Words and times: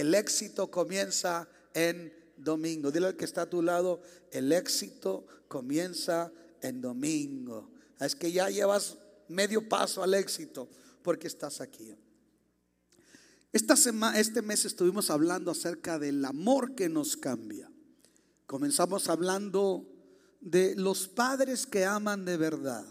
el 0.00 0.14
éxito 0.14 0.70
comienza 0.70 1.48
en 1.74 2.12
domingo. 2.36 2.90
Dile 2.90 3.08
al 3.08 3.16
que 3.16 3.24
está 3.24 3.42
a 3.42 3.50
tu 3.50 3.62
lado, 3.62 4.00
el 4.30 4.52
éxito 4.52 5.26
comienza 5.48 6.32
en 6.62 6.80
domingo. 6.80 7.70
Es 8.00 8.14
que 8.14 8.30
ya 8.30 8.48
llevas 8.48 8.98
medio 9.28 9.68
paso 9.68 10.02
al 10.02 10.14
éxito 10.14 10.68
porque 11.02 11.26
estás 11.26 11.60
aquí. 11.60 11.94
Esta 13.52 13.76
semana, 13.76 14.18
este 14.18 14.42
mes 14.42 14.64
estuvimos 14.64 15.10
hablando 15.10 15.50
acerca 15.50 15.98
del 15.98 16.24
amor 16.24 16.74
que 16.74 16.88
nos 16.88 17.16
cambia. 17.16 17.70
Comenzamos 18.46 19.08
hablando 19.08 19.86
de 20.40 20.76
los 20.76 21.08
padres 21.08 21.66
que 21.66 21.84
aman 21.84 22.24
de 22.24 22.36
verdad 22.36 22.84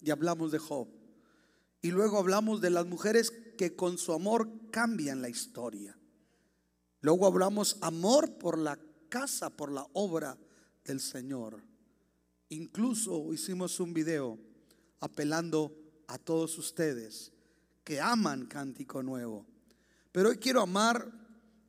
y 0.00 0.10
hablamos 0.10 0.52
de 0.52 0.58
Job. 0.58 0.88
Y 1.80 1.90
luego 1.90 2.18
hablamos 2.18 2.60
de 2.60 2.70
las 2.70 2.86
mujeres 2.86 3.32
que 3.56 3.74
con 3.74 3.98
su 3.98 4.12
amor 4.12 4.48
cambian 4.70 5.22
la 5.22 5.28
historia. 5.28 5.96
Luego 7.02 7.26
hablamos 7.26 7.76
amor 7.80 8.38
por 8.38 8.56
la 8.56 8.78
casa, 9.08 9.50
por 9.50 9.72
la 9.72 9.86
obra 9.92 10.38
del 10.84 11.00
Señor. 11.00 11.60
Incluso 12.48 13.32
hicimos 13.32 13.80
un 13.80 13.92
video 13.92 14.38
apelando 15.00 15.76
a 16.06 16.16
todos 16.16 16.56
ustedes 16.58 17.32
que 17.82 18.00
aman 18.00 18.46
Cántico 18.46 19.02
Nuevo. 19.02 19.44
Pero 20.12 20.28
hoy 20.28 20.36
quiero 20.36 20.60
amar 20.60 21.10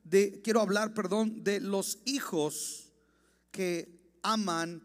de 0.04 0.40
quiero 0.40 0.60
hablar, 0.60 0.94
perdón, 0.94 1.42
de 1.42 1.60
los 1.60 1.98
hijos 2.04 2.92
que 3.50 4.18
aman 4.22 4.82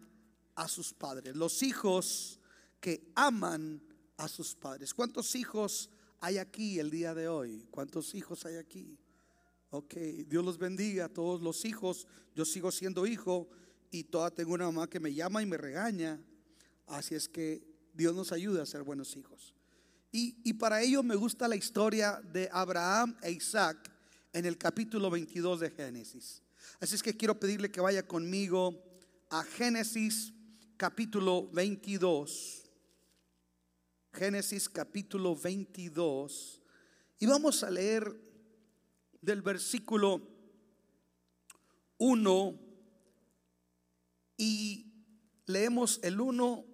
a 0.56 0.68
sus 0.68 0.94
padres. 0.94 1.36
Los 1.36 1.62
hijos 1.62 2.40
que 2.80 3.12
aman 3.14 3.84
a 4.18 4.28
sus 4.28 4.56
padres. 4.56 4.96
¿Cuántos 4.96 5.36
hijos 5.36 5.92
hay 6.22 6.40
aquí 6.40 6.80
el 6.80 6.90
día 6.90 7.14
de 7.14 7.28
hoy? 7.28 7.68
¿Cuántos 7.70 8.16
hijos 8.16 8.46
hay 8.46 8.56
aquí? 8.56 8.98
Ok, 9.72 9.94
Dios 10.28 10.44
los 10.44 10.58
bendiga 10.58 11.06
a 11.06 11.10
todos 11.10 11.42
los 11.42 11.64
hijos. 11.64 12.08
Yo 12.36 12.44
sigo 12.44 12.72
siendo 12.72 13.06
hijo 13.06 13.48
y 13.92 14.04
toda 14.06 14.32
tengo 14.32 14.54
una 14.54 14.66
mamá 14.66 14.90
que 14.90 15.00
me 15.00 15.14
llama 15.14 15.44
y 15.44 15.46
me 15.46 15.58
regaña. 15.58 16.20
Así 16.88 17.14
es 17.14 17.30
que 17.30 17.62
Dios 17.94 18.16
nos 18.16 18.32
ayuda 18.32 18.64
a 18.64 18.66
ser 18.66 18.82
buenos 18.82 19.16
hijos. 19.16 19.54
Y, 20.12 20.38
y 20.44 20.54
para 20.54 20.82
ello 20.82 21.04
me 21.04 21.16
gusta 21.16 21.48
la 21.48 21.56
historia 21.56 22.20
de 22.34 22.50
Abraham 22.52 23.16
e 23.22 23.32
Isaac 23.32 23.92
en 24.34 24.46
el 24.46 24.58
capítulo 24.58 25.12
22 25.12 25.60
de 25.60 25.70
Génesis. 25.70 26.42
Así 26.80 26.96
es 26.96 27.04
que 27.04 27.16
quiero 27.16 27.40
pedirle 27.40 27.70
que 27.70 27.82
vaya 27.82 28.08
conmigo 28.08 28.84
a 29.30 29.44
Génesis 29.44 30.34
capítulo 30.78 31.48
22. 31.52 32.64
Génesis 34.14 34.68
capítulo 34.68 35.36
22. 35.36 36.60
Y 37.20 37.28
vamos 37.28 37.64
a 37.64 37.70
leer 37.70 38.29
del 39.22 39.42
versículo 39.42 40.22
1 41.98 42.60
y 44.38 44.86
leemos 45.46 46.00
el 46.04 46.22
1 46.22 46.66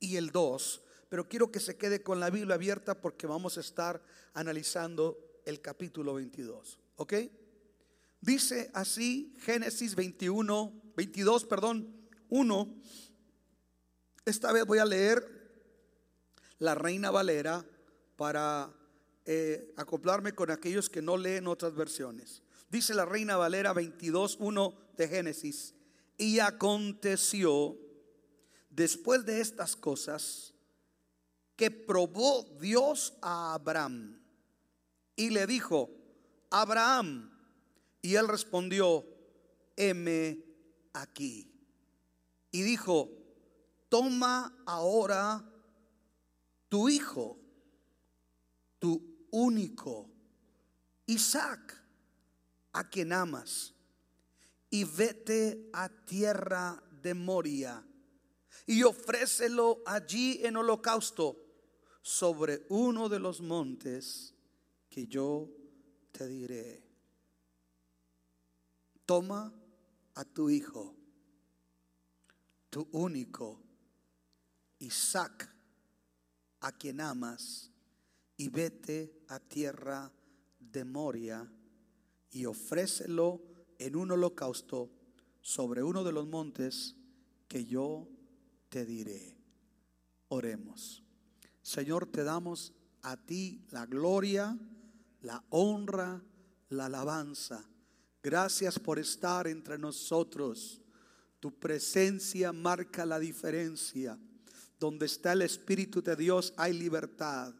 y 0.00 0.16
el 0.16 0.30
2, 0.30 0.82
pero 1.08 1.28
quiero 1.28 1.50
que 1.50 1.60
se 1.60 1.76
quede 1.76 2.02
con 2.02 2.20
la 2.20 2.30
Biblia 2.30 2.54
abierta 2.54 3.00
porque 3.00 3.26
vamos 3.26 3.56
a 3.56 3.60
estar 3.60 4.02
analizando 4.34 5.18
el 5.46 5.60
capítulo 5.60 6.14
22, 6.14 6.78
¿ok? 6.96 7.14
Dice 8.20 8.70
así 8.74 9.34
Génesis 9.40 9.94
21, 9.94 10.92
22, 10.94 11.44
perdón, 11.46 12.08
1. 12.28 12.82
Esta 14.26 14.52
vez 14.52 14.66
voy 14.66 14.78
a 14.78 14.84
leer 14.84 15.40
la 16.58 16.74
Reina 16.74 17.10
Valera 17.10 17.64
para 18.16 18.70
eh, 19.24 19.72
acoplarme 19.76 20.32
con 20.32 20.50
aquellos 20.50 20.88
que 20.88 21.02
no 21.02 21.16
leen 21.16 21.46
otras 21.46 21.74
versiones. 21.74 22.42
Dice 22.70 22.94
la 22.94 23.04
Reina 23.04 23.36
Valera 23.36 23.74
22.1 23.74 24.74
de 24.96 25.08
Génesis. 25.08 25.74
Y 26.16 26.38
aconteció 26.38 27.76
después 28.68 29.24
de 29.24 29.40
estas 29.40 29.74
cosas 29.74 30.54
que 31.56 31.70
probó 31.70 32.44
Dios 32.60 33.14
a 33.20 33.54
Abraham 33.54 34.20
y 35.16 35.30
le 35.30 35.46
dijo, 35.46 35.90
Abraham, 36.48 37.30
y 38.00 38.14
él 38.14 38.28
respondió, 38.28 39.06
heme 39.76 40.42
aquí. 40.94 41.52
Y 42.50 42.62
dijo, 42.62 43.10
toma 43.90 44.56
ahora 44.64 45.44
tu 46.70 46.88
hijo, 46.88 47.38
tu 48.78 49.09
único, 49.32 50.08
Isaac, 51.06 51.76
a 52.72 52.88
quien 52.88 53.12
amas, 53.12 53.74
y 54.70 54.84
vete 54.84 55.68
a 55.72 55.88
tierra 55.88 56.82
de 57.02 57.14
Moria 57.14 57.84
y 58.66 58.82
ofrécelo 58.84 59.82
allí 59.84 60.40
en 60.44 60.56
holocausto 60.56 61.36
sobre 62.02 62.64
uno 62.68 63.08
de 63.08 63.18
los 63.18 63.40
montes 63.40 64.34
que 64.88 65.06
yo 65.06 65.48
te 66.12 66.28
diré. 66.28 66.82
Toma 69.04 69.52
a 70.14 70.24
tu 70.24 70.50
hijo, 70.50 70.94
tu 72.68 72.88
único, 72.92 73.60
Isaac, 74.78 75.52
a 76.60 76.72
quien 76.72 77.00
amas, 77.00 77.69
y 78.40 78.48
vete 78.48 79.12
a 79.28 79.38
tierra 79.38 80.10
de 80.58 80.82
Moria 80.82 81.46
y 82.30 82.46
ofrécelo 82.46 83.42
en 83.78 83.96
un 83.96 84.12
holocausto 84.12 84.90
sobre 85.42 85.82
uno 85.82 86.04
de 86.04 86.12
los 86.12 86.26
montes 86.26 86.96
que 87.48 87.66
yo 87.66 88.08
te 88.70 88.86
diré. 88.86 89.36
Oremos. 90.28 91.04
Señor, 91.60 92.06
te 92.06 92.24
damos 92.24 92.72
a 93.02 93.18
ti 93.18 93.66
la 93.72 93.84
gloria, 93.84 94.58
la 95.20 95.44
honra, 95.50 96.24
la 96.70 96.86
alabanza. 96.86 97.68
Gracias 98.22 98.78
por 98.78 98.98
estar 98.98 99.48
entre 99.48 99.76
nosotros. 99.76 100.80
Tu 101.40 101.52
presencia 101.58 102.54
marca 102.54 103.04
la 103.04 103.18
diferencia. 103.18 104.18
Donde 104.78 105.04
está 105.04 105.34
el 105.34 105.42
Espíritu 105.42 106.00
de 106.00 106.16
Dios 106.16 106.54
hay 106.56 106.72
libertad 106.72 107.54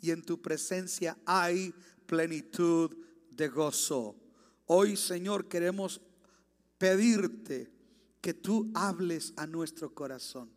y 0.00 0.10
en 0.10 0.22
tu 0.22 0.40
presencia 0.40 1.16
hay 1.24 1.74
plenitud 2.06 2.96
de 3.30 3.48
gozo. 3.48 4.16
Hoy, 4.66 4.96
Señor, 4.96 5.48
queremos 5.48 6.00
pedirte 6.78 7.70
que 8.20 8.34
tú 8.34 8.70
hables 8.74 9.32
a 9.36 9.46
nuestro 9.46 9.94
corazón, 9.94 10.50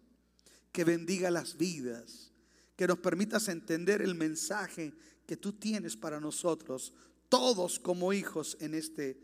que 0.72 0.84
bendiga 0.84 1.32
las 1.32 1.58
vidas, 1.58 2.32
que 2.76 2.88
nos 2.88 3.00
permitas 3.00 3.48
entender 3.48 4.02
el 4.02 4.16
mensaje 4.16 4.94
que 5.26 5.38
tú 5.38 5.54
tienes 5.54 5.96
para 5.96 6.20
nosotros, 6.20 6.94
todos 7.30 7.80
como 7.80 8.14
hijos 8.14 8.58
en 8.60 8.74
este 8.74 9.20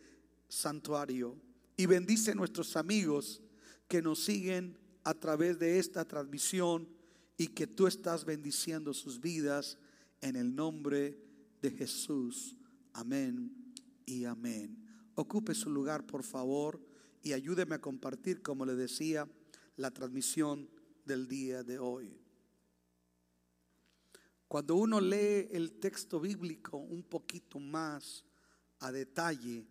santuario. 0.48 1.36
Y 1.76 1.86
bendice 1.86 2.32
a 2.32 2.36
nuestros 2.36 2.76
amigos 2.76 3.42
que 3.88 4.02
nos 4.02 4.24
siguen 4.24 4.78
a 5.04 5.14
través 5.14 5.60
de 5.60 5.80
esta 5.80 6.06
transmisión 6.06 6.88
y 7.38 7.48
que 7.48 7.68
tú 7.68 7.88
estás 7.88 8.26
bendiciendo 8.26 8.94
sus 8.94 9.20
vidas 9.20 9.78
en 10.22 10.36
el 10.36 10.56
nombre 10.56 11.18
de 11.62 11.72
Jesús. 11.72 12.56
Amén 12.94 13.74
y 14.06 14.26
amén. 14.26 14.86
Ocupe 15.16 15.54
su 15.54 15.70
lugar, 15.70 16.06
por 16.06 16.24
favor, 16.24 16.82
y 17.22 17.34
ayúdeme 17.34 17.76
a 17.76 17.82
compartir, 17.82 18.42
como 18.42 18.66
le 18.66 18.76
decía, 18.76 19.28
la 19.76 19.92
transmisión 19.92 20.70
del 21.06 21.28
día 21.28 21.64
de 21.64 21.80
hoy. 21.80 22.20
Cuando 24.48 24.76
uno 24.76 25.00
lee 25.00 25.48
el 25.52 25.80
texto 25.80 26.20
bíblico 26.20 26.78
un 26.78 27.04
poquito 27.04 27.60
más 27.60 28.26
a 28.80 28.92
detalle 28.92 29.68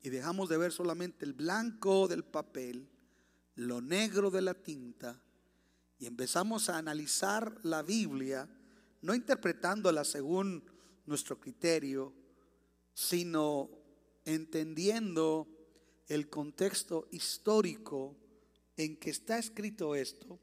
y 0.00 0.08
dejamos 0.08 0.48
de 0.48 0.56
ver 0.56 0.72
solamente 0.72 1.24
el 1.24 1.34
blanco 1.34 2.08
del 2.08 2.24
papel, 2.24 2.88
lo 3.56 3.80
negro 3.80 4.30
de 4.30 4.42
la 4.42 4.54
tinta, 4.54 5.20
y 5.98 6.06
empezamos 6.06 6.68
a 6.68 6.78
analizar 6.78 7.58
la 7.62 7.82
Biblia, 7.82 8.48
no 9.04 9.14
interpretándola 9.14 10.02
según 10.02 10.64
nuestro 11.04 11.38
criterio, 11.38 12.14
sino 12.94 13.68
entendiendo 14.24 15.46
el 16.08 16.30
contexto 16.30 17.06
histórico 17.12 18.16
en 18.78 18.96
que 18.96 19.10
está 19.10 19.36
escrito 19.38 19.94
esto, 19.94 20.40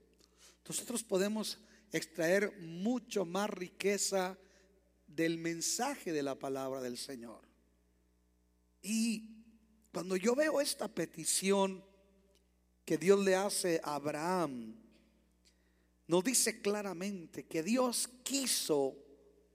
nosotros 0.67 1.03
podemos 1.03 1.57
extraer 1.91 2.55
mucho 2.59 3.25
más 3.25 3.49
riqueza 3.49 4.37
del 5.07 5.39
mensaje 5.39 6.13
de 6.13 6.21
la 6.21 6.37
palabra 6.37 6.81
del 6.81 6.99
Señor. 6.99 7.41
Y 8.83 9.43
cuando 9.91 10.15
yo 10.15 10.35
veo 10.35 10.61
esta 10.61 10.87
petición 10.87 11.83
que 12.85 12.99
Dios 12.99 13.25
le 13.25 13.35
hace 13.35 13.81
a 13.83 13.95
Abraham, 13.95 14.79
nos 16.11 16.25
dice 16.25 16.59
claramente 16.59 17.45
que 17.45 17.63
Dios 17.63 18.09
quiso 18.21 18.97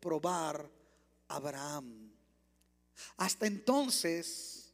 probar 0.00 0.66
a 1.28 1.36
Abraham. 1.36 2.10
Hasta 3.18 3.46
entonces, 3.46 4.72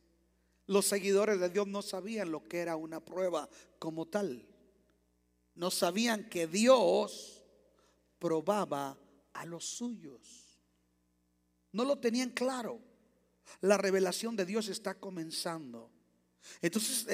los 0.69 0.87
seguidores 0.87 1.41
de 1.41 1.49
Dios 1.49 1.67
no 1.67 1.83
sabían 1.83 2.31
lo 2.31 2.45
que 2.45 2.61
era 2.61 2.77
una 2.77 3.05
prueba 3.05 3.51
como 3.81 4.07
tal. 4.07 4.47
No 5.57 5.73
sabían 5.73 6.29
que 6.29 6.47
Dios 6.47 7.43
probaba 8.21 8.97
a 9.33 9.45
los 9.45 9.65
suyos. 9.65 10.63
No 11.73 11.85
lo 11.85 11.99
tenían 11.99 12.31
claro. 12.31 12.79
La 13.61 13.77
revelación 13.77 14.37
de 14.37 14.47
Dios 14.47 14.69
está 14.69 15.01
comenzando. 15.01 15.91
Entonces, 16.61 17.07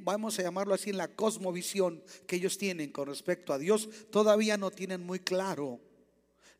vamos 0.00 0.38
a 0.38 0.42
llamarlo 0.42 0.74
así, 0.74 0.90
en 0.90 0.96
la 0.96 1.14
cosmovisión 1.14 2.02
que 2.26 2.36
ellos 2.36 2.58
tienen 2.58 2.92
con 2.92 3.08
respecto 3.08 3.52
a 3.52 3.58
Dios, 3.58 3.88
todavía 4.10 4.56
no 4.56 4.70
tienen 4.70 5.04
muy 5.04 5.20
claro 5.20 5.80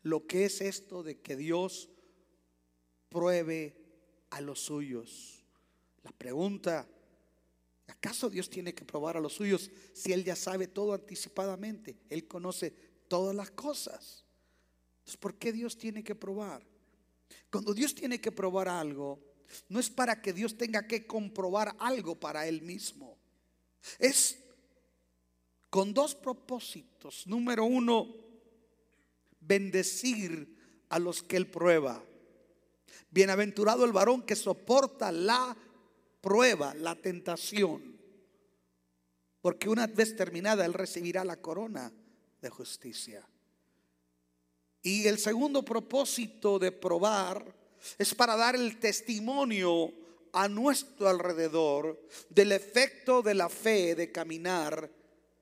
lo 0.03 0.25
que 0.25 0.45
es 0.45 0.61
esto 0.61 1.03
de 1.03 1.19
que 1.19 1.35
Dios 1.35 1.89
pruebe 3.09 3.75
a 4.29 4.41
los 4.41 4.59
suyos. 4.59 5.43
La 6.03 6.11
pregunta, 6.11 6.87
¿acaso 7.87 8.29
Dios 8.29 8.49
tiene 8.49 8.73
que 8.73 8.85
probar 8.85 9.17
a 9.17 9.21
los 9.21 9.33
suyos 9.33 9.69
si 9.93 10.13
Él 10.13 10.23
ya 10.23 10.35
sabe 10.35 10.67
todo 10.67 10.93
anticipadamente? 10.93 11.97
Él 12.09 12.27
conoce 12.27 12.71
todas 13.07 13.35
las 13.35 13.51
cosas. 13.51 14.25
Entonces, 14.99 15.17
¿por 15.17 15.35
qué 15.35 15.51
Dios 15.51 15.77
tiene 15.77 16.03
que 16.03 16.15
probar? 16.15 16.65
Cuando 17.51 17.73
Dios 17.73 17.93
tiene 17.95 18.21
que 18.21 18.31
probar 18.31 18.67
algo, 18.67 19.19
no 19.67 19.79
es 19.79 19.89
para 19.89 20.21
que 20.21 20.33
Dios 20.33 20.57
tenga 20.57 20.87
que 20.87 21.05
comprobar 21.07 21.75
algo 21.79 22.19
para 22.19 22.47
Él 22.47 22.61
mismo. 22.61 23.17
Es 23.97 24.37
con 25.69 25.93
dos 25.93 26.15
propósitos. 26.15 27.25
Número 27.27 27.65
uno, 27.65 28.07
bendecir 29.39 30.57
a 30.89 30.99
los 30.99 31.23
que 31.23 31.37
Él 31.37 31.47
prueba. 31.47 32.03
Bienaventurado 33.11 33.85
el 33.85 33.91
varón 33.91 34.23
que 34.23 34.35
soporta 34.35 35.11
la 35.11 35.55
prueba, 36.21 36.73
la 36.75 36.95
tentación. 36.95 37.97
Porque 39.41 39.69
una 39.69 39.87
vez 39.87 40.15
terminada, 40.15 40.65
Él 40.65 40.73
recibirá 40.73 41.23
la 41.23 41.37
corona 41.37 41.91
de 42.41 42.49
justicia. 42.49 43.27
Y 44.81 45.07
el 45.07 45.17
segundo 45.17 45.63
propósito 45.63 46.59
de 46.59 46.71
probar 46.71 47.58
es 47.97 48.15
para 48.15 48.35
dar 48.35 48.55
el 48.55 48.79
testimonio 48.79 49.93
a 50.33 50.47
nuestro 50.47 51.07
alrededor 51.07 51.99
del 52.29 52.51
efecto 52.51 53.21
de 53.21 53.33
la 53.33 53.49
fe 53.49 53.95
de 53.95 54.11
caminar 54.11 54.91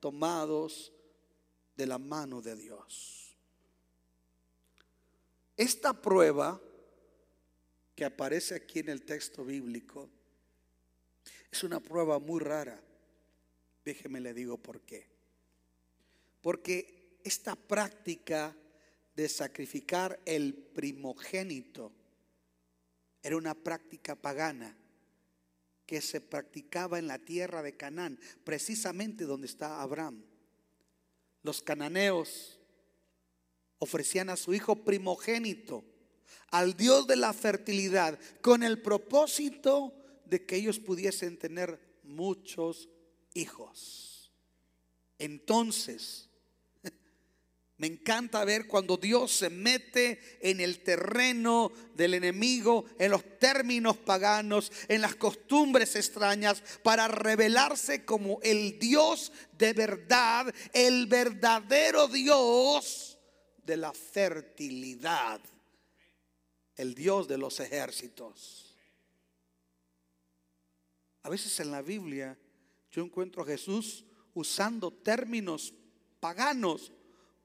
tomados 0.00 0.92
de 1.76 1.86
la 1.86 1.98
mano 1.98 2.40
de 2.40 2.56
Dios. 2.56 3.36
Esta 5.56 5.92
prueba 5.92 6.60
que 7.94 8.04
aparece 8.04 8.54
aquí 8.54 8.78
en 8.78 8.90
el 8.90 9.04
texto 9.04 9.44
bíblico 9.44 10.08
es 11.50 11.64
una 11.64 11.80
prueba 11.80 12.18
muy 12.18 12.40
rara. 12.40 12.80
Déjeme 13.84 14.20
le 14.20 14.34
digo 14.34 14.58
por 14.58 14.82
qué. 14.82 15.08
Porque 16.40 17.18
esta 17.24 17.56
práctica 17.56 18.54
de 19.14 19.28
sacrificar 19.28 20.20
el 20.24 20.54
primogénito 20.54 21.92
era 23.28 23.36
una 23.36 23.54
práctica 23.54 24.16
pagana 24.16 24.74
que 25.84 26.00
se 26.00 26.22
practicaba 26.22 26.98
en 26.98 27.06
la 27.06 27.18
tierra 27.18 27.62
de 27.62 27.76
Canaán, 27.76 28.18
precisamente 28.42 29.24
donde 29.24 29.46
está 29.46 29.82
Abraham. 29.82 30.24
Los 31.42 31.60
cananeos 31.60 32.58
ofrecían 33.78 34.30
a 34.30 34.36
su 34.36 34.54
hijo 34.54 34.82
primogénito 34.82 35.84
al 36.50 36.74
Dios 36.74 37.06
de 37.06 37.16
la 37.16 37.34
fertilidad 37.34 38.18
con 38.40 38.62
el 38.62 38.80
propósito 38.80 39.92
de 40.24 40.46
que 40.46 40.56
ellos 40.56 40.78
pudiesen 40.78 41.38
tener 41.38 41.78
muchos 42.04 42.88
hijos. 43.34 44.32
Entonces, 45.18 46.27
me 47.78 47.86
encanta 47.86 48.44
ver 48.44 48.66
cuando 48.66 48.96
Dios 48.96 49.30
se 49.30 49.50
mete 49.50 50.38
en 50.40 50.60
el 50.60 50.80
terreno 50.80 51.70
del 51.94 52.14
enemigo, 52.14 52.86
en 52.98 53.12
los 53.12 53.38
términos 53.38 53.96
paganos, 53.96 54.72
en 54.88 55.00
las 55.00 55.14
costumbres 55.14 55.94
extrañas, 55.94 56.60
para 56.82 57.06
revelarse 57.06 58.04
como 58.04 58.40
el 58.42 58.80
Dios 58.80 59.32
de 59.56 59.72
verdad, 59.74 60.52
el 60.72 61.06
verdadero 61.06 62.08
Dios 62.08 63.16
de 63.64 63.76
la 63.76 63.92
fertilidad, 63.92 65.40
el 66.74 66.96
Dios 66.96 67.28
de 67.28 67.38
los 67.38 67.60
ejércitos. 67.60 68.76
A 71.22 71.28
veces 71.28 71.60
en 71.60 71.70
la 71.70 71.82
Biblia 71.82 72.36
yo 72.90 73.04
encuentro 73.04 73.42
a 73.42 73.46
Jesús 73.46 74.04
usando 74.34 74.90
términos 74.90 75.72
paganos 76.18 76.90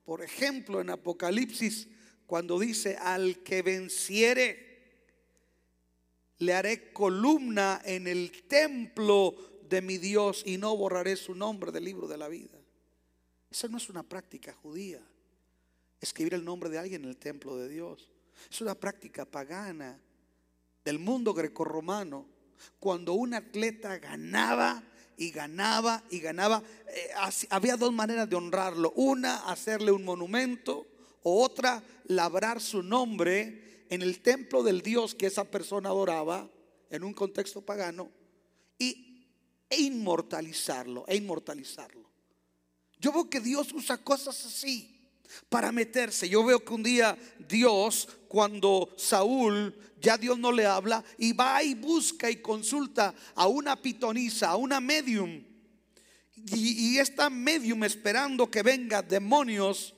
por 0.06 0.22
ejemplo, 0.22 0.82
en 0.82 0.90
Apocalipsis, 0.90 1.88
cuando 2.26 2.60
dice, 2.60 2.98
al 2.98 3.44
que 3.44 3.62
venciere, 3.62 4.74
le 6.40 6.54
haré 6.54 6.92
columna 6.92 7.82
en 7.86 8.08
el 8.08 8.44
templo 8.48 9.36
de 9.70 9.82
mi 9.82 9.98
Dios 9.98 10.44
y 10.46 10.58
no 10.58 10.76
borraré 10.76 11.16
su 11.16 11.36
nombre 11.36 11.72
del 11.72 11.86
libro 11.86 12.08
de 12.08 12.18
la 12.18 12.28
vida. 12.28 12.58
Esa 13.50 13.68
no 13.68 13.78
es 13.78 13.90
una 13.90 14.04
práctica 14.04 14.54
judía. 14.54 15.00
Escribir 16.02 16.34
el 16.34 16.44
nombre 16.44 16.70
de 16.70 16.80
alguien 16.80 17.04
en 17.04 17.10
el 17.10 17.18
templo 17.18 17.56
de 17.56 17.70
Dios. 17.70 18.12
Es 18.52 18.62
una 18.62 18.76
práctica 18.76 19.26
pagana 19.26 20.00
del 20.84 21.00
mundo 21.00 21.34
grecorromano. 21.34 22.28
Cuando 22.80 23.14
un 23.14 23.34
atleta 23.34 24.00
ganaba, 24.00 24.84
y 25.18 25.32
ganaba 25.32 26.04
y 26.10 26.20
ganaba. 26.20 26.64
Eh, 26.88 27.10
había 27.50 27.78
dos 27.78 27.94
maneras 27.94 28.30
de 28.30 28.36
honrarlo. 28.36 28.92
Una, 28.96 29.38
hacerle 29.50 29.92
un 29.92 30.04
monumento. 30.04 30.88
O 31.24 31.42
otra, 31.42 31.82
labrar 32.06 32.60
su 32.60 32.84
nombre 32.84 33.86
en 33.90 34.02
el 34.02 34.22
templo 34.22 34.64
del 34.64 34.82
Dios 34.82 35.16
que 35.16 35.28
esa 35.28 35.46
persona 35.46 35.90
adoraba, 35.90 36.50
en 36.90 37.04
un 37.04 37.14
contexto 37.14 37.62
pagano, 37.62 38.12
y, 38.78 39.26
e 39.70 39.82
inmortalizarlo, 39.82 41.06
e 41.08 41.16
inmortalizarlo. 41.16 42.10
Yo 43.00 43.12
veo 43.12 43.30
que 43.30 43.40
Dios 43.40 43.72
usa 43.74 43.98
cosas 43.98 44.46
así 44.46 44.93
para 45.50 45.72
meterse. 45.72 46.30
Yo 46.30 46.44
veo 46.44 46.64
que 46.64 46.74
un 46.74 46.84
día 46.84 47.18
Dios, 47.48 48.08
cuando 48.28 48.94
Saúl, 48.98 49.78
ya 50.00 50.18
Dios 50.18 50.38
no 50.38 50.52
le 50.52 50.66
habla, 50.66 51.04
y 51.18 51.34
va 51.34 51.64
y 51.64 51.76
busca 51.76 52.30
y 52.30 52.38
consulta 52.38 53.14
a 53.36 53.48
una 53.48 53.82
pitonisa, 53.82 54.50
a 54.50 54.56
una 54.56 54.80
medium. 54.80 55.44
Y, 56.36 56.94
y 56.94 56.98
esta 57.00 57.30
medium 57.30 57.84
esperando 57.84 58.50
que 58.50 58.64
venga 58.64 59.02
demonios 59.02 59.94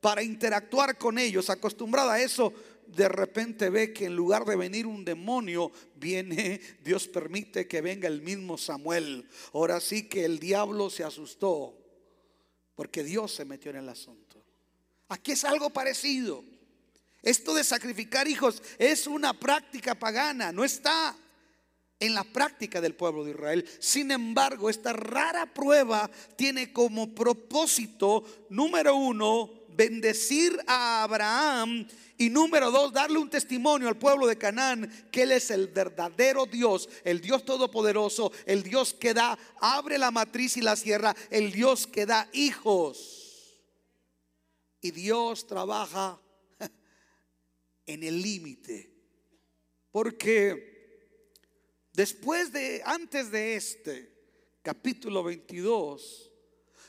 para 0.00 0.22
interactuar 0.22 0.98
con 0.98 1.18
ellos, 1.18 1.50
acostumbrada 1.50 2.14
a 2.14 2.22
eso, 2.22 2.52
de 2.86 3.08
repente 3.08 3.70
ve 3.70 3.92
que 3.92 4.06
en 4.06 4.16
lugar 4.16 4.44
de 4.44 4.56
venir 4.56 4.86
un 4.86 5.04
demonio, 5.04 5.72
viene, 5.96 6.60
Dios 6.84 7.08
permite 7.08 7.66
que 7.66 7.80
venga 7.80 8.08
el 8.08 8.22
mismo 8.22 8.58
Samuel. 8.58 9.26
Ahora 9.52 9.80
sí 9.80 10.08
que 10.08 10.24
el 10.24 10.38
diablo 10.38 10.90
se 10.90 11.04
asustó, 11.04 11.76
porque 12.74 13.02
Dios 13.02 13.32
se 13.32 13.44
metió 13.44 13.70
en 13.70 13.78
el 13.78 13.88
asunto. 13.88 14.23
Aquí 15.08 15.32
es 15.32 15.44
algo 15.44 15.70
parecido. 15.70 16.44
Esto 17.22 17.54
de 17.54 17.64
sacrificar 17.64 18.28
hijos 18.28 18.62
es 18.78 19.06
una 19.06 19.32
práctica 19.32 19.94
pagana, 19.94 20.52
no 20.52 20.62
está 20.62 21.16
en 21.98 22.14
la 22.14 22.24
práctica 22.24 22.80
del 22.80 22.94
pueblo 22.94 23.24
de 23.24 23.30
Israel. 23.30 23.68
Sin 23.80 24.10
embargo, 24.10 24.68
esta 24.68 24.92
rara 24.92 25.46
prueba 25.46 26.10
tiene 26.36 26.72
como 26.72 27.14
propósito, 27.14 28.46
número 28.50 28.94
uno, 28.96 29.50
bendecir 29.68 30.58
a 30.66 31.02
Abraham 31.02 31.86
y 32.18 32.30
número 32.30 32.70
dos, 32.70 32.92
darle 32.92 33.18
un 33.18 33.30
testimonio 33.30 33.88
al 33.88 33.96
pueblo 33.96 34.26
de 34.26 34.38
Canaán 34.38 35.08
que 35.10 35.22
Él 35.22 35.32
es 35.32 35.50
el 35.50 35.68
verdadero 35.68 36.46
Dios, 36.46 36.88
el 37.04 37.20
Dios 37.20 37.44
todopoderoso, 37.44 38.32
el 38.46 38.62
Dios 38.62 38.94
que 38.94 39.14
da, 39.14 39.38
abre 39.60 39.98
la 39.98 40.10
matriz 40.10 40.56
y 40.56 40.60
la 40.60 40.76
sierra, 40.76 41.16
el 41.30 41.52
Dios 41.52 41.86
que 41.86 42.06
da 42.06 42.28
hijos. 42.32 43.23
Y 44.84 44.90
Dios 44.90 45.46
trabaja 45.46 46.20
en 47.86 48.02
el 48.02 48.20
límite. 48.20 48.92
Porque 49.90 51.08
después 51.90 52.52
de, 52.52 52.82
antes 52.84 53.30
de 53.30 53.56
este 53.56 54.14
capítulo 54.60 55.22
22, 55.22 56.30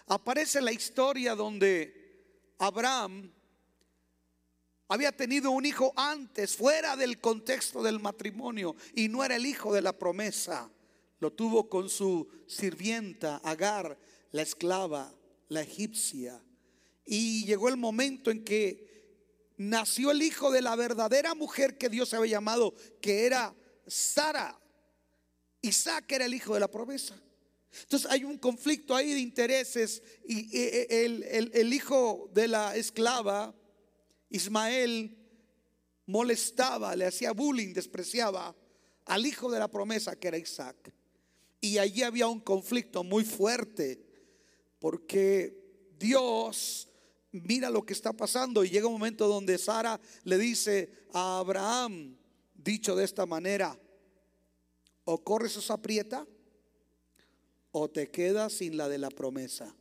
aparece 0.08 0.60
la 0.60 0.74
historia 0.74 1.36
donde 1.36 2.52
Abraham 2.58 3.32
había 4.90 5.14
tenido 5.14 5.52
un 5.52 5.66
hijo 5.66 5.94
antes, 5.96 6.58
fuera 6.58 6.98
del 6.98 7.22
contexto 7.22 7.82
del 7.82 8.02
matrimonio, 8.02 8.76
y 8.94 9.08
no 9.08 9.24
era 9.24 9.38
el 9.38 9.46
hijo 9.46 9.74
de 9.74 9.82
la 9.82 9.98
promesa. 9.98 10.70
Lo 11.20 11.32
tuvo 11.32 11.70
con 11.70 11.90
su 11.90 12.28
sirvienta, 12.46 13.38
Agar, 13.38 13.98
la 14.32 14.42
esclava, 14.42 15.16
la 15.48 15.62
egipcia. 15.62 16.42
Y 17.06 17.46
llegó 17.46 17.70
el 17.70 17.78
momento 17.78 18.32
en 18.32 18.44
que 18.44 19.54
nació 19.58 20.12
el 20.12 20.22
hijo 20.22 20.52
de 20.52 20.62
la 20.62 20.76
verdadera 20.76 21.36
mujer 21.36 21.78
que 21.78 21.90
Dios 21.90 22.14
había 22.14 22.32
llamado, 22.32 22.74
que 23.02 23.26
era 23.26 23.56
Sara. 23.88 24.60
Isaac 25.62 26.12
era 26.12 26.26
el 26.26 26.34
hijo 26.34 26.54
de 26.54 26.60
la 26.60 26.70
promesa. 26.70 27.22
Entonces 27.82 28.10
hay 28.10 28.24
un 28.24 28.38
conflicto 28.38 28.96
ahí 28.96 29.14
de 29.14 29.20
intereses 29.20 30.02
y 30.26 30.50
el, 30.58 31.24
el 31.54 31.74
hijo 31.74 32.30
de 32.34 32.48
la 32.48 32.76
esclava, 32.76 33.54
Ismael, 34.30 35.18
molestaba, 36.06 36.96
le 36.96 37.06
hacía 37.06 37.32
bullying, 37.32 37.74
despreciaba 37.74 38.56
al 39.06 39.26
hijo 39.26 39.52
de 39.52 39.60
la 39.60 39.68
promesa 39.68 40.16
que 40.16 40.28
era 40.28 40.38
Isaac. 40.38 40.94
Y 41.60 41.78
allí 41.78 42.04
había 42.04 42.28
un 42.28 42.40
conflicto 42.40 43.04
muy 43.04 43.24
fuerte 43.24 44.06
porque 44.80 45.92
Dios 45.98 46.88
mira 47.44 47.70
lo 47.70 47.86
que 47.86 47.94
está 47.94 48.14
pasando 48.14 48.64
y 48.64 48.70
llega 48.70 48.88
un 48.88 48.94
momento 48.94 49.28
donde 49.28 49.58
Sara 49.58 50.00
le 50.24 50.38
dice 50.38 50.90
a 51.14 51.40
Abraham, 51.40 52.16
dicho 52.54 52.96
de 52.96 53.04
esta 53.04 53.26
manera, 53.26 53.78
o 55.06 55.24
corres 55.24 55.56
esa 55.56 55.76
aprieta 55.76 56.26
o 57.72 57.90
te 57.90 58.10
quedas 58.10 58.54
sin 58.54 58.78
la 58.78 58.88
de 58.88 58.98
la 58.98 59.10
promesa. 59.10 59.76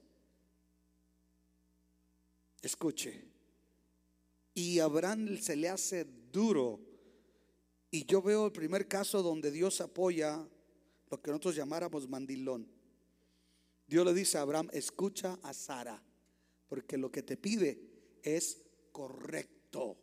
Escuche, 2.60 3.24
y 4.54 4.78
Abraham 4.78 5.36
se 5.38 5.56
le 5.56 5.68
hace 5.68 6.04
duro. 6.32 6.80
Y 7.90 8.06
yo 8.06 8.22
veo 8.22 8.46
el 8.46 8.52
primer 8.52 8.88
caso 8.88 9.22
donde 9.22 9.50
Dios 9.50 9.80
apoya 9.80 10.48
lo 11.10 11.20
que 11.20 11.30
nosotros 11.30 11.56
llamáramos 11.56 12.08
mandilón. 12.08 12.66
Dios 13.86 14.06
le 14.06 14.14
dice 14.14 14.38
a 14.38 14.42
Abraham, 14.42 14.70
escucha 14.72 15.38
a 15.42 15.52
Sara, 15.52 16.02
porque 16.68 16.96
lo 16.96 17.10
que 17.10 17.22
te 17.22 17.36
pide 17.36 17.80
es 18.22 18.58
correcto. 18.92 19.96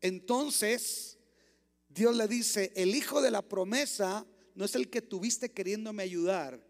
Entonces, 0.00 1.18
Dios 1.88 2.16
le 2.16 2.28
dice, 2.28 2.72
el 2.76 2.94
hijo 2.94 3.20
de 3.20 3.30
la 3.30 3.42
promesa 3.42 4.26
no 4.54 4.64
es 4.64 4.74
el 4.74 4.90
que 4.90 5.02
tuviste 5.02 5.50
queriéndome 5.50 6.02
ayudar, 6.02 6.64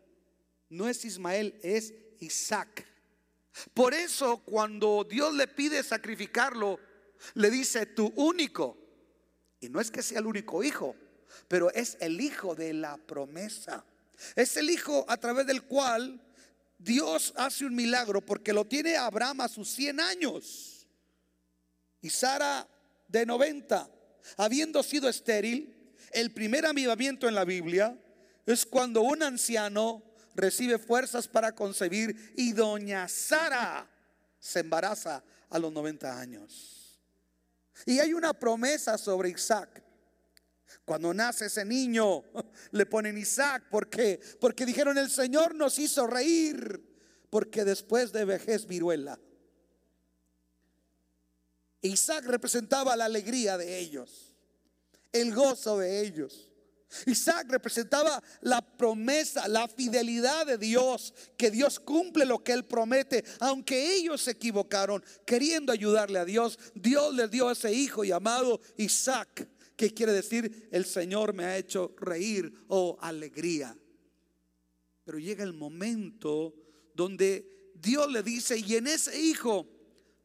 no 0.69 0.89
es 0.89 1.05
Ismael, 1.05 1.59
es 1.63 1.95
Isaac. 2.21 2.87
Por 3.75 3.95
eso 3.95 4.39
cuando 4.45 5.05
Dios 5.05 5.35
le 5.35 5.49
pide 5.49 5.83
sacrificarlo, 5.83 6.79
le 7.35 7.51
dice 7.51 7.87
tu 7.87 8.13
único. 8.17 8.79
Y 9.61 9.69
no 9.69 9.81
es 9.81 9.91
que 9.91 10.03
sea 10.03 10.21
el 10.21 10.27
único 10.27 10.63
hijo, 10.63 10.97
pero 11.49 11.71
es 11.73 11.99
el 12.01 12.21
hijo 12.21 12.55
de 12.55 12.73
la 12.73 12.97
promesa. 12.97 13.85
Es 14.37 14.57
el 14.57 14.71
hijo 14.71 15.05
a 15.09 15.17
través 15.17 15.47
del 15.47 15.63
cual 15.63 16.21
Dios 16.81 17.35
hace 17.37 17.67
un 17.67 17.75
milagro 17.75 18.25
porque 18.25 18.55
lo 18.55 18.67
tiene 18.67 18.97
Abraham 18.97 19.43
a 19.43 19.49
sus 19.49 19.69
100 19.69 20.01
años 20.01 20.87
y 22.01 22.09
Sara 22.09 22.67
de 23.07 23.27
90, 23.27 23.89
habiendo 24.39 24.83
sido 24.83 25.09
estéril. 25.09 25.77
El 26.13 26.33
primer 26.33 26.65
avivamiento 26.65 27.29
en 27.29 27.35
la 27.35 27.45
Biblia 27.45 27.97
es 28.47 28.65
cuando 28.65 29.03
un 29.03 29.23
anciano 29.23 30.03
recibe 30.35 30.79
fuerzas 30.79 31.29
para 31.29 31.55
concebir 31.55 32.33
y 32.37 32.53
doña 32.53 33.07
Sara 33.09 33.87
se 34.39 34.61
embaraza 34.61 35.23
a 35.51 35.59
los 35.59 35.71
90 35.71 36.19
años. 36.19 36.99
Y 37.85 37.99
hay 37.99 38.15
una 38.15 38.33
promesa 38.33 38.97
sobre 38.97 39.29
Isaac. 39.29 39.83
Cuando 40.85 41.13
nace 41.15 41.47
ese 41.47 41.65
niño, 41.65 42.25
le 42.73 42.87
ponen 42.87 43.19
Isaac. 43.19 43.65
¿Por 43.71 43.89
qué? 43.89 44.21
Porque 44.41 44.67
dijeron, 44.67 44.99
el 44.99 45.11
Señor 45.11 45.55
nos 45.55 45.79
hizo 45.79 46.07
reír. 46.07 46.87
Porque 47.31 47.65
después 47.65 48.13
de 48.13 48.25
vejez 48.25 48.67
viruela. 48.67 49.19
Isaac 51.83 52.27
representaba 52.27 52.97
la 52.97 53.07
alegría 53.07 53.57
de 53.57 53.79
ellos, 53.79 54.35
el 55.13 55.35
gozo 55.35 55.79
de 55.79 56.01
ellos. 56.01 56.51
Isaac 57.07 57.47
representaba 57.49 58.21
la 58.41 58.61
promesa, 58.61 59.47
la 59.47 59.69
fidelidad 59.69 60.45
de 60.45 60.59
Dios, 60.59 61.15
que 61.37 61.51
Dios 61.51 61.79
cumple 61.79 62.27
lo 62.27 62.43
que 62.43 62.53
Él 62.53 62.65
promete, 62.65 63.25
aunque 63.39 63.95
ellos 63.95 64.23
se 64.23 64.33
equivocaron 64.33 65.03
queriendo 65.25 65.73
ayudarle 65.73 66.19
a 66.19 66.25
Dios. 66.25 66.59
Dios 66.75 67.15
les 67.15 67.31
dio 67.31 67.49
a 67.49 67.53
ese 67.53 67.73
hijo 67.73 68.03
llamado 68.03 68.61
Isaac, 68.77 69.49
que 69.81 69.95
quiere 69.95 70.13
decir 70.13 70.69
el 70.73 70.85
Señor 70.85 71.33
me 71.33 71.47
ha 71.47 71.57
hecho 71.57 71.95
reír 71.97 72.53
o 72.69 72.99
alegría. 73.01 73.75
Pero 75.07 75.19
llega 75.19 75.43
el 75.43 75.55
momento 75.55 76.55
donde 76.95 77.73
Dios 77.75 78.13
le 78.13 78.23
dice, 78.23 78.59
y 78.59 78.77
en 78.77 78.89
ese 78.89 79.19
hijo 79.19 79.67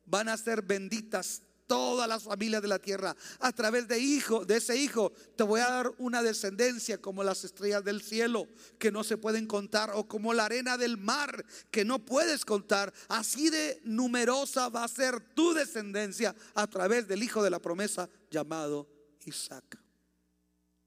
van 0.03 0.27
a 0.27 0.35
ser 0.35 0.61
benditas 0.61 1.41
todas 1.67 2.05
las 2.05 2.23
familias 2.23 2.61
de 2.63 2.67
la 2.67 2.79
tierra. 2.79 3.15
A 3.39 3.53
través 3.53 3.87
de 3.87 3.97
hijo, 3.97 4.43
de 4.43 4.57
ese 4.57 4.75
hijo, 4.75 5.13
te 5.37 5.43
voy 5.43 5.61
a 5.61 5.69
dar 5.69 5.91
una 5.99 6.21
descendencia 6.21 6.97
como 6.97 7.23
las 7.23 7.45
estrellas 7.45 7.85
del 7.85 8.01
cielo 8.01 8.49
que 8.77 8.91
no 8.91 9.05
se 9.05 9.15
pueden 9.15 9.47
contar 9.47 9.91
o 9.93 10.05
como 10.05 10.33
la 10.33 10.47
arena 10.47 10.77
del 10.77 10.97
mar 10.97 11.45
que 11.71 11.85
no 11.85 11.99
puedes 12.03 12.43
contar. 12.43 12.93
Así 13.07 13.49
de 13.49 13.79
numerosa 13.85 14.67
va 14.67 14.83
a 14.83 14.89
ser 14.89 15.21
tu 15.33 15.53
descendencia 15.53 16.35
a 16.55 16.67
través 16.67 17.07
del 17.07 17.23
hijo 17.23 17.41
de 17.41 17.51
la 17.51 17.59
promesa 17.59 18.09
llamado 18.29 18.94
Isaac. 19.25 19.77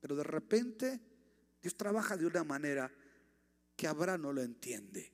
Pero 0.00 0.16
de 0.16 0.25
repente 0.25 1.00
Dios 1.61 1.76
trabaja 1.76 2.16
de 2.16 2.26
una 2.26 2.45
manera 2.45 2.90
que 3.76 3.87
Abraham 3.87 4.23
no 4.23 4.33
lo 4.33 4.42
entiende. 4.42 5.12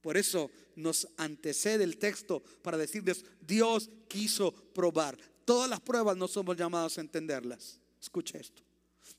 Por 0.00 0.16
eso 0.16 0.50
nos 0.76 1.08
antecede 1.16 1.84
el 1.84 1.98
texto 1.98 2.42
para 2.62 2.76
decirles, 2.76 3.24
Dios 3.40 3.88
quiso 4.08 4.52
probar. 4.52 5.16
Todas 5.44 5.70
las 5.70 5.80
pruebas 5.80 6.16
no 6.16 6.26
somos 6.26 6.56
llamados 6.56 6.98
a 6.98 7.00
entenderlas. 7.00 7.80
Escuche 8.00 8.40
esto. 8.40 8.62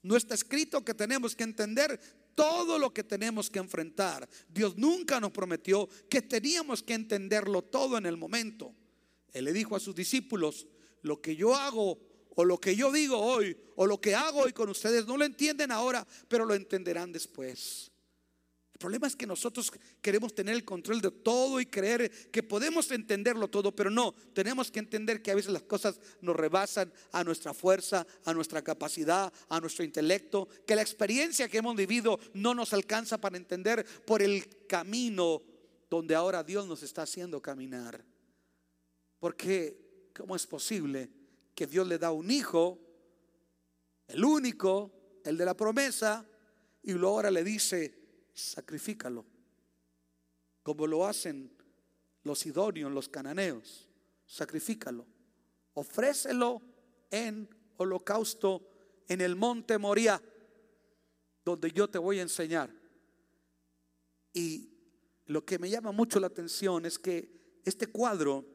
No 0.02 0.18
está 0.18 0.36
escrito 0.36 0.84
que 0.84 0.94
tenemos 0.94 1.36
que 1.36 1.44
entender 1.44 2.00
todo 2.36 2.78
lo 2.78 2.94
que 2.94 3.04
tenemos 3.04 3.50
que 3.50 3.60
enfrentar. 3.60 4.28
Dios 4.50 4.78
nunca 4.78 5.20
nos 5.20 5.32
prometió 5.32 5.88
que 6.10 6.22
teníamos 6.22 6.84
que 6.84 6.94
entenderlo 6.94 7.62
todo 7.62 7.98
en 7.98 8.06
el 8.06 8.18
momento. 8.18 8.76
Él 9.32 9.46
le 9.46 9.54
dijo 9.54 9.76
a 9.76 9.80
sus 9.80 9.96
discípulos, 9.96 10.68
lo 11.02 11.22
que 11.22 11.36
yo 11.36 11.56
hago 11.56 12.00
o 12.36 12.46
lo 12.46 12.60
que 12.60 12.76
yo 12.76 12.92
digo 12.92 13.18
hoy 13.18 13.56
o 13.76 13.86
lo 13.86 14.00
que 14.00 14.16
hago 14.16 14.42
hoy 14.42 14.54
con 14.54 14.70
ustedes 14.70 15.06
no 15.06 15.18
lo 15.18 15.26
entienden 15.26 15.72
ahora, 15.72 16.06
pero 16.28 16.46
lo 16.46 16.56
entenderán 16.56 17.12
después. 17.12 17.92
El 18.74 18.80
problema 18.80 19.08
es 19.08 19.16
que 19.16 19.28
nosotros 19.28 19.72
queremos 20.02 20.34
tener 20.36 20.56
el 20.56 20.66
control 20.66 21.00
de 21.00 21.12
todo 21.12 21.62
y 21.62 21.68
creer 21.68 22.12
que 22.32 22.44
podemos 22.44 22.92
entenderlo 22.92 23.48
todo, 23.48 23.74
pero 23.74 23.90
no, 23.90 24.14
tenemos 24.34 24.72
que 24.72 24.80
entender 24.80 25.22
que 25.22 25.32
a 25.32 25.36
veces 25.36 25.54
las 25.54 25.64
cosas 25.64 26.00
nos 26.22 26.36
rebasan 26.36 26.92
a 27.12 27.24
nuestra 27.24 27.54
fuerza, 27.54 28.06
a 28.26 28.34
nuestra 28.34 28.62
capacidad, 28.62 29.32
a 29.48 29.60
nuestro 29.62 29.86
intelecto, 29.86 30.50
que 30.66 30.76
la 30.76 30.82
experiencia 30.82 31.48
que 31.48 31.60
hemos 31.60 31.76
vivido 31.76 32.20
no 32.34 32.54
nos 32.56 32.74
alcanza 32.74 33.20
para 33.20 33.38
entender 33.38 33.86
por 34.06 34.22
el 34.22 34.66
camino 34.68 35.44
donde 35.90 36.16
ahora 36.16 36.44
Dios 36.44 36.68
nos 36.68 36.84
está 36.84 37.04
haciendo 37.04 37.42
caminar. 37.42 38.04
Porque, 39.20 40.10
¿cómo 40.14 40.36
es 40.36 40.46
posible 40.46 41.23
Dios 41.68 41.88
le 41.88 41.98
da 41.98 42.12
un 42.12 42.32
hijo, 42.32 42.80
el 44.08 44.24
único, 44.24 45.20
el 45.24 45.38
de 45.38 45.46
la 45.46 45.56
promesa, 45.56 46.28
y 46.82 46.94
luego 46.94 47.16
ahora 47.16 47.32
le 47.32 47.44
dice, 47.44 47.94
sacrifícalo, 48.34 49.26
como 50.62 50.88
lo 50.88 51.06
hacen 51.06 51.52
los 52.24 52.40
sidonios, 52.40 52.92
los 52.92 53.10
cananeos, 53.10 53.90
sacrifícalo, 54.26 55.06
ofrécelo 55.74 56.62
en 57.10 57.50
holocausto 57.78 58.70
en 59.08 59.22
el 59.22 59.36
monte 59.36 59.78
Moría, 59.78 60.22
donde 61.44 61.72
yo 61.72 61.90
te 61.90 61.98
voy 61.98 62.20
a 62.20 62.24
enseñar. 62.24 62.74
Y 64.34 64.70
lo 65.26 65.46
que 65.46 65.60
me 65.60 65.70
llama 65.70 65.92
mucho 65.92 66.20
la 66.20 66.28
atención 66.28 66.86
es 66.86 66.98
que 66.98 67.62
este 67.66 67.88
cuadro 67.88 68.46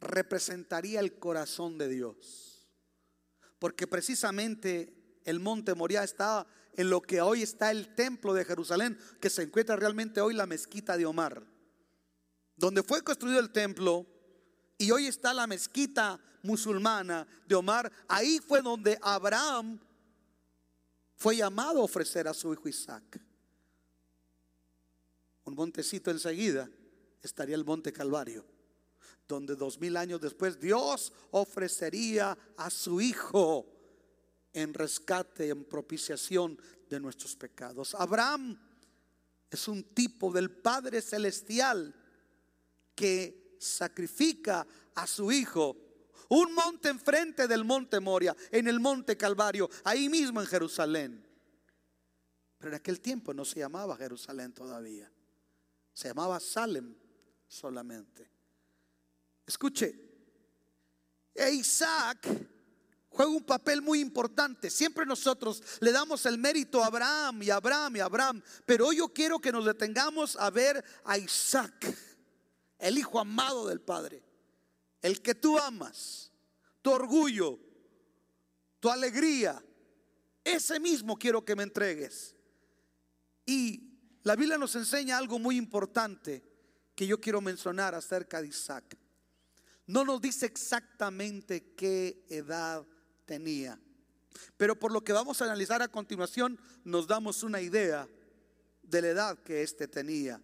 representaría 0.00 1.00
el 1.00 1.18
corazón 1.18 1.78
de 1.78 1.88
Dios, 1.88 2.68
porque 3.58 3.86
precisamente 3.86 5.20
el 5.24 5.40
monte 5.40 5.74
Moría 5.74 6.04
estaba 6.04 6.46
en 6.74 6.90
lo 6.90 7.02
que 7.02 7.20
hoy 7.20 7.42
está 7.42 7.70
el 7.70 7.94
templo 7.94 8.32
de 8.34 8.44
Jerusalén, 8.44 8.98
que 9.20 9.30
se 9.30 9.42
encuentra 9.42 9.76
realmente 9.76 10.20
hoy 10.20 10.34
la 10.34 10.46
mezquita 10.46 10.96
de 10.96 11.06
Omar. 11.06 11.44
Donde 12.56 12.82
fue 12.82 13.02
construido 13.02 13.40
el 13.40 13.50
templo 13.50 14.06
y 14.78 14.90
hoy 14.90 15.06
está 15.06 15.34
la 15.34 15.46
mezquita 15.46 16.20
musulmana 16.42 17.26
de 17.46 17.54
Omar, 17.56 17.90
ahí 18.06 18.38
fue 18.38 18.62
donde 18.62 18.98
Abraham 19.02 19.80
fue 21.16 21.36
llamado 21.36 21.80
a 21.80 21.84
ofrecer 21.84 22.28
a 22.28 22.34
su 22.34 22.52
hijo 22.52 22.68
Isaac. 22.68 23.20
Un 25.44 25.54
montecito 25.54 26.10
enseguida 26.10 26.70
estaría 27.22 27.56
el 27.56 27.64
monte 27.64 27.92
Calvario, 27.92 28.46
donde 29.26 29.56
dos 29.56 29.78
mil 29.78 29.96
años 29.96 30.20
después 30.20 30.58
Dios 30.58 31.12
ofrecería 31.30 32.36
a 32.56 32.70
su 32.70 33.00
hijo 33.00 33.66
en 34.52 34.74
rescate, 34.74 35.50
en 35.50 35.64
propiciación 35.64 36.58
de 36.88 37.00
nuestros 37.00 37.36
pecados. 37.36 37.94
Abraham 37.94 38.58
es 39.50 39.68
un 39.68 39.82
tipo 39.94 40.32
del 40.32 40.50
Padre 40.50 41.00
Celestial 41.00 41.94
que 42.94 43.56
sacrifica 43.58 44.66
a 44.94 45.06
su 45.06 45.30
hijo. 45.30 45.76
Un 46.30 46.52
monte 46.52 46.90
enfrente 46.90 47.48
del 47.48 47.64
monte 47.64 48.00
Moria, 48.00 48.36
en 48.50 48.68
el 48.68 48.80
monte 48.80 49.16
Calvario, 49.16 49.70
ahí 49.84 50.08
mismo 50.08 50.40
en 50.40 50.46
Jerusalén. 50.46 51.26
Pero 52.58 52.70
en 52.70 52.74
aquel 52.74 53.00
tiempo 53.00 53.32
no 53.32 53.44
se 53.44 53.60
llamaba 53.60 53.96
Jerusalén 53.96 54.52
todavía. 54.52 55.10
Se 55.94 56.08
llamaba 56.08 56.38
Salem 56.40 56.94
solamente. 57.46 58.37
Escuche, 59.48 59.98
Isaac 61.34 62.28
juega 63.08 63.32
un 63.32 63.44
papel 63.44 63.80
muy 63.80 63.98
importante. 63.98 64.68
Siempre 64.68 65.06
nosotros 65.06 65.62
le 65.80 65.90
damos 65.90 66.26
el 66.26 66.36
mérito 66.36 66.82
a 66.84 66.86
Abraham 66.88 67.42
y 67.42 67.48
Abraham 67.48 67.96
y 67.96 68.00
Abraham. 68.00 68.42
Pero 68.66 68.88
hoy 68.88 68.98
yo 68.98 69.08
quiero 69.08 69.38
que 69.38 69.50
nos 69.50 69.64
detengamos 69.64 70.36
a 70.36 70.50
ver 70.50 70.84
a 71.02 71.16
Isaac, 71.16 71.96
el 72.78 72.98
hijo 72.98 73.18
amado 73.18 73.66
del 73.66 73.80
Padre. 73.80 74.22
El 75.00 75.22
que 75.22 75.34
tú 75.34 75.58
amas, 75.58 76.30
tu 76.82 76.90
orgullo, 76.90 77.58
tu 78.80 78.90
alegría. 78.90 79.64
Ese 80.44 80.78
mismo 80.78 81.18
quiero 81.18 81.42
que 81.42 81.56
me 81.56 81.62
entregues. 81.62 82.36
Y 83.46 83.98
la 84.24 84.36
Biblia 84.36 84.58
nos 84.58 84.76
enseña 84.76 85.16
algo 85.16 85.38
muy 85.38 85.56
importante 85.56 86.44
que 86.94 87.06
yo 87.06 87.18
quiero 87.18 87.40
mencionar 87.40 87.94
acerca 87.94 88.42
de 88.42 88.48
Isaac. 88.48 88.98
No 89.88 90.04
nos 90.04 90.20
dice 90.20 90.44
exactamente 90.44 91.72
qué 91.74 92.22
edad 92.28 92.86
tenía. 93.24 93.80
Pero 94.58 94.78
por 94.78 94.92
lo 94.92 95.02
que 95.02 95.14
vamos 95.14 95.40
a 95.40 95.46
analizar 95.46 95.80
a 95.80 95.88
continuación, 95.88 96.60
nos 96.84 97.06
damos 97.06 97.42
una 97.42 97.62
idea 97.62 98.06
de 98.82 99.02
la 99.02 99.08
edad 99.08 99.38
que 99.42 99.62
éste 99.62 99.88
tenía. 99.88 100.42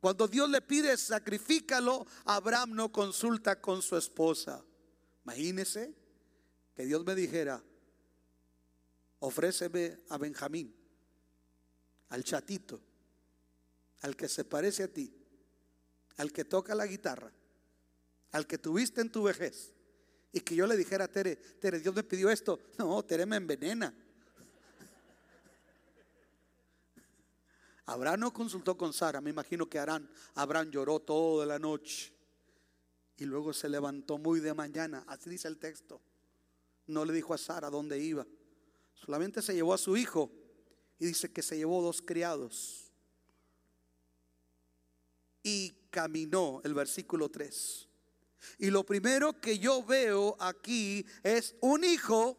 Cuando 0.00 0.26
Dios 0.26 0.50
le 0.50 0.60
pide 0.60 0.96
sacrifícalo, 0.96 2.04
Abraham 2.24 2.72
no 2.72 2.90
consulta 2.90 3.60
con 3.60 3.80
su 3.80 3.96
esposa. 3.96 4.64
Imagínese 5.24 5.94
que 6.74 6.84
Dios 6.84 7.04
me 7.06 7.14
dijera, 7.14 7.62
ofréceme 9.20 10.00
a 10.08 10.18
Benjamín, 10.18 10.74
al 12.08 12.24
chatito, 12.24 12.82
al 14.00 14.16
que 14.16 14.28
se 14.28 14.44
parece 14.44 14.82
a 14.82 14.88
ti, 14.88 15.14
al 16.16 16.32
que 16.32 16.44
toca 16.44 16.74
la 16.74 16.86
guitarra, 16.86 17.32
al 18.32 18.46
que 18.46 18.58
tuviste 18.58 19.00
en 19.00 19.10
tu 19.10 19.22
vejez 19.22 19.72
y 20.32 20.40
que 20.40 20.54
yo 20.54 20.66
le 20.66 20.76
dijera 20.76 21.04
a 21.04 21.08
Tere, 21.08 21.36
Tere, 21.36 21.78
Dios 21.78 21.94
me 21.94 22.02
pidió 22.02 22.30
esto. 22.30 22.58
No, 22.78 23.02
Tere 23.04 23.26
me 23.26 23.36
envenena. 23.36 23.94
Abraham 27.84 28.20
no 28.20 28.32
consultó 28.32 28.76
con 28.76 28.92
Sara, 28.92 29.20
me 29.20 29.30
imagino 29.30 29.68
que 29.68 29.78
Arán, 29.78 30.08
Abraham 30.34 30.70
lloró 30.70 31.00
toda 31.00 31.44
la 31.44 31.58
noche 31.58 32.12
y 33.16 33.24
luego 33.24 33.52
se 33.52 33.68
levantó 33.68 34.18
muy 34.18 34.40
de 34.40 34.54
mañana, 34.54 35.04
así 35.08 35.28
dice 35.28 35.48
el 35.48 35.58
texto. 35.58 36.00
No 36.86 37.04
le 37.04 37.12
dijo 37.12 37.34
a 37.34 37.38
Sara 37.38 37.70
dónde 37.70 37.98
iba, 37.98 38.26
solamente 38.94 39.42
se 39.42 39.54
llevó 39.54 39.74
a 39.74 39.78
su 39.78 39.96
hijo 39.96 40.30
y 40.98 41.06
dice 41.06 41.32
que 41.32 41.42
se 41.42 41.56
llevó 41.56 41.82
dos 41.82 42.00
criados 42.00 42.92
y 45.42 45.72
caminó, 45.90 46.60
el 46.64 46.74
versículo 46.74 47.28
3. 47.28 47.88
Y 48.58 48.70
lo 48.70 48.84
primero 48.84 49.40
que 49.40 49.58
yo 49.58 49.82
veo 49.82 50.36
aquí 50.40 51.04
es 51.22 51.54
un 51.60 51.84
hijo 51.84 52.38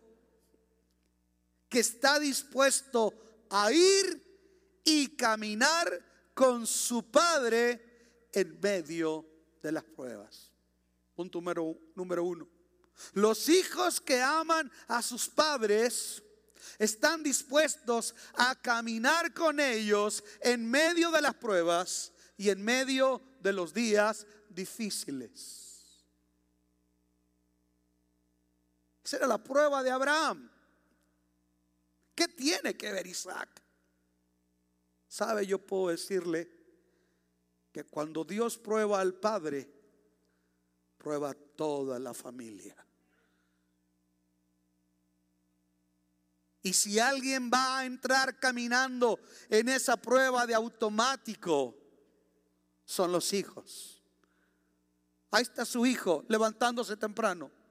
que 1.69 1.79
está 1.79 2.19
dispuesto 2.19 3.13
a 3.49 3.71
ir 3.71 4.81
y 4.83 5.15
caminar 5.15 6.31
con 6.33 6.67
su 6.67 7.09
padre 7.09 8.29
en 8.31 8.59
medio 8.59 9.25
de 9.61 9.71
las 9.71 9.83
pruebas. 9.83 10.51
Punto 11.15 11.39
número, 11.39 11.77
número 11.95 12.23
uno. 12.23 12.47
Los 13.13 13.49
hijos 13.49 13.99
que 13.99 14.21
aman 14.21 14.71
a 14.87 15.01
sus 15.01 15.27
padres 15.27 16.21
están 16.79 17.23
dispuestos 17.23 18.15
a 18.33 18.55
caminar 18.59 19.33
con 19.33 19.59
ellos 19.59 20.23
en 20.41 20.69
medio 20.69 21.11
de 21.11 21.21
las 21.21 21.35
pruebas 21.35 22.11
y 22.37 22.49
en 22.49 22.63
medio 22.63 23.21
de 23.41 23.53
los 23.53 23.73
días 23.73 24.25
difíciles. 24.49 25.72
Esa 29.03 29.17
era 29.17 29.27
la 29.27 29.43
prueba 29.43 29.83
de 29.83 29.91
Abraham. 29.91 30.49
¿Qué 32.15 32.27
tiene 32.27 32.77
que 32.77 32.91
ver 32.91 33.05
Isaac? 33.05 33.61
¿Sabe? 35.07 35.45
Yo 35.45 35.59
puedo 35.59 35.89
decirle 35.89 36.49
que 37.71 37.83
cuando 37.83 38.23
Dios 38.23 38.57
prueba 38.57 39.01
al 39.01 39.15
Padre, 39.15 39.69
prueba 40.97 41.33
toda 41.33 41.99
la 41.99 42.13
familia. 42.13 42.75
Y 46.61 46.71
si 46.71 46.97
alguien 46.97 47.51
va 47.53 47.79
a 47.79 47.85
entrar 47.85 48.39
caminando 48.39 49.19
en 49.49 49.67
esa 49.67 49.97
prueba 49.97 50.47
de 50.47 50.53
automático, 50.53 51.75
son 52.85 53.11
los 53.11 53.33
hijos. 53.33 54.01
Ahí 55.31 55.41
está 55.41 55.65
su 55.65 55.85
hijo 55.85 56.23
levantándose 56.29 56.95
temprano 56.95 57.62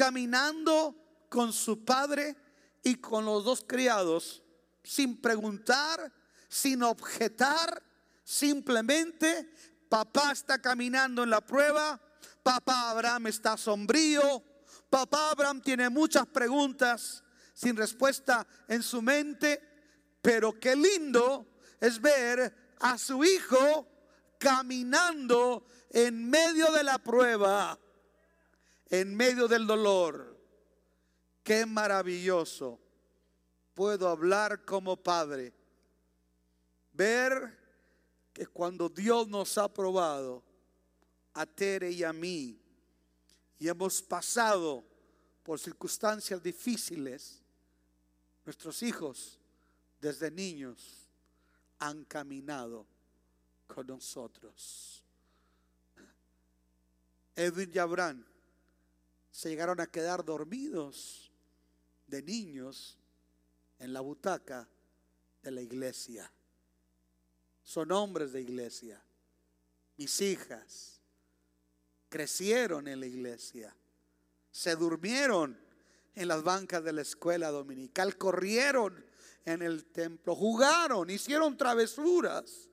caminando 0.00 0.96
con 1.28 1.52
su 1.52 1.84
padre 1.84 2.34
y 2.82 2.94
con 2.94 3.26
los 3.26 3.44
dos 3.44 3.62
criados, 3.68 4.42
sin 4.82 5.20
preguntar, 5.20 6.10
sin 6.48 6.82
objetar, 6.82 7.82
simplemente 8.24 9.54
papá 9.90 10.32
está 10.32 10.58
caminando 10.58 11.22
en 11.22 11.28
la 11.28 11.42
prueba, 11.42 12.00
papá 12.42 12.88
Abraham 12.88 13.26
está 13.26 13.58
sombrío, 13.58 14.42
papá 14.88 15.32
Abraham 15.32 15.60
tiene 15.60 15.90
muchas 15.90 16.26
preguntas 16.28 17.22
sin 17.52 17.76
respuesta 17.76 18.46
en 18.68 18.82
su 18.82 19.02
mente, 19.02 19.60
pero 20.22 20.58
qué 20.58 20.76
lindo 20.76 21.46
es 21.78 22.00
ver 22.00 22.72
a 22.80 22.96
su 22.96 23.22
hijo 23.22 23.86
caminando 24.38 25.66
en 25.90 26.30
medio 26.30 26.72
de 26.72 26.84
la 26.84 26.96
prueba 26.96 27.78
en 28.90 29.14
medio 29.14 29.46
del 29.46 29.66
dolor. 29.66 30.36
Qué 31.44 31.64
maravilloso. 31.64 32.78
Puedo 33.72 34.08
hablar 34.08 34.64
como 34.64 34.96
padre. 34.96 35.54
Ver 36.92 37.58
que 38.32 38.46
cuando 38.46 38.88
Dios 38.88 39.28
nos 39.28 39.56
ha 39.56 39.72
probado, 39.72 40.42
a 41.32 41.46
Tere 41.46 41.90
y 41.92 42.02
a 42.02 42.12
mí, 42.12 42.60
y 43.58 43.68
hemos 43.68 44.02
pasado 44.02 44.84
por 45.44 45.58
circunstancias 45.58 46.42
difíciles, 46.42 47.40
nuestros 48.44 48.82
hijos 48.82 49.38
desde 50.00 50.30
niños 50.30 51.08
han 51.78 52.04
caminado 52.04 52.86
con 53.66 53.86
nosotros. 53.86 55.04
Edwin 57.36 57.70
y 57.72 57.78
Abraham 57.78 58.24
se 59.30 59.48
llegaron 59.48 59.80
a 59.80 59.86
quedar 59.86 60.24
dormidos 60.24 61.30
de 62.06 62.22
niños 62.22 62.98
en 63.78 63.92
la 63.92 64.00
butaca 64.00 64.68
de 65.42 65.50
la 65.50 65.60
iglesia. 65.60 66.30
Son 67.62 67.92
hombres 67.92 68.32
de 68.32 68.40
iglesia. 68.40 69.02
Mis 69.96 70.20
hijas 70.20 71.00
crecieron 72.08 72.88
en 72.88 73.00
la 73.00 73.06
iglesia. 73.06 73.74
Se 74.50 74.74
durmieron 74.74 75.58
en 76.14 76.28
las 76.28 76.42
bancas 76.42 76.82
de 76.82 76.92
la 76.92 77.02
escuela 77.02 77.50
dominical. 77.50 78.16
Corrieron 78.16 79.04
en 79.44 79.62
el 79.62 79.84
templo. 79.84 80.34
Jugaron, 80.34 81.08
hicieron 81.08 81.56
travesuras. 81.56 82.68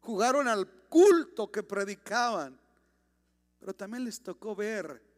Jugaron 0.00 0.48
al 0.48 0.68
culto 0.88 1.52
que 1.52 1.62
predicaban. 1.62 2.58
Pero 3.60 3.74
también 3.74 4.04
les 4.04 4.20
tocó 4.20 4.56
ver 4.56 5.11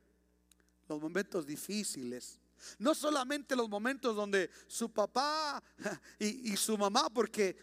los 0.88 1.00
momentos 1.00 1.46
difíciles. 1.46 2.38
No 2.78 2.94
solamente 2.94 3.56
los 3.56 3.68
momentos 3.68 4.16
donde 4.16 4.50
su 4.66 4.90
papá 4.90 5.62
y, 6.18 6.56
su 6.56 6.78
mamá, 6.78 7.10
porque 7.10 7.56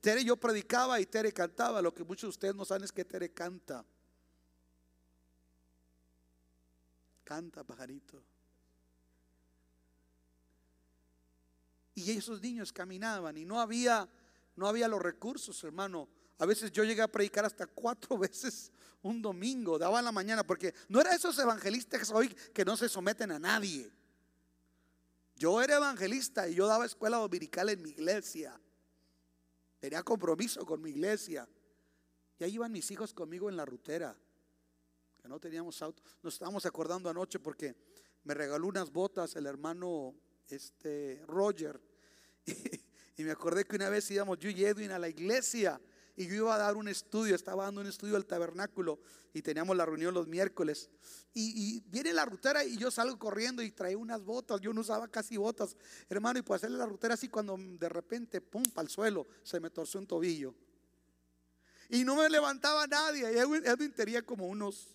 Tere 0.00 0.24
yo 0.24 0.36
predicaba 0.36 1.00
y 1.00 1.06
Tere 1.06 1.32
cantaba. 1.32 1.82
Lo 1.82 1.92
que 1.92 2.04
muchos 2.04 2.22
de 2.22 2.30
ustedes 2.30 2.54
no 2.54 2.64
saben 2.64 2.84
es 2.84 2.92
que 2.92 3.04
Tere 3.04 3.32
canta. 3.32 3.84
Canta, 7.24 7.64
pajarito. 7.64 8.22
Y 11.94 12.12
esos 12.12 12.40
niños 12.40 12.72
caminaban 12.72 13.36
y 13.36 13.44
no 13.44 13.60
había, 13.60 14.08
no 14.54 14.68
había 14.68 14.88
los 14.88 15.02
recursos, 15.02 15.62
hermano. 15.64 16.08
A 16.38 16.46
veces 16.46 16.70
yo 16.72 16.84
llegué 16.84 17.02
a 17.02 17.08
predicar 17.08 17.44
hasta 17.44 17.66
cuatro 17.66 18.16
veces 18.18 18.70
un 19.02 19.22
domingo, 19.22 19.78
daba 19.78 19.98
en 19.98 20.04
la 20.04 20.12
mañana, 20.12 20.44
porque 20.44 20.74
no 20.88 21.00
era 21.00 21.14
esos 21.14 21.38
evangelistas 21.38 22.10
hoy 22.10 22.28
que 22.52 22.64
no 22.64 22.76
se 22.76 22.88
someten 22.88 23.30
a 23.32 23.38
nadie. 23.38 23.90
Yo 25.36 25.62
era 25.62 25.76
evangelista 25.76 26.48
y 26.48 26.54
yo 26.56 26.66
daba 26.66 26.84
escuela 26.84 27.18
dominical 27.18 27.68
en 27.68 27.80
mi 27.82 27.90
iglesia. 27.90 28.58
Tenía 29.78 30.02
compromiso 30.02 30.66
con 30.66 30.82
mi 30.82 30.90
iglesia. 30.90 31.48
Y 32.38 32.44
ahí 32.44 32.54
iban 32.54 32.72
mis 32.72 32.90
hijos 32.90 33.14
conmigo 33.14 33.48
en 33.48 33.56
la 33.56 33.64
rutera. 33.64 34.16
que 35.22 35.28
no 35.28 35.38
teníamos 35.38 35.80
auto. 35.82 36.02
Nos 36.22 36.34
estábamos 36.34 36.66
acordando 36.66 37.08
anoche 37.08 37.38
porque 37.38 37.76
me 38.24 38.34
regaló 38.34 38.66
unas 38.66 38.90
botas 38.90 39.36
el 39.36 39.46
hermano 39.46 40.14
este, 40.48 41.22
Roger. 41.26 41.80
Y, 43.16 43.24
me 43.24 43.32
acordé 43.32 43.64
que 43.64 43.74
una 43.74 43.88
vez 43.88 44.08
íbamos 44.12 44.38
yo 44.38 44.48
y 44.48 44.64
Edwin 44.64 44.92
a 44.92 44.98
la 45.00 45.08
iglesia 45.08 45.80
y 46.18 46.26
yo 46.26 46.34
iba 46.34 46.52
a 46.52 46.58
dar 46.58 46.76
un 46.76 46.88
estudio, 46.88 47.36
estaba 47.36 47.62
dando 47.62 47.80
un 47.80 47.86
estudio 47.86 48.16
al 48.16 48.26
tabernáculo 48.26 48.98
y 49.32 49.40
teníamos 49.40 49.76
la 49.76 49.86
reunión 49.86 50.12
los 50.12 50.26
miércoles. 50.26 50.90
Y, 51.32 51.80
viene 51.86 52.12
la 52.12 52.24
rutera 52.24 52.64
y 52.64 52.76
yo 52.76 52.90
salgo 52.90 53.16
corriendo 53.20 53.62
y 53.62 53.70
trae 53.70 53.94
unas 53.94 54.24
botas, 54.24 54.60
yo 54.60 54.72
no 54.72 54.80
usaba 54.80 55.06
casi 55.06 55.36
botas, 55.36 55.76
hermano, 56.08 56.40
y 56.40 56.42
por 56.42 56.56
hacerle 56.56 56.76
la 56.76 56.86
rutera 56.86 57.14
así 57.14 57.28
cuando 57.28 57.56
de 57.56 57.88
repente, 57.88 58.40
pum, 58.40 58.64
al 58.74 58.88
suelo, 58.88 59.28
se 59.44 59.60
me 59.60 59.70
torció 59.70 60.00
un 60.00 60.08
tobillo. 60.08 60.56
Y 61.88 62.02
no 62.02 62.16
me 62.16 62.28
levantaba 62.28 62.88
nadie. 62.88 63.32
Y 63.32 63.38
Edwin, 63.38 63.92
tenía 63.92 64.26
como 64.26 64.48
unos 64.48 64.88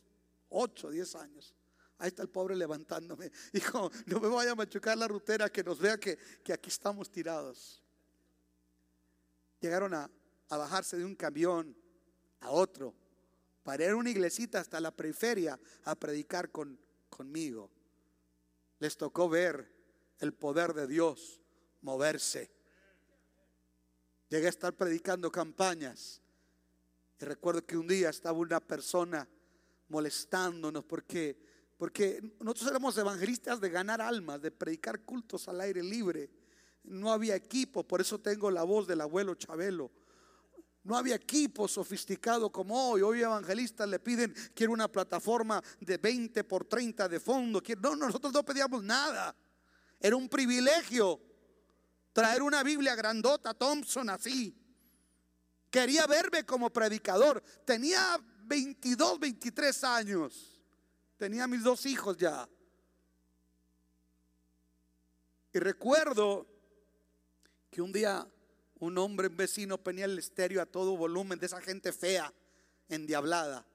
8, 0.50 0.90
10 0.90 1.16
años. 1.16 1.56
Ahí 2.00 2.10
está 2.10 2.22
el 2.22 2.30
pobre 2.30 2.58
levantándome. 2.58 3.32
Dijo, 3.54 3.90
no 4.08 4.20
me 4.20 4.28
vaya 4.28 4.52
a 4.52 4.56
machucar 4.56 4.98
la 4.98 5.08
rutera, 5.08 5.50
que 5.50 5.64
nos 5.64 5.80
vea 5.80 5.98
que, 5.98 6.20
aquí 6.52 6.70
estamos 6.70 7.10
tirados. 7.10 7.82
Llegaron 9.62 9.94
a, 9.94 10.10
bajarse 10.50 10.98
de 10.98 11.06
un 11.06 11.16
camión 11.16 11.76
a 12.42 12.52
otro 12.52 12.94
para 13.64 13.86
ir 13.86 13.92
a 13.92 13.96
una 13.96 14.10
iglesita 14.10 14.60
hasta 14.60 14.80
la 14.80 14.92
periferia 14.92 15.60
a 15.86 15.96
predicar 15.96 16.52
con, 16.52 16.80
conmigo. 17.10 17.72
Les 18.80 18.98
tocó 18.98 19.30
ver 19.30 19.72
el 20.20 20.34
poder 20.34 20.74
de 20.74 20.88
Dios 20.88 21.42
moverse. 21.82 22.52
Llegué 24.30 24.48
a 24.48 24.50
estar 24.50 24.74
predicando 24.74 25.32
campañas. 25.32 26.22
Y 27.20 27.26
recuerdo 27.26 27.66
que 27.66 27.78
un 27.78 27.88
día 27.88 28.10
estaba 28.10 28.38
una 28.38 28.60
persona 28.60 29.28
molestándonos 29.88 30.84
porque 30.84 31.38
porque 31.84 32.22
nosotros 32.40 32.70
éramos 32.70 32.98
evangelistas 32.98 33.60
de 33.60 33.70
ganar 33.70 34.00
almas, 34.00 34.42
de 34.42 34.52
predicar 34.52 35.02
cultos 35.02 35.50
al 35.50 35.60
aire 35.60 35.84
libre. 35.84 36.30
No 36.84 37.12
había 37.12 37.36
equipo, 37.36 37.84
por 37.84 38.00
eso 38.00 38.20
tengo 38.20 38.50
la 38.50 38.64
voz 38.64 38.88
del 38.88 39.02
abuelo 39.02 39.36
Chabelo. 39.36 39.92
No 40.84 40.98
había 40.98 41.16
equipo 41.16 41.68
sofisticado 41.68 42.52
como 42.52 42.90
hoy. 42.90 43.02
Hoy 43.02 43.22
evangelistas 43.22 43.88
le 43.88 44.00
piden, 44.00 44.34
quiero 44.54 44.74
una 44.74 44.92
plataforma 44.92 45.64
de 45.80 45.98
20 45.98 46.44
por 46.44 46.66
30 46.66 47.08
de 47.08 47.20
fondo. 47.20 47.62
No, 47.82 47.96
nosotros 47.96 48.34
no 48.34 48.44
pedíamos 48.44 48.84
nada. 48.84 49.36
Era 50.00 50.16
un 50.16 50.28
privilegio 50.28 51.22
traer 52.12 52.42
una 52.42 52.64
Biblia 52.64 52.96
grandota, 52.96 53.54
Thompson, 53.54 54.10
así. 54.10 54.56
Quería 55.70 56.06
verme 56.06 56.46
como 56.46 56.70
predicador. 56.70 57.42
Tenía 57.66 58.20
22, 58.44 59.20
23 59.20 59.84
años. 59.86 60.62
Tenía 61.18 61.48
mis 61.48 61.64
dos 61.64 61.86
hijos 61.86 62.18
ya. 62.18 62.48
Y 65.54 65.60
recuerdo 65.60 66.46
que 67.72 67.82
un 67.82 67.94
día 67.94 68.28
un 68.84 68.98
hombre 68.98 69.30
vecino 69.30 69.78
ponía 69.78 70.06
el 70.06 70.18
estéreo 70.20 70.62
a 70.62 70.66
todo 70.66 70.98
volumen 70.98 71.40
de 71.40 71.46
esa 71.46 71.62
gente 71.62 71.92
fea, 71.92 72.34
endiablada, 72.90 73.66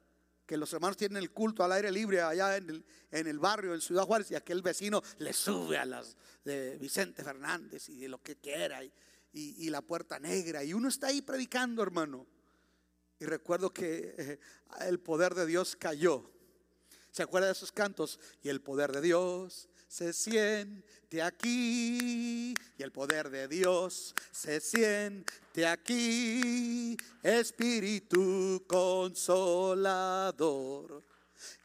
que 0.46 0.56
los 0.56 0.72
hermanos 0.72 0.96
tienen 0.96 1.18
el 1.18 1.30
culto 1.30 1.64
al 1.64 1.72
aire 1.72 1.90
libre 1.90 2.20
allá 2.20 2.56
en 2.56 2.70
el, 2.70 2.84
en 3.10 3.26
el 3.26 3.38
barrio, 3.38 3.74
en 3.74 3.80
Ciudad 3.80 4.04
Juárez, 4.04 4.30
y 4.30 4.34
aquel 4.34 4.62
vecino 4.62 5.02
le 5.18 5.32
sube 5.32 5.78
a 5.78 5.84
las 5.84 6.16
de 6.44 6.76
Vicente 6.78 7.22
Fernández 7.24 7.88
y 7.88 7.98
de 7.98 8.08
lo 8.08 8.22
que 8.22 8.36
quiera, 8.36 8.82
y, 8.84 8.92
y 9.32 9.70
la 9.70 9.82
puerta 9.82 10.18
negra, 10.18 10.64
y 10.64 10.72
uno 10.72 10.88
está 10.88 11.08
ahí 11.08 11.22
predicando, 11.22 11.82
hermano. 11.82 12.26
Y 13.20 13.24
recuerdo 13.24 13.70
que 13.70 14.14
eh, 14.16 14.38
el 14.86 15.00
poder 15.00 15.34
de 15.34 15.44
Dios 15.44 15.74
cayó 15.74 16.30
¿Se 17.18 17.22
acuerda 17.22 17.46
de 17.46 17.52
esos 17.52 17.72
cantos? 17.72 18.20
Y 18.42 18.48
el 18.48 18.60
poder 18.60 18.92
de 18.92 19.00
Dios 19.00 19.68
se 19.88 20.12
siente 20.12 21.22
aquí. 21.22 22.54
Y 22.76 22.82
el 22.82 22.92
poder 22.92 23.30
de 23.30 23.48
Dios 23.48 24.14
se 24.30 24.60
siente 24.60 25.66
aquí. 25.66 26.96
Espíritu 27.22 28.64
consolador. 28.68 29.88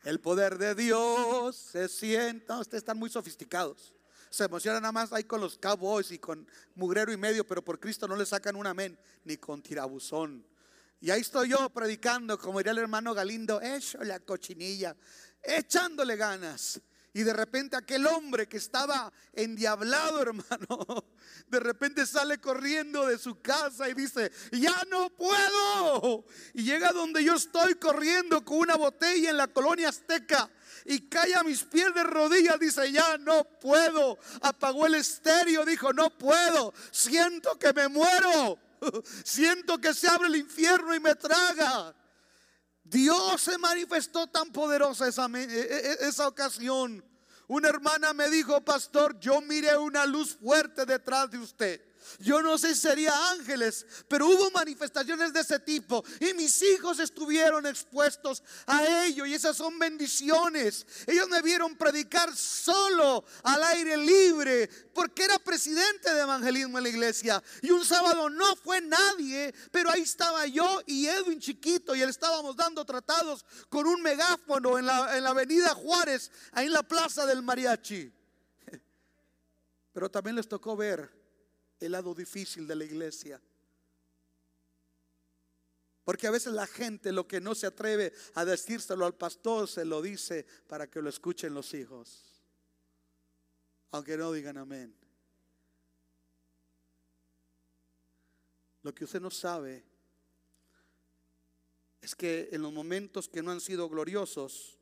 El 0.04 0.20
poder 0.20 0.58
de 0.58 0.74
Dios 0.74 1.56
se 1.56 1.88
siente. 1.90 2.46
No, 2.48 2.62
ustedes 2.62 2.82
están 2.82 2.98
muy 2.98 3.10
sofisticados. 3.10 3.94
Se 4.30 4.46
emocionan 4.46 4.82
nada 4.82 4.92
más 4.92 5.14
ahí 5.14 5.26
con 5.26 5.42
los 5.42 5.60
cowboys 5.60 6.10
y 6.12 6.18
con 6.18 6.48
mugrero 6.74 7.12
y 7.12 7.18
medio, 7.18 7.46
pero 7.46 7.64
por 7.64 7.80
Cristo 7.80 8.08
no 8.08 8.16
le 8.16 8.26
sacan 8.26 8.56
un 8.56 8.66
amén, 8.66 8.98
ni 9.26 9.38
con 9.38 9.62
tirabuzón. 9.62 10.44
Y 11.00 11.12
ahí 11.12 11.22
estoy 11.22 11.50
yo 11.50 11.70
predicando, 11.70 12.40
como 12.40 12.58
diría 12.58 12.72
el 12.72 12.80
hermano 12.80 13.14
Galindo, 13.14 13.62
eso 13.62 14.04
la 14.04 14.20
cochinilla 14.22 14.96
echándole 15.44 16.16
ganas. 16.16 16.82
Y 17.16 17.22
de 17.22 17.32
repente 17.32 17.76
aquel 17.76 18.08
hombre 18.08 18.48
que 18.48 18.58
estaba 18.58 19.14
endiablado, 19.34 20.22
hermano, 20.22 21.06
de 21.48 21.60
repente 21.60 22.08
sale 22.08 22.40
corriendo 22.40 23.06
de 23.06 23.20
su 23.20 23.40
casa 23.40 23.88
y 23.88 23.94
dice, 23.94 24.32
ya 24.52 24.84
no 24.90 25.10
puedo. 25.12 26.26
Y 26.54 26.64
llega 26.64 26.92
donde 26.92 27.24
yo 27.24 27.36
estoy 27.36 27.76
corriendo 27.76 28.44
con 28.44 28.58
una 28.58 28.76
botella 28.76 29.30
en 29.30 29.38
la 29.38 29.48
colonia 29.48 29.90
azteca 29.90 30.50
y 30.86 31.08
cae 31.08 31.36
a 31.36 31.44
mis 31.44 31.64
pies 31.64 31.94
de 31.94 32.04
rodillas, 32.04 32.60
dice, 32.60 32.92
ya 32.92 33.18
no 33.20 33.44
puedo. 33.44 34.18
Apagó 34.42 34.88
el 34.88 34.96
estéreo, 34.96 35.66
dijo, 35.66 35.94
no 35.94 36.10
puedo. 36.18 36.74
Siento 36.92 37.60
que 37.60 37.74
me 37.74 37.88
muero. 37.90 38.58
Siento 39.24 39.78
que 39.78 39.94
se 39.94 40.08
abre 40.08 40.30
el 40.30 40.36
infierno 40.36 40.96
y 40.96 41.00
me 41.00 41.14
traga. 41.14 41.94
Dios 42.94 43.42
se 43.42 43.58
manifestó 43.58 44.28
tan 44.28 44.52
poderosa 44.52 45.08
esa, 45.08 45.26
e, 45.26 45.44
e, 45.44 46.08
esa 46.08 46.28
ocasión. 46.28 47.04
Una 47.48 47.68
hermana 47.70 48.14
me 48.14 48.30
dijo, 48.30 48.62
pastor, 48.62 49.20
yo 49.20 49.42
miré 49.42 49.76
una 49.76 50.06
luz 50.06 50.38
fuerte 50.38 50.86
detrás 50.86 51.30
de 51.32 51.40
usted. 51.40 51.82
Yo 52.20 52.42
no 52.42 52.58
sé 52.58 52.76
si 52.76 52.82
sería 52.82 53.14
ángeles, 53.32 53.86
pero 54.08 54.28
hubo 54.28 54.52
manifestaciones 54.52 55.34
de 55.34 55.42
ese 55.42 55.60
tipo 55.60 56.04
y 56.20 56.34
mis 56.34 56.62
hijos 56.62 57.00
estuvieron 57.00 57.66
expuestos 57.66 58.44
a 58.66 59.06
ello 59.06 59.26
y 59.26 59.34
esas 59.34 59.58
son 59.58 59.78
bendiciones. 59.80 60.86
Ellos 61.08 61.28
me 61.30 61.42
vieron 61.42 61.76
predicar 61.76 62.36
solo 62.36 63.24
al 63.44 63.64
aire 63.64 63.98
libre 63.98 64.70
porque 64.94 65.24
era 65.24 65.40
presidente 65.40 66.14
de 66.14 66.22
evangelismo 66.22 66.78
en 66.78 66.84
la 66.84 66.90
iglesia 66.90 67.44
y 67.62 67.72
un 67.72 67.84
sábado 67.86 68.30
no 68.30 68.56
fue 68.56 68.82
nadie, 68.82 69.54
pero 69.72 69.90
ahí 69.90 70.02
estaba 70.02 70.46
yo 70.46 70.82
y 70.86 71.08
Edwin 71.08 71.40
chiquito 71.40 71.96
y 71.96 72.02
él 72.02 72.10
estábamos 72.10 72.56
dando 72.56 72.86
tratados 72.86 73.46
con 73.70 73.88
un 73.88 74.02
megáfono 74.02 74.78
en 74.78 74.86
la, 74.86 75.18
en 75.18 75.24
la 75.24 75.32
avenida 75.32 75.74
Juárez, 75.74 76.32
ahí 76.52 76.68
en 76.68 76.74
la 76.74 76.84
plaza 76.84 77.26
del 77.26 77.42
mariachi. 77.42 78.12
Pero 79.94 80.10
también 80.10 80.36
les 80.36 80.48
tocó 80.48 80.76
ver 80.76 81.23
el 81.86 81.94
lado 81.94 82.14
difícil 82.14 82.68
de 82.68 82.76
la 82.76 82.86
iglesia. 82.86 83.42
Porque 86.04 86.28
a 86.28 86.32
veces 86.32 86.54
la 86.54 86.68
gente 86.68 87.12
lo 87.12 87.28
que 87.28 87.40
no 87.40 87.56
se 87.56 87.68
atreve 87.68 88.14
a 88.36 88.44
decírselo 88.44 89.06
al 89.06 89.16
pastor 89.16 89.68
se 89.68 89.86
lo 89.86 90.02
dice 90.02 90.46
para 90.68 90.90
que 90.90 91.02
lo 91.02 91.10
escuchen 91.10 91.54
los 91.54 91.74
hijos. 91.74 92.42
Aunque 93.92 94.18
no 94.18 94.32
digan 94.32 94.58
amén. 94.58 94.94
Lo 98.82 98.94
que 98.94 99.06
usted 99.06 99.22
no 99.22 99.32
sabe 99.32 99.86
es 102.02 102.16
que 102.16 102.50
en 102.52 102.62
los 102.62 102.74
momentos 102.74 103.30
que 103.30 103.42
no 103.42 103.52
han 103.52 103.62
sido 103.62 103.88
gloriosos, 103.88 104.78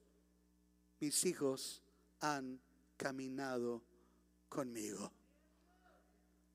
mis 0.99 1.23
hijos 1.25 1.83
han 2.19 2.59
caminado 2.97 3.83
conmigo 4.49 5.20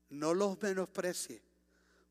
no 0.09 0.33
los 0.33 0.61
menosprecie, 0.61 1.41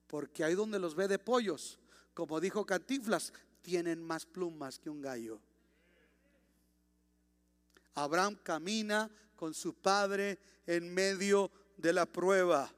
porque 0.06 0.44
ahí 0.44 0.54
donde 0.54 0.78
los 0.78 0.94
ve 0.94 1.09
de 1.09 1.18
pollos, 1.18 1.78
como 2.14 2.40
dijo 2.40 2.64
Cantiflas, 2.64 3.32
tienen 3.62 4.02
más 4.02 4.26
plumas 4.26 4.78
que 4.78 4.90
un 4.90 5.00
gallo. 5.00 5.40
Abraham 7.94 8.38
camina 8.42 9.11
con 9.35 9.54
su 9.54 9.74
padre 9.74 10.38
en 10.66 10.92
medio 10.92 11.50
de 11.76 11.92
la 11.92 12.06
prueba. 12.06 12.70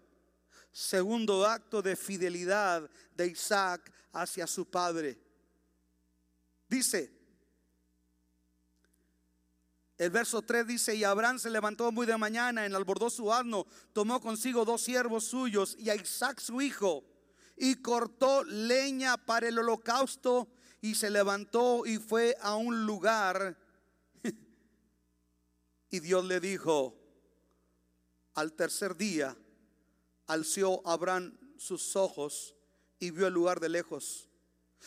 Segundo 0.73 1.45
acto 1.45 1.83
de 1.83 1.97
fidelidad 1.97 2.89
de 3.15 3.27
Isaac 3.27 3.93
hacia 4.13 4.47
su 4.47 4.65
padre. 4.67 5.19
Dice, 6.69 7.18
el 9.99 10.11
verso 10.11 10.43
3 10.43 10.65
dice, 10.65 10.95
y 10.95 11.03
Abraham 11.03 11.41
se 11.41 11.51
levantó 11.51 11.91
muy 11.91 12.07
de 12.07 12.17
mañana, 12.17 12.65
enalbordó 12.65 13.11
su 13.11 13.33
asno, 13.33 13.67
tomó 13.93 14.21
consigo 14.21 14.65
dos 14.65 14.83
siervos 14.83 15.25
suyos 15.25 15.77
y 15.77 15.91
a 15.91 15.97
Isaac 15.97 16.39
su 16.41 16.61
hijo, 16.61 17.05
y 17.57 17.83
cortó 17.83 18.45
leña 18.45 19.17
para 19.17 19.49
el 19.49 19.59
holocausto, 19.59 20.49
y 20.81 20.95
se 20.95 21.11
levantó 21.11 21.85
y 21.85 21.99
fue 21.99 22.37
a 22.41 22.55
un 22.55 22.87
lugar. 22.87 23.59
y 25.91 25.99
Dios 25.99 26.25
le 26.25 26.39
dijo, 26.39 26.97
al 28.35 28.53
tercer 28.53 28.97
día, 28.97 29.37
alció 30.29 30.81
Abraham 30.87 31.37
sus 31.57 31.97
ojos 31.97 32.55
y 33.01 33.11
vio 33.11 33.27
el 33.27 33.35
lugar 33.35 33.59
de 33.59 33.69
lejos. 33.69 34.29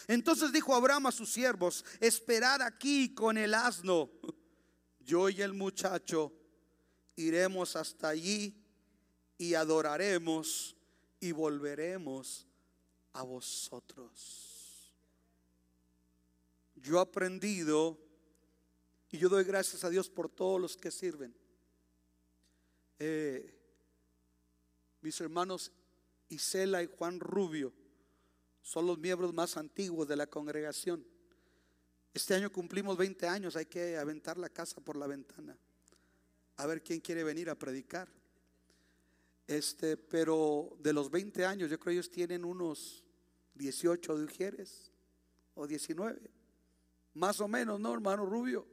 Entonces 0.07 0.53
dijo 0.53 0.73
Abraham 0.73 1.07
a 1.07 1.11
sus 1.11 1.33
siervos, 1.33 1.83
esperad 1.99 2.61
aquí 2.61 3.13
con 3.13 3.37
el 3.37 3.53
asno. 3.53 4.09
Yo 5.11 5.27
y 5.27 5.41
el 5.41 5.51
muchacho 5.51 6.31
iremos 7.17 7.75
hasta 7.75 8.07
allí 8.07 8.55
y 9.37 9.55
adoraremos 9.55 10.73
y 11.19 11.33
volveremos 11.33 12.47
a 13.11 13.23
vosotros. 13.23 14.95
Yo 16.75 16.95
he 16.95 17.01
aprendido 17.01 17.97
y 19.09 19.17
yo 19.17 19.27
doy 19.27 19.43
gracias 19.43 19.83
a 19.83 19.89
Dios 19.89 20.09
por 20.09 20.29
todos 20.29 20.61
los 20.61 20.77
que 20.77 20.91
sirven. 20.91 21.35
Eh, 22.97 23.53
mis 25.01 25.19
hermanos 25.19 25.73
Isela 26.29 26.83
y 26.83 26.87
Juan 26.87 27.19
Rubio 27.19 27.73
son 28.61 28.87
los 28.87 28.97
miembros 28.97 29.33
más 29.33 29.57
antiguos 29.57 30.07
de 30.07 30.15
la 30.15 30.27
congregación. 30.27 31.05
Este 32.13 32.35
año 32.35 32.51
cumplimos 32.51 32.97
20 32.97 33.27
años, 33.27 33.55
hay 33.55 33.65
que 33.65 33.97
aventar 33.97 34.37
la 34.37 34.49
casa 34.49 34.81
por 34.81 34.97
la 34.97 35.07
ventana. 35.07 35.57
A 36.57 36.65
ver 36.65 36.83
quién 36.83 36.99
quiere 36.99 37.23
venir 37.23 37.49
a 37.49 37.55
predicar. 37.55 38.09
Este, 39.47 39.97
pero 39.97 40.75
de 40.79 40.93
los 40.93 41.09
20 41.09 41.45
años, 41.45 41.69
yo 41.69 41.79
creo 41.79 41.93
ellos 41.93 42.11
tienen 42.11 42.43
unos 42.43 43.03
18 43.55 44.17
de 44.17 44.67
o 45.55 45.67
19. 45.67 46.21
Más 47.13 47.39
o 47.39 47.47
menos, 47.47 47.79
¿no, 47.79 47.93
hermano 47.93 48.25
Rubio? 48.25 48.67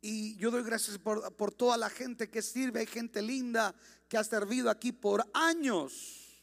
Y 0.00 0.36
yo 0.36 0.50
doy 0.50 0.64
gracias 0.64 0.98
por, 0.98 1.34
por, 1.36 1.52
toda 1.52 1.76
la 1.76 1.88
gente 1.88 2.28
que 2.28 2.42
sirve. 2.42 2.80
Hay 2.80 2.86
gente 2.86 3.22
linda 3.22 3.74
que 4.08 4.16
ha 4.16 4.24
servido 4.24 4.70
aquí 4.70 4.90
por 4.92 5.24
años. 5.32 6.42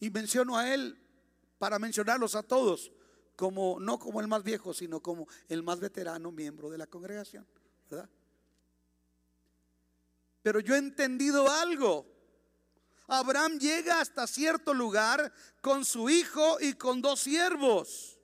Y 0.00 0.10
menciono 0.10 0.56
a 0.56 0.72
él 0.72 0.98
para 1.58 1.78
mencionarlos 1.78 2.34
a 2.34 2.42
todos, 2.42 2.90
como 3.40 3.80
no 3.80 3.98
como 3.98 4.20
el 4.20 4.28
más 4.28 4.42
viejo, 4.42 4.74
sino 4.74 5.00
como 5.00 5.26
el 5.48 5.62
más 5.62 5.80
veterano 5.80 6.30
miembro 6.30 6.68
de 6.68 6.76
la 6.76 6.86
congregación, 6.86 7.46
¿verdad? 7.88 8.06
Pero 10.42 10.60
yo 10.60 10.74
he 10.74 10.78
entendido 10.78 11.50
algo. 11.50 12.06
Abraham 13.06 13.58
llega 13.58 14.02
hasta 14.02 14.26
cierto 14.26 14.74
lugar 14.74 15.32
con 15.62 15.86
su 15.86 16.10
hijo 16.10 16.58
y 16.60 16.74
con 16.74 17.00
dos 17.00 17.20
siervos. 17.20 18.18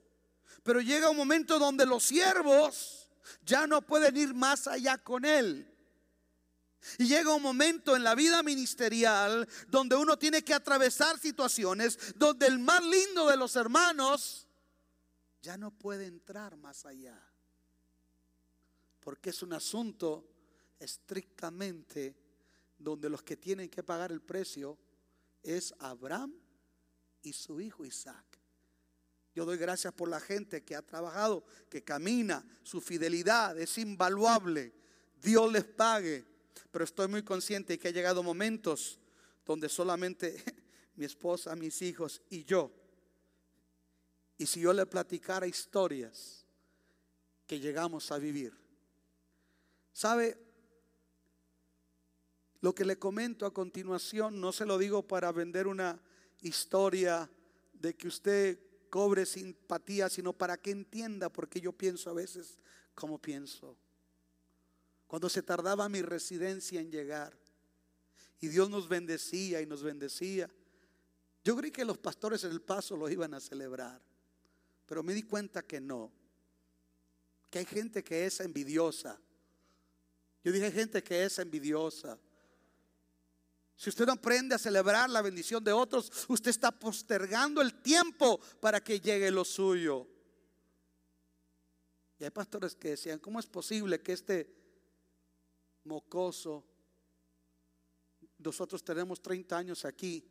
Pero 0.61 0.81
llega 0.81 1.09
un 1.09 1.17
momento 1.17 1.57
donde 1.57 1.87
los 1.87 2.03
siervos 2.03 3.09
ya 3.41 3.65
no 3.65 3.81
pueden 3.81 4.15
ir 4.17 4.35
más 4.35 4.67
allá 4.67 4.99
con 4.99 5.25
él. 5.25 5.67
Y 6.99 7.07
llega 7.07 7.33
un 7.33 7.41
momento 7.41 7.95
en 7.95 8.03
la 8.03 8.13
vida 8.13 8.43
ministerial 8.43 9.49
donde 9.67 9.95
uno 9.95 10.15
tiene 10.19 10.43
que 10.43 10.53
atravesar 10.53 11.17
situaciones 11.17 11.97
donde 12.17 12.45
el 12.45 12.59
más 12.59 12.83
lindo 12.85 13.27
de 13.27 13.35
los 13.35 13.55
hermanos 13.55 14.46
ya 15.47 15.55
no 15.57 15.71
puede 15.71 16.07
entrar 16.07 16.57
más 16.57 16.85
allá. 16.85 17.17
Porque 18.99 19.29
es 19.29 19.41
un 19.41 19.53
asunto 19.53 20.27
estrictamente 20.77 22.17
donde 22.77 23.09
los 23.09 23.23
que 23.23 23.37
tienen 23.37 23.69
que 23.69 23.81
pagar 23.81 24.11
el 24.11 24.21
precio 24.21 24.77
es 25.41 25.73
Abraham 25.79 26.33
y 27.21 27.31
su 27.31 27.61
hijo 27.61 27.85
Isaac. 27.85 28.25
Yo 29.33 29.45
doy 29.45 29.57
gracias 29.57 29.93
por 29.93 30.09
la 30.09 30.19
gente 30.19 30.65
que 30.65 30.75
ha 30.75 30.81
trabajado, 30.81 31.45
que 31.69 31.81
camina, 31.81 32.45
su 32.63 32.81
fidelidad 32.81 33.57
es 33.57 33.77
invaluable. 33.77 34.73
Dios 35.15 35.49
les 35.49 35.63
pague. 35.63 36.25
Pero 36.71 36.83
estoy 36.83 37.07
muy 37.07 37.23
consciente 37.23 37.79
que 37.79 37.87
ha 37.87 37.91
llegado 37.91 38.21
momentos 38.21 38.99
donde 39.45 39.69
solamente 39.69 40.43
mi 40.97 41.05
esposa, 41.05 41.55
mis 41.55 41.81
hijos 41.81 42.21
y 42.29 42.43
yo. 42.43 42.86
Y 44.37 44.45
si 44.45 44.61
yo 44.61 44.73
le 44.73 44.85
platicara 44.85 45.47
historias 45.47 46.45
que 47.47 47.59
llegamos 47.59 48.11
a 48.11 48.17
vivir. 48.17 48.53
¿Sabe? 49.93 50.37
Lo 52.61 52.75
que 52.75 52.85
le 52.85 52.99
comento 52.99 53.45
a 53.45 53.53
continuación 53.53 54.39
no 54.39 54.51
se 54.51 54.65
lo 54.65 54.77
digo 54.77 55.07
para 55.07 55.31
vender 55.31 55.67
una 55.67 55.99
historia 56.41 57.29
de 57.73 57.95
que 57.95 58.07
usted 58.07 58.59
cobre 58.89 59.25
simpatía, 59.25 60.09
sino 60.09 60.33
para 60.33 60.57
que 60.57 60.71
entienda, 60.71 61.29
porque 61.29 61.61
yo 61.61 61.71
pienso 61.71 62.09
a 62.09 62.13
veces 62.13 62.57
como 62.95 63.19
pienso. 63.19 63.77
Cuando 65.07 65.29
se 65.29 65.41
tardaba 65.41 65.87
mi 65.87 66.01
residencia 66.01 66.81
en 66.81 66.91
llegar 66.91 67.37
y 68.39 68.49
Dios 68.49 68.69
nos 68.69 68.89
bendecía 68.89 69.61
y 69.61 69.65
nos 69.65 69.83
bendecía, 69.83 70.49
yo 71.43 71.55
creí 71.55 71.71
que 71.71 71.85
los 71.85 71.97
pastores 71.97 72.43
en 72.43 72.51
el 72.51 72.61
paso 72.61 72.97
lo 72.97 73.09
iban 73.09 73.33
a 73.33 73.39
celebrar, 73.39 74.01
pero 74.87 75.03
me 75.03 75.13
di 75.13 75.21
cuenta 75.21 75.61
que 75.61 75.79
no, 75.79 76.11
que 77.51 77.59
hay 77.59 77.65
gente 77.65 78.03
que 78.03 78.25
es 78.25 78.39
envidiosa. 78.39 79.19
Yo 80.43 80.51
dije 80.51 80.71
gente 80.71 81.03
que 81.03 81.25
es 81.25 81.37
envidiosa. 81.37 82.17
Si 83.75 83.89
usted 83.89 84.07
no 84.07 84.13
aprende 84.13 84.55
a 84.55 84.57
celebrar 84.57 85.09
la 85.09 85.21
bendición 85.21 85.63
de 85.63 85.71
otros, 85.71 86.11
usted 86.29 86.49
está 86.49 86.71
postergando 86.71 87.61
el 87.61 87.81
tiempo 87.81 88.39
para 88.59 88.83
que 88.83 88.99
llegue 88.99 89.29
lo 89.29 89.45
suyo. 89.45 90.07
Y 92.17 92.23
hay 92.23 92.31
pastores 92.31 92.75
que 92.75 92.89
decían, 92.91 93.19
¿cómo 93.19 93.39
es 93.39 93.45
posible 93.45 94.01
que 94.01 94.13
este 94.13 94.57
mocoso, 95.87 96.63
nosotros 98.37 98.83
tenemos 98.83 99.21
30 99.21 99.57
años 99.57 99.85
aquí 99.85 100.23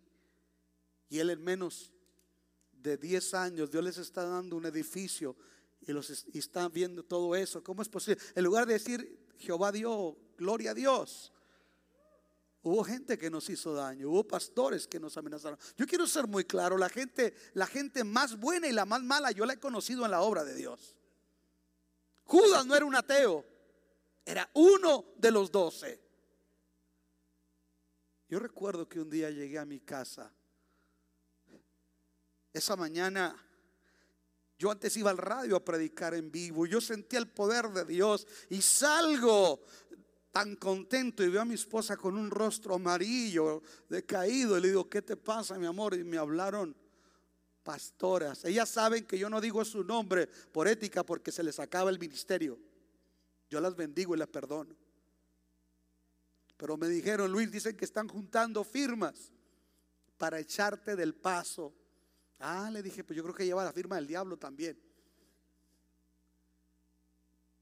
y 1.08 1.18
él 1.18 1.30
en 1.30 1.42
menos 1.42 1.92
de 2.86 2.96
10 2.96 3.34
años, 3.34 3.70
Dios 3.70 3.82
les 3.82 3.98
está 3.98 4.24
dando 4.24 4.56
un 4.56 4.64
edificio 4.64 5.36
y, 5.80 5.92
los, 5.92 6.08
están 6.10 6.72
viendo 6.72 7.02
todo 7.02 7.34
eso? 7.34 7.62
¿Cómo 7.62 7.82
es 7.82 7.88
posible? 7.88 8.22
En 8.34 8.44
lugar 8.44 8.66
de 8.66 8.74
decir, 8.74 9.26
Jehová 9.38 9.72
dio, 9.72 10.16
gloria 10.38 10.70
a 10.70 10.74
Dios. 10.74 11.32
Hubo 12.62 12.82
gente 12.84 13.18
que 13.18 13.28
nos 13.28 13.48
hizo 13.50 13.74
daño, 13.74 14.08
hubo 14.08 14.26
pastores 14.26 14.86
que 14.86 15.00
nos 15.00 15.16
amenazaron. 15.16 15.58
Yo 15.76 15.86
quiero 15.86 16.06
ser 16.06 16.26
muy 16.26 16.44
claro, 16.44 16.78
la 16.78 16.88
gente, 16.88 17.34
la 17.54 17.66
gente 17.66 18.04
más 18.04 18.38
buena 18.38 18.68
y 18.68 18.72
la 18.72 18.84
más 18.84 19.02
mala 19.02 19.30
yo 19.32 19.46
la 19.46 19.54
he 19.54 19.60
conocido 19.60 20.04
en 20.04 20.10
la 20.12 20.22
obra 20.22 20.44
de 20.44 20.54
Dios. 20.54 20.96
Judas 22.24 22.66
no 22.66 22.74
era 22.74 22.84
un 22.84 22.94
ateo, 22.94 23.44
era 24.24 24.48
uno 24.54 25.12
de 25.16 25.30
los 25.30 25.50
doce. 25.50 26.00
Yo 28.28 28.38
recuerdo 28.38 28.88
que 28.88 29.00
un 29.00 29.10
día 29.10 29.30
llegué 29.30 29.58
a 29.58 29.64
mi 29.64 29.80
casa. 29.80 30.32
Esa 32.56 32.74
mañana 32.74 33.36
yo 34.58 34.70
antes 34.70 34.96
iba 34.96 35.10
al 35.10 35.18
radio 35.18 35.56
a 35.56 35.64
predicar 35.64 36.14
en 36.14 36.32
vivo. 36.32 36.64
Yo 36.64 36.80
sentía 36.80 37.18
el 37.18 37.28
poder 37.28 37.68
de 37.68 37.84
Dios 37.84 38.26
y 38.48 38.62
salgo 38.62 39.60
tan 40.32 40.56
contento 40.56 41.22
y 41.22 41.28
veo 41.28 41.42
a 41.42 41.44
mi 41.44 41.52
esposa 41.52 41.98
con 41.98 42.16
un 42.16 42.30
rostro 42.30 42.76
amarillo, 42.76 43.62
decaído. 43.90 44.56
Y 44.56 44.62
le 44.62 44.68
digo, 44.68 44.88
¿qué 44.88 45.02
te 45.02 45.18
pasa, 45.18 45.58
mi 45.58 45.66
amor? 45.66 45.96
Y 45.96 46.04
me 46.04 46.16
hablaron 46.16 46.74
pastoras. 47.62 48.42
Ellas 48.46 48.70
saben 48.70 49.04
que 49.04 49.18
yo 49.18 49.28
no 49.28 49.42
digo 49.42 49.62
su 49.62 49.84
nombre 49.84 50.26
por 50.26 50.66
ética 50.66 51.04
porque 51.04 51.32
se 51.32 51.42
les 51.42 51.60
acaba 51.60 51.90
el 51.90 51.98
ministerio. 51.98 52.58
Yo 53.50 53.60
las 53.60 53.76
bendigo 53.76 54.14
y 54.14 54.18
las 54.18 54.28
perdono. 54.28 54.74
Pero 56.56 56.78
me 56.78 56.88
dijeron, 56.88 57.30
Luis, 57.30 57.52
dicen 57.52 57.76
que 57.76 57.84
están 57.84 58.08
juntando 58.08 58.64
firmas 58.64 59.30
para 60.16 60.38
echarte 60.38 60.96
del 60.96 61.14
paso. 61.14 61.74
Ah, 62.38 62.70
le 62.70 62.82
dije, 62.82 63.02
pues 63.02 63.16
yo 63.16 63.22
creo 63.22 63.34
que 63.34 63.46
lleva 63.46 63.64
la 63.64 63.72
firma 63.72 63.96
del 63.96 64.06
diablo 64.06 64.36
también. 64.36 64.78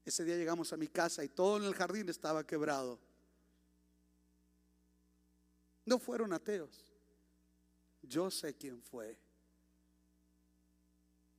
Ese 0.03 0.23
día 0.23 0.35
llegamos 0.35 0.71
a 0.71 0.77
mi 0.77 0.87
casa 0.87 1.23
y 1.23 1.29
todo 1.29 1.57
en 1.57 1.63
el 1.63 1.73
jardín 1.73 2.07
estaba 2.09 2.45
quebrado. 2.45 2.99
No 5.85 5.97
fueron 5.97 6.33
ateos. 6.33 6.93
Yo 8.03 8.29
sé 8.29 8.55
quién 8.55 8.81
fue. 8.83 9.17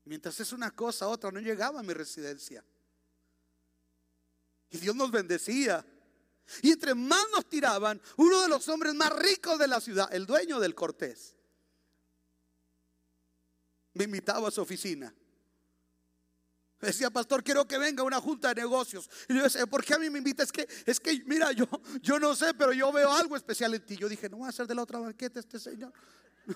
Mientras 0.04 0.38
es 0.40 0.52
una 0.52 0.70
cosa, 0.70 1.08
otra, 1.08 1.30
no 1.30 1.40
llegaba 1.40 1.80
a 1.80 1.82
mi 1.82 1.92
residencia. 1.92 2.64
Y 4.70 4.78
Dios 4.78 4.96
nos 4.96 5.10
bendecía. 5.10 5.84
Y 6.62 6.72
entre 6.72 6.94
más 6.94 7.24
nos 7.32 7.48
tiraban, 7.48 8.00
uno 8.16 8.42
de 8.42 8.48
los 8.48 8.68
hombres 8.68 8.94
más 8.94 9.12
ricos 9.16 9.58
de 9.58 9.68
la 9.68 9.80
ciudad, 9.80 10.12
el 10.12 10.26
dueño 10.26 10.58
del 10.58 10.74
Cortés, 10.74 11.35
me 13.96 14.04
invitaba 14.04 14.48
a 14.48 14.50
su 14.50 14.60
oficina. 14.60 15.12
Decía, 16.80 17.10
pastor, 17.10 17.42
quiero 17.42 17.66
que 17.66 17.78
venga 17.78 18.02
una 18.02 18.20
junta 18.20 18.52
de 18.52 18.60
negocios. 18.60 19.08
Y 19.28 19.34
yo 19.34 19.42
decía, 19.42 19.66
¿por 19.66 19.82
qué 19.82 19.94
a 19.94 19.98
mí 19.98 20.10
me 20.10 20.18
invita? 20.18 20.42
Es 20.42 20.52
que, 20.52 20.68
es 20.84 21.00
que, 21.00 21.22
mira, 21.24 21.50
yo, 21.52 21.66
yo 22.02 22.18
no 22.20 22.36
sé, 22.36 22.52
pero 22.52 22.72
yo 22.72 22.92
veo 22.92 23.10
algo 23.10 23.34
especial 23.34 23.72
en 23.74 23.84
ti. 23.84 23.96
Yo 23.96 24.08
dije, 24.08 24.28
no 24.28 24.40
va 24.40 24.48
a 24.48 24.52
ser 24.52 24.66
de 24.66 24.74
la 24.74 24.82
otra 24.82 24.98
banqueta 24.98 25.40
este 25.40 25.58
señor. 25.58 25.92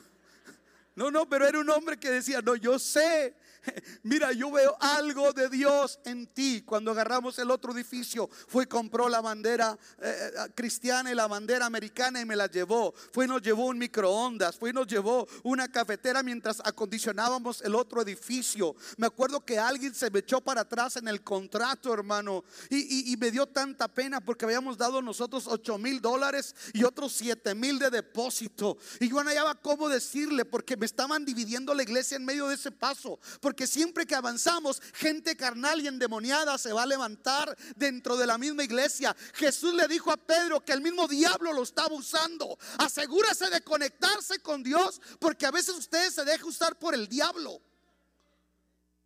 No, 0.96 1.10
no, 1.10 1.26
pero 1.26 1.46
era 1.46 1.58
un 1.58 1.70
hombre 1.70 1.98
que 1.98 2.10
decía, 2.10 2.42
no, 2.42 2.56
yo 2.56 2.78
sé 2.78 3.34
Mira, 4.02 4.32
yo 4.32 4.50
veo 4.50 4.76
algo 4.80 5.32
de 5.32 5.48
Dios 5.48 5.98
en 6.04 6.26
ti. 6.26 6.62
Cuando 6.64 6.90
agarramos 6.90 7.38
el 7.38 7.50
otro 7.50 7.72
edificio, 7.72 8.28
fue 8.48 8.64
y 8.64 8.66
compró 8.66 9.08
la 9.08 9.20
bandera 9.20 9.78
eh, 10.00 10.32
eh, 10.34 10.52
cristiana 10.54 11.10
y 11.10 11.14
la 11.14 11.26
bandera 11.26 11.66
americana 11.66 12.20
y 12.20 12.24
me 12.24 12.36
la 12.36 12.46
llevó. 12.46 12.94
Fue 13.12 13.24
y 13.24 13.28
nos 13.28 13.42
llevó 13.42 13.66
un 13.66 13.78
microondas, 13.78 14.56
fue 14.56 14.70
y 14.70 14.72
nos 14.72 14.86
llevó 14.86 15.26
una 15.42 15.68
cafetera 15.68 16.22
mientras 16.22 16.60
acondicionábamos 16.64 17.62
el 17.62 17.74
otro 17.74 18.02
edificio. 18.02 18.74
Me 18.96 19.06
acuerdo 19.06 19.44
que 19.44 19.58
alguien 19.58 19.94
se 19.94 20.10
me 20.10 20.20
echó 20.20 20.40
para 20.40 20.62
atrás 20.62 20.96
en 20.96 21.08
el 21.08 21.22
contrato, 21.22 21.92
hermano, 21.92 22.44
y, 22.68 23.12
y 23.12 23.16
me 23.16 23.30
dio 23.30 23.46
tanta 23.46 23.88
pena 23.88 24.20
porque 24.20 24.44
habíamos 24.44 24.76
dado 24.76 25.02
nosotros 25.02 25.46
8 25.46 25.78
mil 25.78 26.00
dólares 26.00 26.54
y 26.72 26.84
otros 26.84 27.12
7 27.12 27.54
mil 27.54 27.78
de 27.78 27.90
depósito. 27.90 28.78
Y 28.98 29.08
yo 29.08 29.22
no 29.22 29.30
hallaba 29.30 29.54
cómo 29.54 29.88
decirle 29.88 30.44
porque 30.44 30.76
me 30.76 30.86
estaban 30.86 31.24
dividiendo 31.24 31.74
la 31.74 31.82
iglesia 31.82 32.16
en 32.16 32.24
medio 32.24 32.48
de 32.48 32.54
ese 32.54 32.70
paso. 32.70 33.18
Siempre 33.66 34.06
que 34.06 34.14
avanzamos, 34.14 34.80
gente 34.94 35.36
carnal 35.36 35.80
y 35.80 35.88
endemoniada 35.88 36.58
se 36.58 36.72
va 36.72 36.82
a 36.82 36.86
levantar 36.86 37.56
dentro 37.76 38.16
de 38.16 38.26
la 38.26 38.38
misma 38.38 38.64
iglesia. 38.64 39.16
Jesús 39.34 39.74
le 39.74 39.88
dijo 39.88 40.10
a 40.10 40.16
Pedro 40.16 40.64
que 40.64 40.72
el 40.72 40.80
mismo 40.80 41.06
diablo 41.08 41.52
lo 41.52 41.62
estaba 41.62 41.94
usando. 41.94 42.58
Asegúrese 42.78 43.50
de 43.50 43.62
conectarse 43.62 44.40
con 44.40 44.62
Dios 44.62 45.00
porque 45.18 45.46
a 45.46 45.50
veces 45.50 45.74
usted 45.74 46.10
se 46.10 46.24
deja 46.24 46.46
usar 46.46 46.78
por 46.78 46.94
el 46.94 47.08
diablo. 47.08 47.60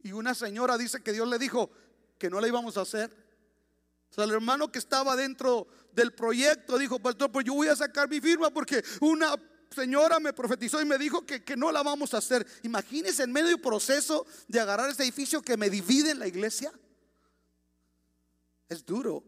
Y 0.02 0.12
una 0.12 0.34
señora 0.34 0.76
dice 0.76 1.02
que 1.02 1.12
Dios 1.12 1.28
le 1.28 1.38
dijo 1.38 1.70
que 2.18 2.28
no 2.30 2.40
le 2.40 2.48
íbamos 2.48 2.76
a 2.76 2.82
hacer. 2.82 3.10
O 4.10 4.14
sea, 4.14 4.24
el 4.24 4.30
hermano 4.30 4.70
que 4.70 4.78
estaba 4.78 5.16
dentro 5.16 5.66
del 5.92 6.12
proyecto 6.12 6.78
dijo, 6.78 7.00
pastor, 7.00 7.32
pues 7.32 7.44
yo 7.46 7.54
voy 7.54 7.68
a 7.68 7.76
sacar 7.76 8.08
mi 8.08 8.20
firma 8.20 8.50
porque 8.50 8.84
una 9.00 9.34
señora 9.74 10.18
me 10.20 10.32
profetizó 10.32 10.80
y 10.80 10.86
me 10.86 10.96
dijo 10.96 11.26
que, 11.26 11.44
que 11.44 11.56
no 11.56 11.70
la 11.70 11.82
vamos 11.82 12.14
a 12.14 12.18
hacer. 12.18 12.46
Imagínense 12.62 13.22
en 13.22 13.32
medio 13.32 13.60
proceso 13.60 14.26
de 14.48 14.60
agarrar 14.60 14.88
ese 14.88 15.02
edificio 15.02 15.42
que 15.42 15.56
me 15.56 15.68
divide 15.68 16.10
en 16.10 16.18
la 16.18 16.26
iglesia. 16.26 16.72
Es 18.68 18.84
duro. 18.86 19.22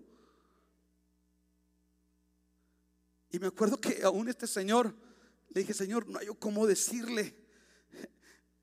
Y 3.30 3.38
me 3.38 3.48
acuerdo 3.48 3.78
que 3.78 4.02
aún 4.02 4.28
este 4.28 4.46
señor, 4.46 4.94
le 5.50 5.60
dije, 5.60 5.74
Señor, 5.74 6.08
no 6.08 6.18
hay 6.18 6.28
cómo 6.38 6.66
decirle. 6.66 7.36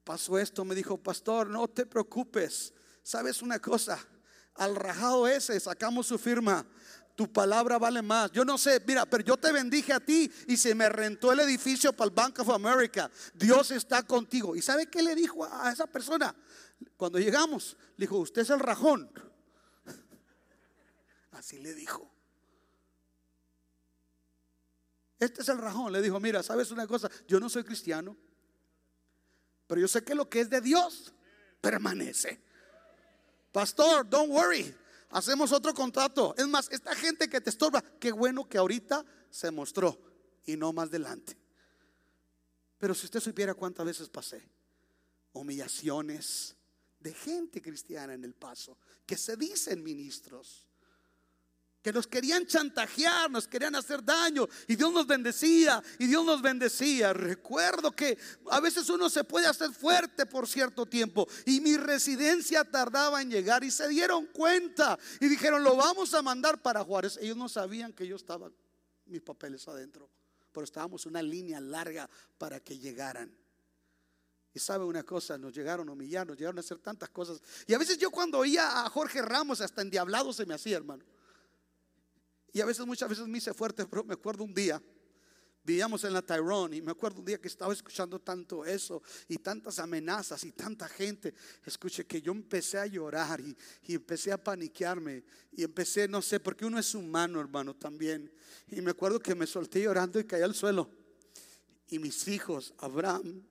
Pasó 0.03 0.39
esto, 0.39 0.65
me 0.65 0.75
dijo, 0.75 0.97
pastor, 0.97 1.47
no 1.47 1.67
te 1.67 1.85
preocupes. 1.85 2.73
¿Sabes 3.03 3.41
una 3.41 3.59
cosa? 3.59 4.03
Al 4.55 4.75
rajado 4.75 5.27
ese 5.27 5.59
sacamos 5.59 6.07
su 6.07 6.17
firma 6.17 6.65
tu 7.15 7.31
palabra 7.31 7.77
vale 7.77 8.01
más. 8.01 8.31
Yo 8.31 8.43
no 8.43 8.57
sé, 8.57 8.81
mira, 8.87 9.05
pero 9.05 9.23
yo 9.23 9.37
te 9.37 9.51
bendije 9.51 9.93
a 9.93 9.99
ti 9.99 10.31
y 10.47 10.57
se 10.57 10.73
me 10.73 10.89
rentó 10.89 11.31
el 11.31 11.41
edificio 11.41 11.93
para 11.93 12.09
el 12.09 12.15
Bank 12.15 12.39
of 12.39 12.49
America. 12.49 13.09
Dios 13.33 13.71
está 13.71 14.03
contigo. 14.03 14.55
¿Y 14.55 14.61
sabe 14.61 14.87
qué 14.87 15.03
le 15.03 15.15
dijo 15.15 15.45
a 15.45 15.71
esa 15.71 15.85
persona? 15.87 16.35
Cuando 16.97 17.19
llegamos, 17.19 17.77
le 17.97 18.05
dijo, 18.05 18.17
usted 18.17 18.41
es 18.41 18.49
el 18.49 18.59
rajón. 18.59 19.11
Así 21.31 21.59
le 21.59 21.73
dijo. 21.73 22.11
Este 25.19 25.41
es 25.41 25.49
el 25.49 25.59
rajón. 25.59 25.93
Le 25.93 26.01
dijo, 26.01 26.19
mira, 26.19 26.41
¿sabes 26.41 26.71
una 26.71 26.87
cosa? 26.87 27.09
Yo 27.27 27.39
no 27.39 27.47
soy 27.47 27.63
cristiano, 27.63 28.17
pero 29.67 29.79
yo 29.79 29.87
sé 29.87 30.03
que 30.03 30.15
lo 30.15 30.29
que 30.29 30.41
es 30.41 30.49
de 30.49 30.61
Dios 30.61 31.13
permanece. 31.61 32.41
Pastor, 33.51 34.09
don't 34.09 34.31
worry. 34.31 34.75
Hacemos 35.13 35.51
otro 35.51 35.75
contrato. 35.75 36.33
Es 36.37 36.47
más, 36.47 36.69
esta 36.71 36.95
gente 36.95 37.29
que 37.29 37.39
te 37.39 37.51
estorba, 37.51 37.83
qué 37.99 38.11
bueno 38.11 38.49
que 38.49 38.57
ahorita 38.57 39.05
se 39.29 39.51
mostró 39.51 39.99
y 40.43 40.57
no 40.57 40.73
más 40.73 40.89
adelante. 40.89 41.37
Pero 42.79 42.95
si 42.95 43.05
usted 43.05 43.19
supiera 43.19 43.53
cuántas 43.53 43.85
veces 43.85 44.09
pasé 44.09 44.49
humillaciones 45.33 46.55
de 46.99 47.13
gente 47.13 47.61
cristiana 47.61 48.13
en 48.15 48.23
el 48.23 48.33
paso, 48.33 48.77
que 49.05 49.15
se 49.15 49.37
dicen 49.37 49.83
ministros, 49.83 50.67
que 51.83 51.91
nos 51.91 52.07
querían 52.07 52.47
chantajear, 52.47 53.29
nos 53.29 53.45
querían 53.45 53.75
hacer 53.75 54.03
daño 54.03 54.47
y 54.67 54.77
Dios 54.77 54.93
nos 54.93 55.05
bendecía 55.05 55.83
y 55.99 56.07
Dios 56.07 56.23
nos 56.25 56.41
bendecía. 56.41 57.11
Recuerdo 57.11 57.91
que 57.91 58.17
a 58.49 58.61
veces 58.61 58.89
uno 58.89 59.09
se 59.09 59.25
puede 59.25 59.47
hacer 59.47 59.71
fuerte 59.71 60.25
por 60.25 60.47
cierto 60.47 60.85
tiempo 60.85 61.27
y 61.45 61.59
mi 61.59 61.75
residencia 61.75 62.63
tardaba 62.63 63.21
en 63.21 63.29
llegar 63.29 63.65
y 63.65 63.69
se 63.69 63.89
dieron 63.89 64.27
cuenta 64.27 64.97
y 65.19 65.27
dijeron, 65.27 65.61
lo 65.61 65.75
vamos 65.75 66.13
a 66.13 66.21
mandar 66.21 66.61
para 66.61 66.85
Juárez. 66.85 67.19
Ellos 67.21 67.35
no 67.35 67.49
sabían 67.49 67.91
que 67.91 68.07
yo 68.07 68.15
estaba 68.15 68.49
mis 69.05 69.21
papeles 69.21 69.67
adentro, 69.67 70.09
pero 70.53 70.63
estábamos 70.63 71.05
una 71.05 71.21
línea 71.21 71.59
larga 71.59 72.09
para 72.37 72.61
que 72.61 72.79
llegaran. 72.79 73.29
Y 74.53 74.59
sabe 74.59 74.85
una 74.85 75.03
cosa, 75.03 75.37
nos 75.37 75.51
llegaron 75.51 75.89
a 75.89 75.91
humillar, 75.91 76.25
nos 76.25 76.37
llegaron 76.37 76.59
a 76.59 76.61
hacer 76.61 76.77
tantas 76.77 77.09
cosas. 77.09 77.41
Y 77.67 77.73
a 77.73 77.77
veces 77.77 77.97
yo 77.97 78.09
cuando 78.09 78.37
oía 78.37 78.85
a 78.85 78.89
Jorge 78.89 79.21
Ramos, 79.21 79.59
hasta 79.59 79.81
endiablado 79.81 80.31
se 80.31 80.45
me 80.45 80.53
hacía, 80.53 80.77
hermano. 80.77 81.03
Y 82.53 82.61
a 82.61 82.65
veces, 82.65 82.85
muchas 82.85 83.09
veces 83.09 83.27
me 83.27 83.39
hice 83.39 83.51
fuerte, 83.53 83.83
pero 83.87 84.03
me 84.03 84.13
acuerdo 84.13 84.43
un 84.43 84.53
día, 84.53 84.79
vivíamos 85.63 86.03
en 86.03 86.13
la 86.13 86.21
Tyrone 86.21 86.77
y 86.77 86.81
me 86.83 86.91
acuerdo 86.91 87.19
un 87.19 87.25
día 87.25 87.41
que 87.41 87.47
estaba 87.47 87.73
escuchando 87.73 88.19
tanto 88.19 88.63
eso 88.63 89.01
y 89.27 89.37
tantas 89.37 89.79
amenazas 89.79 90.43
y 90.43 90.51
tanta 90.51 90.87
gente. 90.87 91.33
Escuché 91.65 92.05
que 92.05 92.21
yo 92.21 92.31
empecé 92.31 92.77
a 92.77 92.85
llorar 92.85 93.41
y, 93.41 93.57
y, 93.87 93.95
empecé 93.95 94.31
a 94.31 94.37
paniquearme 94.37 95.23
y 95.51 95.63
empecé, 95.63 96.07
no 96.07 96.21
sé, 96.21 96.39
porque 96.39 96.63
uno 96.63 96.77
es 96.77 96.93
humano, 96.93 97.39
hermano, 97.39 97.75
también. 97.75 98.31
Y 98.67 98.81
me 98.81 98.91
acuerdo 98.91 99.19
que 99.19 99.33
me 99.33 99.47
solté 99.47 99.81
llorando 99.81 100.19
y 100.19 100.25
caí 100.25 100.43
al 100.43 100.53
suelo. 100.53 100.91
Y 101.89 101.97
mis 101.97 102.27
hijos, 102.27 102.71
Abraham 102.77 103.43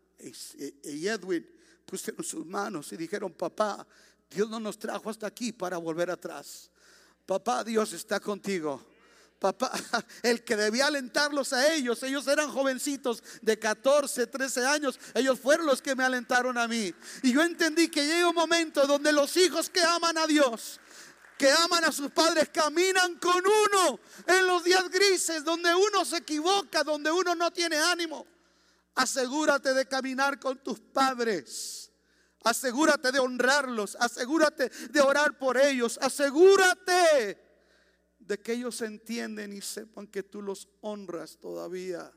y 0.85 1.07
Edwin, 1.09 1.45
pusieron 1.85 2.23
sus 2.23 2.47
manos 2.47 2.93
y 2.93 2.97
dijeron, 2.97 3.33
papá, 3.33 3.85
Dios 4.31 4.49
no 4.49 4.61
nos 4.61 4.79
trajo 4.79 5.11
hasta 5.11 5.27
aquí 5.27 5.53
para 5.53 5.77
volver 5.77 6.09
atrás. 6.09 6.71
Papá, 7.27 7.65
Dios 7.65 7.93
está 7.93 8.21
contigo 8.21 8.92
papá, 9.43 9.73
el 10.23 10.45
que 10.45 10.57
debía 10.57 10.87
alentarlos 10.87 11.53
a 11.53 11.75
ellos, 11.75 12.01
ellos 12.05 12.29
eran 12.29 12.49
jovencitos 12.49 13.25
de 13.43 13.59
14, 13.59 14.29
13 14.29 14.65
años, 14.65 15.01
ellos 15.15 15.39
fueron 15.41 15.67
los 15.67 15.83
que 15.83 15.97
me 15.97 16.05
alentaron 16.05 16.57
a 16.57 16.69
mí. 16.69 16.95
Y 17.25 17.33
yo 17.33 17.43
entendí 17.43 17.89
que 17.89 18.07
llega 18.07 18.29
un 18.29 18.37
momento 18.37 18.87
donde 18.87 19.13
los 19.13 19.37
hijos 19.37 19.69
que 19.69 19.83
aman 19.83 20.17
a 20.17 20.29
Dios, 20.29 20.81
que 21.37 21.51
aman 21.51 21.85
a 21.85 21.91
sus 21.91 22.13
padres, 22.13 22.51
caminan 22.51 23.17
con 23.17 23.43
uno 23.45 23.99
en 24.29 24.47
los 24.47 24.63
días 24.63 24.89
grises, 24.89 25.43
donde 25.45 25.75
uno 25.75 26.05
se 26.05 26.19
equivoca, 26.19 26.85
donde 26.85 27.11
uno 27.11 27.35
no 27.35 27.51
tiene 27.51 27.77
ánimo. 27.77 28.25
Asegúrate 28.95 29.75
de 29.75 29.87
caminar 29.87 30.39
con 30.39 30.59
tus 30.59 30.79
padres. 30.79 31.91
Asegúrate 32.45 33.11
de 33.11 33.19
honrarlos. 33.19 33.97
Asegúrate 33.99 34.69
de 34.69 35.01
orar 35.01 35.37
por 35.37 35.57
ellos. 35.59 35.99
Asegúrate 36.01 37.52
de 38.27 38.39
que 38.41 38.53
ellos 38.53 38.81
entienden 38.83 39.53
y 39.53 39.61
sepan 39.61 40.07
que 40.07 40.23
tú 40.23 40.43
los 40.43 40.69
honras 40.81 41.39
todavía. 41.39 42.13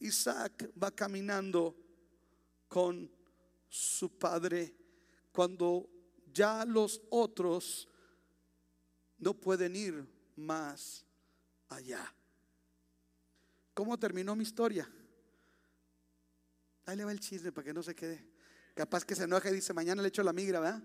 Isaac 0.00 0.70
va 0.82 0.90
caminando 0.90 1.76
con 2.68 3.10
su 3.68 4.18
padre 4.18 4.74
cuando 5.32 5.88
ya 6.32 6.64
los 6.64 7.00
otros 7.10 7.88
no 9.18 9.34
pueden 9.34 9.76
ir 9.76 10.06
más 10.36 11.04
allá. 11.68 12.14
¿Cómo 13.74 13.98
terminó 13.98 14.34
mi 14.34 14.42
historia? 14.42 14.90
Ahí 16.84 16.96
le 16.96 17.04
va 17.04 17.12
el 17.12 17.20
chisme 17.20 17.52
para 17.52 17.66
que 17.66 17.72
no 17.72 17.82
se 17.82 17.94
quede. 17.94 18.26
Capaz 18.74 19.04
que 19.04 19.14
se 19.14 19.24
enoje 19.24 19.50
y 19.50 19.54
dice, 19.54 19.72
mañana 19.72 20.02
le 20.02 20.08
echo 20.08 20.22
la 20.22 20.32
migra, 20.32 20.60
¿verdad? 20.60 20.82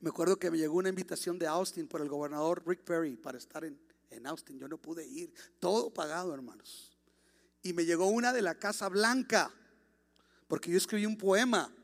Me 0.00 0.10
acuerdo 0.10 0.38
que 0.38 0.50
me 0.50 0.58
llegó 0.58 0.76
una 0.76 0.90
invitación 0.90 1.38
de 1.38 1.46
Austin 1.46 1.88
por 1.88 2.00
el 2.00 2.08
gobernador 2.08 2.62
Rick 2.66 2.82
Perry 2.82 3.16
para 3.16 3.38
estar 3.38 3.64
en, 3.64 3.78
en 4.10 4.26
Austin. 4.26 4.58
Yo 4.58 4.68
no 4.68 4.78
pude 4.78 5.06
ir. 5.06 5.32
Todo 5.58 5.92
pagado, 5.92 6.32
hermanos. 6.32 6.96
Y 7.62 7.72
me 7.72 7.84
llegó 7.84 8.06
una 8.06 8.32
de 8.32 8.42
la 8.42 8.54
Casa 8.54 8.88
Blanca, 8.88 9.52
porque 10.46 10.70
yo 10.70 10.78
escribí 10.78 11.04
un 11.04 11.18
poema 11.18 11.74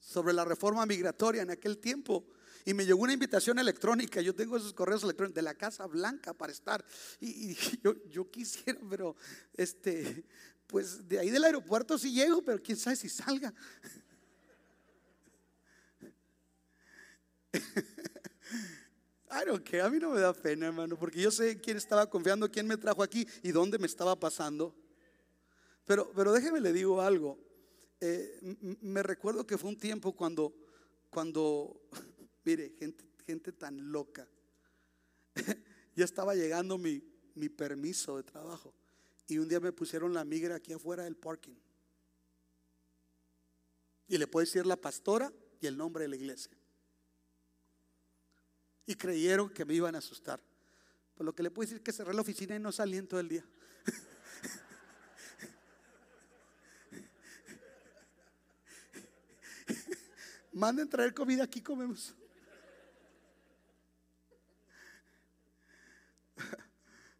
sobre 0.00 0.32
la 0.32 0.44
reforma 0.44 0.84
migratoria 0.84 1.42
en 1.42 1.50
aquel 1.50 1.78
tiempo. 1.78 2.26
Y 2.64 2.74
me 2.74 2.84
llegó 2.84 3.02
una 3.02 3.12
invitación 3.12 3.58
electrónica. 3.58 4.20
Yo 4.20 4.34
tengo 4.34 4.56
esos 4.56 4.72
correos 4.74 5.04
electrónicos 5.04 5.36
de 5.36 5.42
la 5.42 5.54
Casa 5.54 5.86
Blanca 5.86 6.34
para 6.34 6.52
estar. 6.52 6.84
Y, 7.20 7.54
yo, 7.82 7.94
yo, 8.10 8.30
quisiera, 8.30 8.80
pero 8.90 9.16
este, 9.54 10.24
pues 10.66 11.08
de 11.08 11.20
ahí 11.20 11.30
del 11.30 11.44
aeropuerto 11.44 11.96
sí 11.96 12.12
llego, 12.12 12.42
pero 12.42 12.60
quién 12.60 12.76
sabe 12.76 12.96
si 12.96 13.08
salga. 13.08 13.54
I 19.30 19.44
don't 19.44 19.62
care, 19.62 19.82
a 19.82 19.90
mí 19.90 19.98
no 19.98 20.10
me 20.10 20.20
da 20.20 20.32
pena, 20.32 20.66
hermano, 20.66 20.98
porque 20.98 21.20
yo 21.20 21.30
sé 21.30 21.60
quién 21.60 21.76
estaba 21.76 22.08
confiando, 22.08 22.50
quién 22.50 22.66
me 22.66 22.76
trajo 22.76 23.02
aquí 23.02 23.26
y 23.42 23.52
dónde 23.52 23.78
me 23.78 23.86
estaba 23.86 24.18
pasando. 24.18 24.74
Pero, 25.84 26.10
pero 26.14 26.32
déjeme 26.32 26.60
le 26.60 26.72
digo 26.72 27.00
algo. 27.00 27.38
Eh, 28.00 28.38
me 28.80 29.02
recuerdo 29.02 29.46
que 29.46 29.58
fue 29.58 29.70
un 29.70 29.78
tiempo 29.78 30.12
cuando, 30.14 30.54
cuando, 31.10 31.80
mire, 32.44 32.74
gente, 32.78 33.04
gente 33.26 33.52
tan 33.52 33.92
loca. 33.92 34.28
ya 35.94 36.04
estaba 36.04 36.34
llegando 36.34 36.78
mi, 36.78 37.02
mi 37.34 37.48
permiso 37.48 38.16
de 38.16 38.22
trabajo 38.24 38.74
y 39.28 39.38
un 39.38 39.48
día 39.48 39.60
me 39.60 39.72
pusieron 39.72 40.14
la 40.14 40.24
migra 40.24 40.56
aquí 40.56 40.72
afuera 40.72 41.04
del 41.04 41.16
parking. 41.16 41.54
Y 44.08 44.16
le 44.16 44.26
puede 44.26 44.46
decir 44.46 44.66
la 44.66 44.76
pastora 44.76 45.30
y 45.60 45.66
el 45.66 45.76
nombre 45.76 46.04
de 46.04 46.08
la 46.08 46.16
iglesia. 46.16 46.57
Y 48.88 48.96
creyeron 48.96 49.48
que 49.50 49.64
me 49.66 49.74
iban 49.74 49.94
a 49.94 49.98
asustar. 49.98 50.40
Por 51.14 51.26
lo 51.26 51.34
que 51.34 51.42
le 51.42 51.50
puedo 51.50 51.68
decir 51.68 51.82
que 51.82 51.92
cerré 51.92 52.14
la 52.14 52.22
oficina 52.22 52.56
y 52.56 52.58
no 52.58 52.72
salí 52.72 52.96
en 52.96 53.06
todo 53.06 53.20
el 53.20 53.28
día. 53.28 53.44
Manden 60.54 60.88
traer 60.88 61.12
comida 61.12 61.44
aquí 61.44 61.60
comemos. 61.60 62.14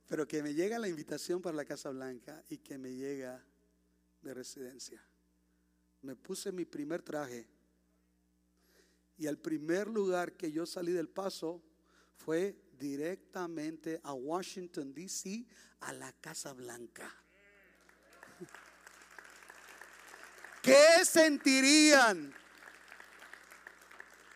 Pero 0.07 0.27
que 0.27 0.43
me 0.43 0.55
llega 0.55 0.79
la 0.79 0.89
invitación 0.89 1.43
para 1.43 1.55
la 1.55 1.67
Casa 1.67 1.91
Blanca 1.91 2.43
y 2.49 2.57
que 2.57 2.79
me 2.79 2.95
llega 2.95 3.45
de 4.23 4.33
residencia. 4.33 5.07
Me 6.01 6.17
puse 6.17 6.51
mi 6.51 6.65
primer 6.65 7.03
traje 7.03 7.47
y 9.19 9.27
el 9.27 9.37
primer 9.37 9.89
lugar 9.89 10.35
que 10.35 10.53
yo 10.53 10.65
salí 10.65 10.93
del 10.93 11.09
paso 11.09 11.61
fue 12.17 12.57
directamente 12.79 14.01
a 14.05 14.13
Washington, 14.13 14.95
D.C., 14.95 15.45
a 15.81 15.93
la 15.93 16.13
Casa 16.13 16.53
Blanca. 16.53 17.13
¿Qué 20.63 21.05
sentirían 21.05 22.33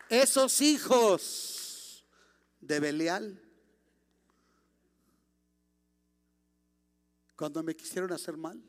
esos 0.09 0.59
hijos 0.59 2.05
de 2.59 2.79
Belial? 2.81 3.41
Cuando 7.37 7.63
me 7.63 7.75
quisieron 7.75 8.11
hacer 8.11 8.35
mal 8.35 8.61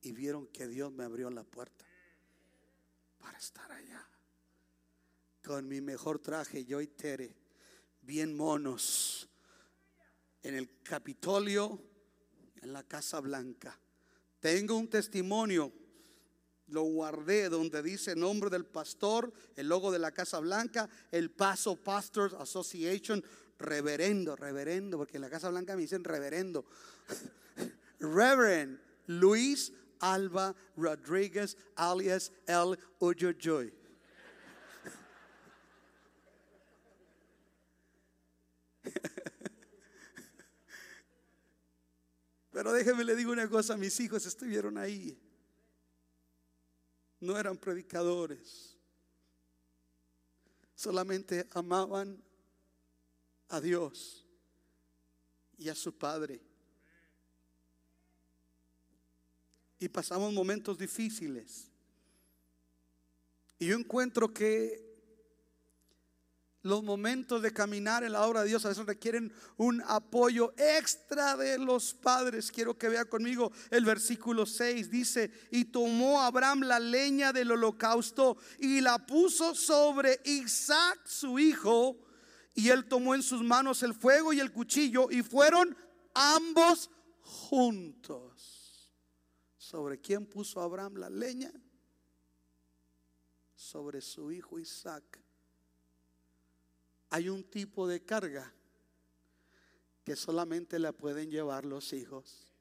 y 0.00 0.12
vieron 0.12 0.48
que 0.48 0.66
Dios 0.66 0.92
me 0.92 1.04
abrió 1.04 1.30
la 1.30 1.44
puerta 1.44 1.84
para 3.18 3.38
estar 3.38 3.70
allá. 3.70 4.08
Con 5.44 5.68
mi 5.68 5.82
mejor 5.82 6.20
traje, 6.20 6.64
yo 6.64 6.80
y 6.80 6.86
Tere, 6.86 7.36
bien 8.00 8.34
monos, 8.34 9.28
en 10.42 10.54
el 10.54 10.82
Capitolio, 10.82 11.78
en 12.62 12.72
la 12.72 12.82
Casa 12.82 13.20
Blanca. 13.20 13.78
Tengo 14.40 14.74
un 14.74 14.88
testimonio, 14.88 15.70
lo 16.68 16.84
guardé 16.84 17.50
donde 17.50 17.82
dice 17.82 18.16
nombre 18.16 18.48
del 18.48 18.64
pastor, 18.64 19.34
el 19.54 19.68
logo 19.68 19.92
de 19.92 19.98
la 19.98 20.12
Casa 20.12 20.40
Blanca, 20.40 20.88
el 21.10 21.30
Paso 21.30 21.76
Pastors 21.76 22.32
Association, 22.32 23.22
reverendo, 23.58 24.36
reverendo, 24.36 24.96
porque 24.96 25.18
en 25.18 25.22
la 25.22 25.30
Casa 25.30 25.50
Blanca 25.50 25.76
me 25.76 25.82
dicen 25.82 26.04
reverendo. 26.04 26.64
Reverend 28.00 28.80
Luis 29.08 29.74
Alba 30.00 30.54
Rodríguez, 30.74 31.58
alias 31.76 32.32
El 32.46 32.78
Uyoyoy. 32.98 33.83
Pero 42.50 42.72
déjeme 42.72 43.04
le 43.04 43.16
digo 43.16 43.32
una 43.32 43.48
cosa, 43.48 43.76
mis 43.76 43.98
hijos 44.00 44.26
estuvieron 44.26 44.78
ahí. 44.78 45.18
No 47.20 47.38
eran 47.38 47.56
predicadores. 47.56 48.76
Solamente 50.74 51.46
amaban 51.52 52.22
a 53.48 53.60
Dios 53.60 54.26
y 55.56 55.68
a 55.68 55.74
su 55.74 55.96
Padre. 55.96 56.42
y 59.84 59.88
pasamos 59.88 60.32
momentos 60.32 60.78
difíciles. 60.78 61.70
Y 63.58 63.66
yo 63.66 63.76
encuentro 63.76 64.32
que 64.32 64.93
los 66.64 66.82
momentos 66.82 67.42
de 67.42 67.52
caminar 67.52 68.04
en 68.04 68.12
la 68.12 68.26
obra 68.26 68.40
de 68.40 68.48
Dios 68.48 68.64
a 68.64 68.70
veces 68.70 68.86
requieren 68.86 69.30
un 69.58 69.82
apoyo 69.86 70.54
extra 70.56 71.36
de 71.36 71.58
los 71.58 71.92
padres. 71.92 72.50
Quiero 72.50 72.78
que 72.78 72.88
vea 72.88 73.04
conmigo 73.04 73.52
el 73.70 73.84
versículo 73.84 74.46
6. 74.46 74.90
Dice, 74.90 75.30
y 75.50 75.66
tomó 75.66 76.22
Abraham 76.22 76.62
la 76.62 76.80
leña 76.80 77.34
del 77.34 77.52
holocausto 77.52 78.38
y 78.58 78.80
la 78.80 79.04
puso 79.04 79.54
sobre 79.54 80.22
Isaac 80.24 81.00
su 81.04 81.38
hijo. 81.38 81.98
Y 82.54 82.70
él 82.70 82.86
tomó 82.86 83.14
en 83.14 83.22
sus 83.22 83.42
manos 83.42 83.82
el 83.82 83.92
fuego 83.92 84.32
y 84.32 84.40
el 84.40 84.50
cuchillo 84.50 85.10
y 85.10 85.22
fueron 85.22 85.76
ambos 86.14 86.90
juntos. 87.20 88.90
¿Sobre 89.58 90.00
quién 90.00 90.24
puso 90.24 90.62
Abraham 90.62 90.94
la 90.96 91.10
leña? 91.10 91.52
Sobre 93.54 94.00
su 94.00 94.32
hijo 94.32 94.58
Isaac. 94.58 95.23
Hay 97.14 97.28
un 97.28 97.44
tipo 97.44 97.86
de 97.86 98.04
carga 98.04 98.52
que 100.02 100.16
solamente 100.16 100.80
la 100.80 100.90
pueden 100.90 101.30
llevar 101.30 101.64
los 101.64 101.92
hijos. 101.92 102.52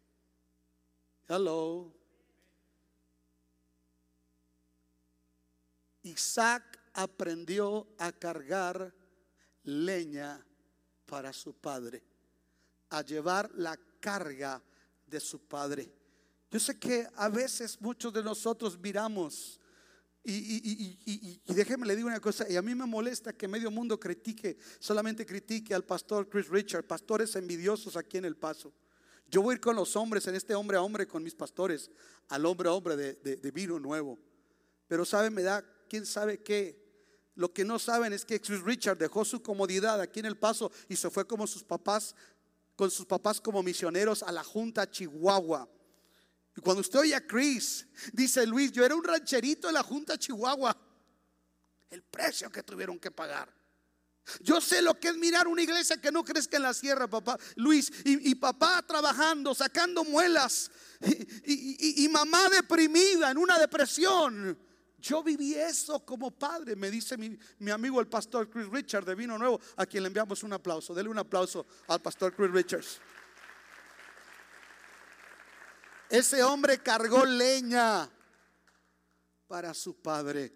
Hello. 1.28 1.92
Isaac 6.04 6.80
aprendió 6.94 7.88
a 7.98 8.12
cargar 8.12 8.94
leña 9.64 10.46
para 11.08 11.34
su 11.34 11.56
padre, 11.56 12.04
a 12.92 13.02
llevar 13.02 13.50
la 13.56 13.76
carga 14.00 14.62
de 15.08 15.20
su 15.20 15.40
padre. 15.40 15.92
Yo 16.52 16.60
sé 16.60 16.78
que 16.78 17.08
a 17.16 17.28
veces 17.28 17.82
muchos 17.82 18.14
de 18.14 18.22
nosotros 18.22 18.78
miramos 18.78 19.60
y, 20.24 21.42
y, 21.46 21.54
déjeme 21.54 21.86
le 21.86 21.96
digo 21.96 22.08
una 22.08 22.20
cosa, 22.20 22.50
y 22.50 22.56
a 22.56 22.62
mí 22.62 22.74
me 22.74 22.86
molesta 22.86 23.34
que 23.34 23.48
medio 23.48 23.70
mundo 23.70 24.00
critique, 24.00 24.58
solamente 24.80 25.26
critique 25.26 25.74
al 25.74 25.84
pastor 25.84 26.30
Chris 26.30 26.48
Richard, 26.48 26.86
pastores 26.86 27.36
envidiosos 27.36 27.98
aquí 27.98 28.18
en 28.18 28.26
El 28.26 28.38
Paso. 28.38 28.74
Yo 29.30 29.42
voy 29.42 29.54
a 29.54 29.56
ir 29.56 29.62
con 29.62 29.76
los 29.76 29.96
hombres, 29.96 30.26
en 30.28 30.36
este 30.36 30.56
hombre 30.56 30.78
a 30.78 30.82
hombre 30.82 31.08
con 31.08 31.24
mis 31.24 31.36
pastores, 31.36 31.92
al 32.30 32.46
hombre 32.46 32.70
a 32.70 32.74
hombre 32.74 32.96
de, 32.96 33.14
de 33.16 33.52
vino 33.52 33.80
nuevo. 33.80 34.18
Pero 34.88 35.06
saben, 35.06 35.34
me 35.34 35.44
da, 35.44 35.66
quién 35.90 36.06
sabe 36.06 36.42
qué. 36.42 36.82
Lo 37.36 37.52
que 37.52 37.66
no 37.66 37.80
saben 37.80 38.14
es 38.14 38.26
que 38.26 38.40
Chris 38.40 38.62
Richard 38.62 38.98
dejó 38.98 39.26
su 39.26 39.42
comodidad 39.42 40.00
aquí 40.00 40.20
en 40.20 40.28
El 40.28 40.38
Paso 40.38 40.72
y 40.88 40.96
se 40.96 41.10
fue 41.10 41.26
como 41.26 41.48
sus 41.48 41.64
papás, 41.64 42.16
con 42.76 42.92
sus 42.92 43.06
papás 43.06 43.42
como 43.42 43.64
misioneros 43.64 44.24
a 44.24 44.32
la 44.32 44.44
Junta 44.44 44.90
Chihuahua. 44.90 45.68
Y 46.56 46.62
cuando 46.62 46.82
usted 46.82 47.00
oye 47.00 47.16
a 47.16 47.26
Chris, 47.26 47.88
dice 48.12 48.46
Luis, 48.46 48.72
yo 48.72 48.86
era 48.86 48.96
un 48.96 49.04
rancherito 49.04 49.68
de 49.68 49.74
la 49.74 49.84
Junta 49.84 50.18
Chihuahua. 50.18 50.76
El 51.90 52.04
precio 52.04 52.50
que 52.50 52.64
tuvieron 52.64 53.00
que 53.00 53.12
pagar. 53.12 53.54
Yo 54.40 54.62
sé 54.62 54.82
lo 54.82 54.98
que 55.00 55.10
es 55.10 55.18
mirar 55.18 55.48
una 55.48 55.62
iglesia 55.62 55.98
que 55.98 56.12
no 56.12 56.24
crezca 56.24 56.58
en 56.58 56.64
la 56.64 56.74
sierra, 56.74 57.08
papá. 57.08 57.38
Luis, 57.56 57.92
y, 58.06 58.34
papá 58.36 58.82
trabajando, 58.88 59.54
sacando 59.54 60.04
muelas, 60.04 60.72
y, 61.46 62.08
mamá 62.10 62.50
deprimida 62.50 63.32
en 63.32 63.38
una 63.38 63.60
depresión. 63.60 64.58
Yo 64.98 65.22
viví 65.22 65.54
eso 65.54 66.06
como 66.06 66.32
padre, 66.32 66.78
me 66.78 66.90
dice 66.90 67.18
mi, 67.18 67.38
mi, 67.60 67.72
amigo 67.72 68.00
el 68.00 68.08
pastor 68.08 68.50
Chris 68.50 68.68
Richards 68.70 69.06
de 69.06 69.16
Vino 69.16 69.38
Nuevo, 69.38 69.60
a 69.76 69.86
quien 69.86 70.02
le 70.02 70.08
enviamos 70.08 70.44
un 70.44 70.54
aplauso. 70.54 70.94
Dele 70.94 71.10
un 71.10 71.20
aplauso 71.20 71.66
al 71.88 72.02
pastor 72.02 72.34
Chris 72.34 72.52
Richards. 72.52 73.02
Ese 76.14 76.44
hombre 76.44 76.78
cargó 76.78 77.26
leña 77.26 78.08
para 79.48 79.74
su 79.74 79.96
padre. 79.96 80.54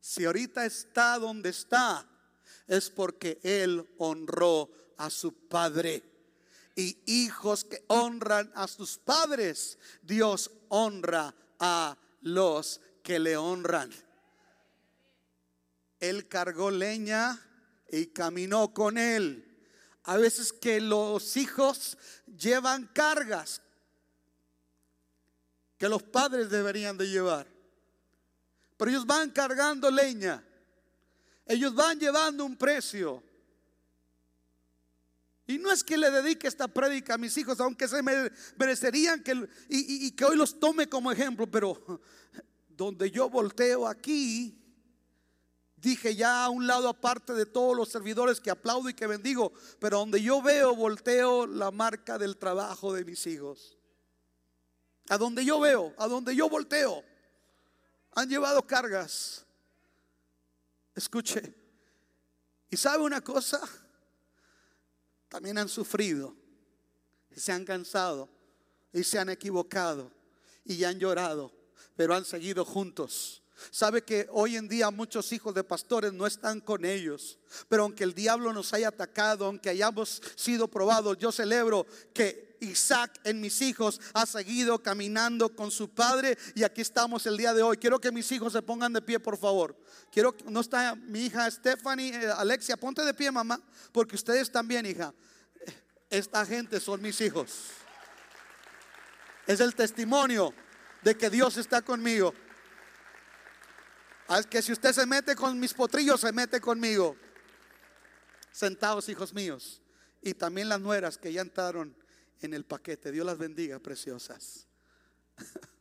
Si 0.00 0.24
ahorita 0.24 0.66
está 0.66 1.16
donde 1.16 1.50
está, 1.50 2.04
es 2.66 2.90
porque 2.90 3.38
él 3.44 3.88
honró 3.98 4.68
a 4.98 5.10
su 5.10 5.46
padre. 5.46 6.02
Y 6.74 7.04
hijos 7.06 7.62
que 7.62 7.84
honran 7.86 8.50
a 8.56 8.66
sus 8.66 8.98
padres, 8.98 9.78
Dios 10.02 10.50
honra 10.68 11.32
a 11.60 11.96
los 12.22 12.80
que 13.04 13.20
le 13.20 13.36
honran. 13.36 13.92
Él 16.00 16.26
cargó 16.26 16.72
leña 16.72 17.40
y 17.92 18.06
caminó 18.06 18.74
con 18.74 18.98
él. 18.98 19.51
A 20.04 20.16
veces 20.16 20.52
que 20.52 20.80
los 20.80 21.36
hijos 21.36 21.96
llevan 22.26 22.88
cargas 22.88 23.62
que 25.82 25.88
los 25.88 26.04
padres 26.04 26.48
deberían 26.48 26.96
de 26.96 27.08
llevar. 27.08 27.44
Pero 28.76 28.88
ellos 28.88 29.04
van 29.04 29.30
cargando 29.30 29.90
leña. 29.90 30.40
Ellos 31.44 31.74
van 31.74 31.98
llevando 31.98 32.44
un 32.44 32.56
precio. 32.56 33.20
Y 35.44 35.58
no 35.58 35.72
es 35.72 35.82
que 35.82 35.96
le 35.96 36.08
dedique 36.12 36.46
esta 36.46 36.68
prédica 36.68 37.14
a 37.14 37.18
mis 37.18 37.36
hijos, 37.36 37.58
aunque 37.58 37.88
se 37.88 38.00
merecerían 38.56 39.24
que, 39.24 39.32
y, 39.68 40.06
y 40.06 40.12
que 40.12 40.24
hoy 40.24 40.36
los 40.36 40.60
tome 40.60 40.88
como 40.88 41.10
ejemplo, 41.10 41.50
pero 41.50 42.00
donde 42.68 43.10
yo 43.10 43.28
volteo 43.28 43.88
aquí, 43.88 44.61
Dije 45.82 46.14
ya 46.14 46.44
a 46.44 46.48
un 46.48 46.68
lado 46.68 46.88
aparte 46.88 47.34
de 47.34 47.44
todos 47.44 47.76
los 47.76 47.88
servidores 47.88 48.40
que 48.40 48.52
aplaudo 48.52 48.88
y 48.88 48.94
que 48.94 49.08
bendigo, 49.08 49.52
pero 49.80 49.98
donde 49.98 50.22
yo 50.22 50.40
veo, 50.40 50.76
volteo 50.76 51.44
la 51.44 51.72
marca 51.72 52.18
del 52.18 52.36
trabajo 52.36 52.92
de 52.92 53.04
mis 53.04 53.26
hijos. 53.26 53.76
A 55.08 55.18
donde 55.18 55.44
yo 55.44 55.58
veo, 55.58 55.92
a 55.98 56.06
donde 56.06 56.36
yo 56.36 56.48
volteo. 56.48 57.02
Han 58.12 58.28
llevado 58.28 58.64
cargas. 58.64 59.44
Escuche. 60.94 61.52
¿Y 62.70 62.76
sabe 62.76 63.02
una 63.02 63.20
cosa? 63.20 63.60
También 65.28 65.58
han 65.58 65.68
sufrido. 65.68 66.36
Y 67.28 67.40
se 67.40 67.50
han 67.50 67.64
cansado. 67.64 68.28
Y 68.92 69.02
se 69.02 69.18
han 69.18 69.30
equivocado. 69.30 70.12
Y 70.64 70.84
han 70.84 71.00
llorado. 71.00 71.50
Pero 71.96 72.14
han 72.14 72.24
seguido 72.24 72.64
juntos 72.64 73.41
Sabe 73.70 74.02
que 74.02 74.26
hoy 74.30 74.56
en 74.56 74.68
día 74.68 74.90
muchos 74.90 75.32
hijos 75.32 75.54
de 75.54 75.64
pastores 75.64 76.12
no 76.12 76.26
están 76.26 76.60
con 76.60 76.84
ellos. 76.84 77.38
Pero 77.68 77.84
aunque 77.84 78.04
el 78.04 78.14
diablo 78.14 78.52
nos 78.52 78.72
haya 78.72 78.88
atacado, 78.88 79.46
aunque 79.46 79.70
hayamos 79.70 80.22
sido 80.36 80.68
probados, 80.68 81.18
yo 81.18 81.32
celebro 81.32 81.86
que 82.12 82.52
Isaac 82.62 83.20
en 83.24 83.40
mis 83.40 83.60
hijos 83.60 84.00
ha 84.14 84.24
seguido 84.24 84.82
caminando 84.82 85.54
con 85.54 85.70
su 85.70 85.88
padre 85.88 86.38
y 86.54 86.62
aquí 86.62 86.80
estamos 86.80 87.26
el 87.26 87.36
día 87.36 87.52
de 87.52 87.62
hoy. 87.62 87.76
Quiero 87.76 88.00
que 88.00 88.12
mis 88.12 88.30
hijos 88.32 88.52
se 88.52 88.62
pongan 88.62 88.92
de 88.92 89.02
pie, 89.02 89.18
por 89.18 89.36
favor. 89.36 89.76
Quiero 90.10 90.34
no 90.46 90.60
está 90.60 90.94
mi 90.94 91.26
hija 91.26 91.50
Stephanie, 91.50 92.14
eh, 92.14 92.30
Alexia, 92.36 92.76
ponte 92.76 93.04
de 93.04 93.14
pie, 93.14 93.30
mamá, 93.30 93.60
porque 93.90 94.14
ustedes 94.14 94.50
también, 94.50 94.86
hija. 94.86 95.12
Esta 96.08 96.44
gente 96.46 96.78
son 96.78 97.00
mis 97.02 97.20
hijos. 97.20 97.70
Es 99.46 99.60
el 99.60 99.74
testimonio 99.74 100.54
de 101.02 101.16
que 101.16 101.30
Dios 101.30 101.56
está 101.56 101.82
conmigo. 101.82 102.32
Es 104.28 104.46
que 104.46 104.62
si 104.62 104.72
usted 104.72 104.92
se 104.92 105.06
mete 105.06 105.34
con 105.34 105.58
mis 105.58 105.74
potrillos, 105.74 106.20
se 106.20 106.32
mete 106.32 106.60
conmigo. 106.60 107.16
Sentados, 108.50 109.08
hijos 109.08 109.34
míos. 109.34 109.80
Y 110.22 110.34
también 110.34 110.68
las 110.68 110.80
nueras 110.80 111.18
que 111.18 111.32
ya 111.32 111.40
entraron 111.40 111.94
en 112.40 112.54
el 112.54 112.64
paquete. 112.64 113.12
Dios 113.12 113.26
las 113.26 113.38
bendiga, 113.38 113.78
preciosas. 113.78 114.66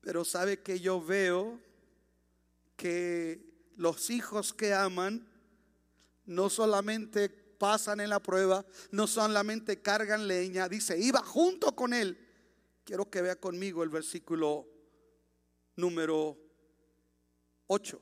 Pero 0.00 0.24
sabe 0.24 0.62
que 0.62 0.80
yo 0.80 1.02
veo 1.02 1.60
que 2.76 3.70
los 3.76 4.10
hijos 4.10 4.52
que 4.52 4.72
aman 4.72 5.28
no 6.24 6.48
solamente 6.48 7.28
pasan 7.28 8.00
en 8.00 8.10
la 8.10 8.20
prueba, 8.20 8.64
no 8.90 9.06
solamente 9.06 9.80
cargan 9.80 10.28
leña, 10.28 10.68
dice, 10.68 10.98
iba 10.98 11.20
junto 11.20 11.74
con 11.74 11.92
él. 11.92 12.18
Quiero 12.84 13.10
que 13.10 13.22
vea 13.22 13.36
conmigo 13.36 13.82
el 13.82 13.88
versículo 13.88 14.68
número 15.74 16.45
8. 17.66 18.00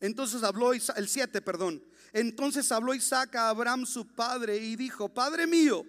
Entonces 0.00 0.42
habló 0.42 0.74
Isaac, 0.74 0.98
el 0.98 1.08
7, 1.08 1.40
perdón. 1.42 1.82
Entonces 2.12 2.70
habló 2.72 2.92
Isaac 2.92 3.36
a 3.36 3.50
Abraham 3.50 3.86
su 3.86 4.06
padre 4.06 4.56
y 4.56 4.76
dijo, 4.76 5.08
Padre 5.08 5.46
mío. 5.46 5.86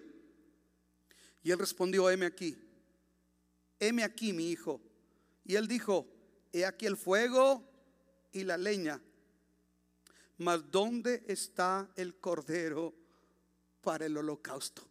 Y 1.42 1.50
él 1.50 1.58
respondió, 1.58 2.08
heme 2.08 2.26
aquí, 2.26 2.56
heme 3.78 4.04
aquí 4.04 4.32
mi 4.32 4.50
hijo. 4.50 4.80
Y 5.44 5.56
él 5.56 5.68
dijo, 5.68 6.06
he 6.52 6.64
aquí 6.64 6.86
el 6.86 6.96
fuego 6.96 7.68
y 8.32 8.44
la 8.44 8.56
leña. 8.56 9.02
Mas 10.38 10.70
¿dónde 10.70 11.22
está 11.26 11.90
el 11.96 12.18
cordero 12.18 12.94
para 13.82 14.06
el 14.06 14.16
holocausto? 14.16 14.88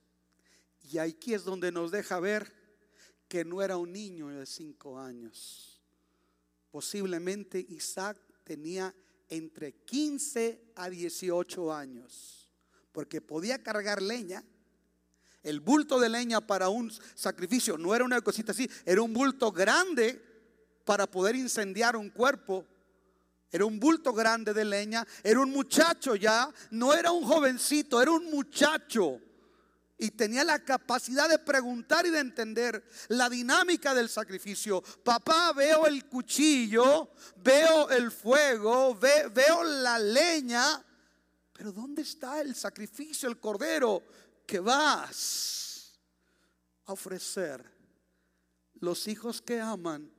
Y 0.92 0.98
aquí 0.98 1.34
es 1.34 1.44
donde 1.44 1.72
nos 1.72 1.92
deja 1.92 2.20
ver 2.20 2.63
que 3.34 3.44
no 3.44 3.64
era 3.64 3.78
un 3.78 3.92
niño 3.92 4.28
de 4.28 4.46
cinco 4.46 5.00
años. 5.00 5.82
Posiblemente 6.70 7.66
Isaac 7.68 8.16
tenía 8.44 8.94
entre 9.28 9.74
15 9.74 10.74
a 10.76 10.88
18 10.88 11.74
años, 11.74 12.52
porque 12.92 13.22
podía 13.22 13.64
cargar 13.64 14.04
leña. 14.04 14.44
El 15.42 15.62
bulto 15.62 16.00
de 16.00 16.10
leña 16.10 16.42
para 16.42 16.70
un 16.70 16.94
sacrificio 17.16 17.76
no 17.76 17.96
era 17.96 18.06
una 18.06 18.22
cosita 18.22 18.52
así, 18.52 18.70
era 18.86 19.02
un 19.02 19.12
bulto 19.12 19.52
grande 19.52 20.22
para 20.86 21.08
poder 21.08 21.36
incendiar 21.36 21.96
un 21.96 22.12
cuerpo. 22.12 22.68
Era 23.52 23.66
un 23.66 23.80
bulto 23.80 24.14
grande 24.14 24.54
de 24.54 24.64
leña, 24.64 25.08
era 25.24 25.40
un 25.40 25.50
muchacho 25.50 26.16
ya, 26.16 26.54
no 26.70 26.94
era 26.94 27.12
un 27.12 27.24
jovencito, 27.24 28.00
era 28.00 28.12
un 28.12 28.30
muchacho 28.30 29.20
y 30.04 30.12
tenía 30.12 30.44
la 30.44 30.60
capacidad 30.60 31.30
de 31.30 31.40
preguntar 31.40 32.06
y 32.06 32.10
de 32.10 32.20
entender 32.20 32.84
la 33.08 33.30
dinámica 33.30 33.94
del 33.94 34.10
sacrificio. 34.10 34.82
Papá, 34.82 35.54
veo 35.54 35.88
el 35.88 36.10
cuchillo, 36.10 37.12
veo 37.38 37.90
el 37.90 38.12
fuego, 38.12 38.96
veo 38.96 39.64
la 39.64 39.98
leña, 39.98 40.86
pero 41.54 41.72
¿dónde 41.72 42.02
está 42.02 42.42
el 42.42 42.54
sacrificio, 42.54 43.30
el 43.30 43.40
cordero 43.40 44.04
que 44.46 44.60
vas 44.60 45.98
a 46.84 46.92
ofrecer? 46.92 47.64
Los 48.82 49.08
hijos 49.08 49.42
que 49.42 49.62
aman, 49.62 50.12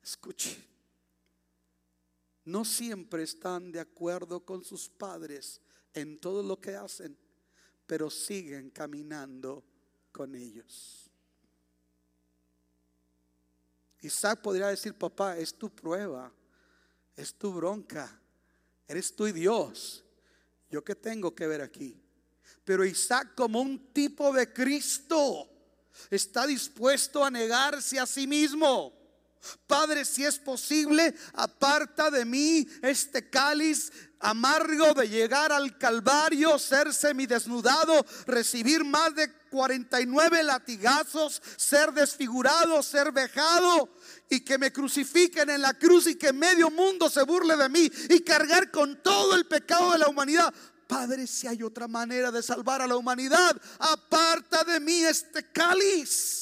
escuche, 0.00 0.56
no 2.44 2.64
siempre 2.64 3.24
están 3.24 3.72
de 3.72 3.80
acuerdo 3.80 4.46
con 4.46 4.62
sus 4.62 4.88
padres 4.88 5.60
en 5.94 6.20
todo 6.20 6.44
lo 6.44 6.60
que 6.60 6.76
hacen 6.76 7.18
pero 7.86 8.10
siguen 8.10 8.70
caminando 8.70 9.64
con 10.10 10.34
ellos. 10.34 11.10
Isaac 14.00 14.40
podría 14.42 14.68
decir, 14.68 14.94
papá, 14.94 15.36
es 15.36 15.54
tu 15.54 15.70
prueba, 15.70 16.32
es 17.16 17.34
tu 17.34 17.52
bronca, 17.52 18.20
eres 18.88 19.14
tú 19.14 19.26
y 19.26 19.32
Dios. 19.32 20.04
¿Yo 20.70 20.82
qué 20.82 20.94
tengo 20.94 21.34
que 21.34 21.46
ver 21.46 21.60
aquí? 21.60 22.00
Pero 22.64 22.84
Isaac 22.84 23.34
como 23.34 23.60
un 23.60 23.92
tipo 23.92 24.32
de 24.32 24.52
Cristo 24.52 25.48
está 26.10 26.46
dispuesto 26.46 27.24
a 27.24 27.30
negarse 27.30 27.98
a 27.98 28.06
sí 28.06 28.26
mismo. 28.26 28.92
Padre, 29.66 30.04
si 30.04 30.24
es 30.24 30.38
posible, 30.38 31.14
aparta 31.32 32.10
de 32.10 32.24
mí 32.24 32.66
este 32.80 33.28
cáliz 33.28 33.90
amargo 34.22 34.94
de 34.94 35.08
llegar 35.08 35.52
al 35.52 35.76
Calvario, 35.76 36.58
ser 36.58 36.94
semidesnudado, 36.94 38.06
recibir 38.26 38.84
más 38.84 39.14
de 39.14 39.30
49 39.50 40.42
latigazos, 40.44 41.42
ser 41.56 41.92
desfigurado, 41.92 42.82
ser 42.82 43.12
vejado 43.12 43.90
y 44.30 44.40
que 44.40 44.56
me 44.58 44.72
crucifiquen 44.72 45.50
en 45.50 45.60
la 45.60 45.74
cruz 45.74 46.06
y 46.06 46.14
que 46.14 46.32
medio 46.32 46.70
mundo 46.70 47.10
se 47.10 47.22
burle 47.22 47.56
de 47.56 47.68
mí 47.68 47.90
y 48.08 48.20
cargar 48.20 48.70
con 48.70 49.02
todo 49.02 49.34
el 49.34 49.46
pecado 49.46 49.92
de 49.92 49.98
la 49.98 50.08
humanidad. 50.08 50.52
Padre, 50.86 51.26
si 51.26 51.46
hay 51.46 51.62
otra 51.62 51.88
manera 51.88 52.30
de 52.30 52.42
salvar 52.42 52.82
a 52.82 52.86
la 52.86 52.96
humanidad, 52.96 53.56
aparta 53.78 54.64
de 54.64 54.78
mí 54.80 55.02
este 55.02 55.50
cáliz. 55.50 56.41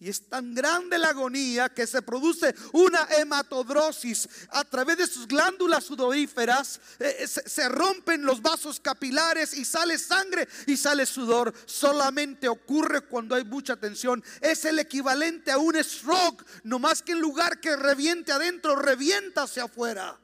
Y 0.00 0.08
es 0.08 0.28
tan 0.28 0.54
grande 0.54 0.96
la 0.96 1.08
agonía 1.08 1.70
que 1.70 1.84
se 1.84 2.02
produce 2.02 2.54
una 2.72 3.08
hematodrosis 3.18 4.28
a 4.50 4.62
través 4.62 4.96
de 4.96 5.08
sus 5.08 5.26
glándulas 5.26 5.84
sudoríferas. 5.84 6.80
Eh, 7.00 7.16
eh, 7.18 7.26
se, 7.26 7.68
rompen 7.68 8.22
los 8.22 8.40
vasos 8.40 8.78
capilares 8.78 9.54
y 9.54 9.64
sale 9.64 9.98
sangre 9.98 10.46
y 10.66 10.76
sale 10.76 11.04
sudor. 11.04 11.52
Solamente 11.66 12.48
ocurre 12.48 13.00
cuando 13.00 13.34
hay 13.34 13.42
mucha 13.44 13.74
tensión. 13.74 14.22
Es 14.40 14.64
el 14.66 14.78
equivalente 14.78 15.50
a 15.50 15.58
un 15.58 15.74
stroke, 15.82 16.46
no 16.62 16.78
más 16.78 17.02
que 17.02 17.12
en 17.12 17.20
lugar 17.20 17.58
que 17.58 17.74
reviente 17.74 18.30
adentro, 18.30 18.76
revienta 18.76 19.42
hacia 19.42 19.64
afuera. 19.64 20.16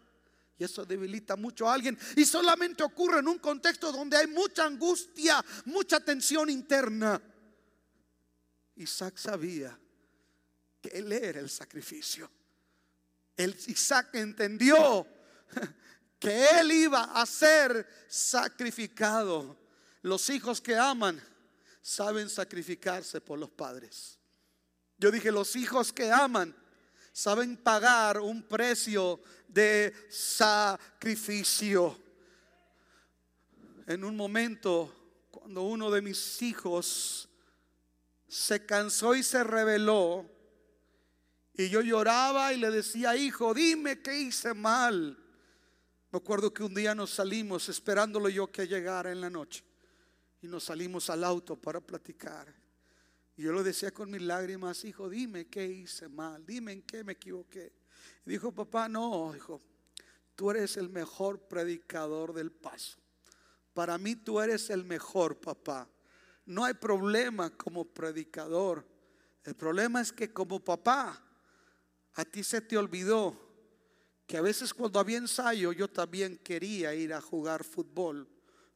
Y 0.57 0.63
eso 0.63 0.85
debilita 0.85 1.35
mucho 1.35 1.69
a 1.69 1.75
alguien. 1.75 1.99
Y 2.15 2.25
solamente 2.25 2.85
ocurre 2.85 3.19
en 3.19 3.27
un 3.27 3.41
contexto 3.41 3.91
donde 3.91 4.19
hay 4.19 4.29
mucha 4.29 4.67
angustia, 4.67 5.45
mucha 5.65 5.99
tensión 5.99 6.49
interna. 6.49 7.21
Isaac 8.77 9.17
sabía 9.17 9.79
que 10.81 10.89
él 10.89 11.13
era 11.13 11.41
el 11.41 11.49
sacrificio. 11.49 12.31
El 13.37 13.57
Isaac 13.67 14.15
entendió 14.15 15.07
que 16.19 16.47
él 16.61 16.73
iba 16.73 17.05
a 17.05 17.27
ser 17.27 17.89
sacrificado. 18.09 19.59
Los 20.03 20.29
hijos 20.31 20.61
que 20.61 20.77
aman 20.77 21.23
saben 21.81 22.29
sacrificarse 22.29 23.21
por 23.21 23.39
los 23.39 23.51
padres. 23.51 24.19
Yo 24.99 25.11
dije, 25.11 25.31
los 25.31 25.57
hijos 25.57 25.93
que 25.93 26.11
aman 26.11 26.55
saben 27.13 27.57
pagar 27.57 28.21
un 28.21 28.43
precio 28.43 29.21
de 29.49 29.95
sacrificio. 30.11 32.01
En 33.87 34.03
un 34.03 34.17
momento, 34.17 35.27
cuando 35.31 35.63
uno 35.63 35.91
de 35.91 36.01
mis 36.01 36.43
hijos 36.43 37.29
se 38.35 38.67
cansó 38.67 39.15
y 39.15 39.23
se 39.23 39.45
rebeló. 39.45 40.29
Y 41.53 41.69
yo 41.69 41.83
lloraba 41.83 42.53
y 42.53 42.57
le 42.57 42.69
decía, 42.73 43.17
hijo, 43.17 43.55
dime 43.55 44.03
qué 44.03 44.23
hice 44.23 44.53
mal. 44.55 45.17
Me 46.11 46.17
acuerdo 46.19 46.53
que 46.53 46.65
un 46.65 46.75
día 46.75 46.97
nos 46.97 47.11
salimos 47.11 47.69
esperándolo 47.69 48.29
yo 48.29 48.51
que 48.51 48.67
llegara 48.67 49.13
en 49.13 49.21
la 49.21 49.31
noche. 49.31 49.65
Y 50.43 50.49
nos 50.49 50.65
salimos 50.65 51.09
al 51.11 51.23
auto 51.23 51.55
para 51.55 51.81
platicar. 51.81 52.53
Y 53.37 53.43
yo 53.43 53.53
lo 53.53 53.63
decía 53.63 53.93
con 53.93 54.11
mis 54.11 54.23
lágrimas, 54.23 54.85
hijo, 54.85 55.09
dime 55.09 55.47
qué 55.47 55.65
hice 55.67 56.09
mal, 56.09 56.45
dime 56.45 56.73
en 56.73 56.83
qué 56.83 57.05
me 57.05 57.13
equivoqué. 57.13 57.73
Dijo, 58.25 58.51
papá, 58.51 58.89
no, 58.89 59.33
hijo, 59.37 59.63
tú 60.35 60.51
eres 60.51 60.77
el 60.77 60.89
mejor 60.89 61.47
predicador 61.47 62.33
del 62.33 62.51
paso. 62.51 62.99
Para 63.73 63.97
mí 63.97 64.17
tú 64.17 64.41
eres 64.41 64.71
el 64.71 64.85
mejor, 64.85 65.39
papá. 65.41 65.89
No 66.47 66.65
hay 66.65 66.75
problema 66.75 67.51
como 67.51 67.85
predicador. 67.85 68.87
El 69.45 69.55
problema 69.55 70.01
es 70.01 70.13
que 70.13 70.33
como 70.33 70.61
papá, 70.61 71.23
a 72.15 72.25
ti 72.25 72.43
se 72.45 72.61
te 72.61 72.77
olvidó 72.77 73.45
que 74.27 74.37
a 74.37 74.43
veces 74.43 74.73
cuando 74.73 74.99
había 74.99 75.19
ensayo 75.19 75.73
yo 75.73 75.89
también 75.89 76.39
quería 76.39 76.95
ir 76.95 77.13
a 77.13 77.21
jugar 77.21 77.65
fútbol 77.65 78.29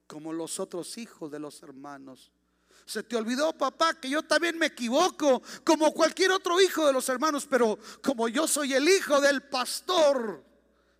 como 0.06 0.32
los 0.32 0.58
otros 0.58 0.98
hijos 0.98 1.30
de 1.30 1.38
los 1.38 1.62
hermanos. 1.62 2.32
Se 2.86 3.02
te 3.02 3.16
olvidó, 3.16 3.52
papá, 3.56 4.00
que 4.00 4.08
yo 4.08 4.22
también 4.22 4.58
me 4.58 4.66
equivoco 4.66 5.42
como 5.64 5.92
cualquier 5.92 6.30
otro 6.30 6.60
hijo 6.60 6.86
de 6.86 6.92
los 6.92 7.08
hermanos, 7.08 7.46
pero 7.48 7.78
como 8.02 8.28
yo 8.28 8.48
soy 8.48 8.72
el 8.72 8.88
hijo 8.88 9.20
del 9.20 9.42
pastor, 9.42 10.42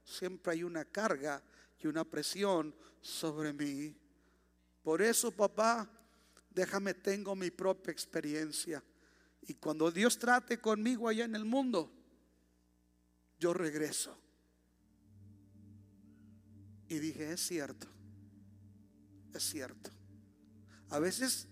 siempre 0.05 0.53
hay 0.53 0.62
una 0.62 0.85
carga 0.85 1.43
y 1.79 1.87
una 1.87 2.05
presión 2.05 2.75
sobre 3.01 3.55
mí. 3.55 3.97
Por 4.83 5.01
eso, 5.01 5.31
papá, 5.31 5.89
déjame, 6.59 6.93
tengo 6.93 7.37
mi 7.37 7.51
propia 7.53 7.93
experiencia. 7.93 8.83
Y 9.43 9.55
cuando 9.55 9.93
Dios 9.93 10.19
trate 10.19 10.59
conmigo 10.59 11.09
allá 11.09 11.25
en 11.25 11.37
el 11.37 11.45
mundo, 11.45 11.93
yo 13.39 13.55
regreso. 13.55 14.19
Y 16.89 16.99
dije, 16.99 17.33
es 17.33 17.47
cierto, 17.47 17.87
es 19.33 19.43
cierto. 19.45 19.91
A 20.91 20.99
veces 20.99 21.47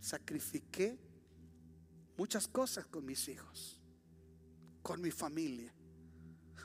sacrifiqué 0.00 0.98
muchas 2.16 2.48
cosas 2.48 2.84
con 2.86 3.04
mis 3.04 3.28
hijos, 3.28 3.80
con 4.82 5.00
mi 5.00 5.12
familia. 5.12 5.72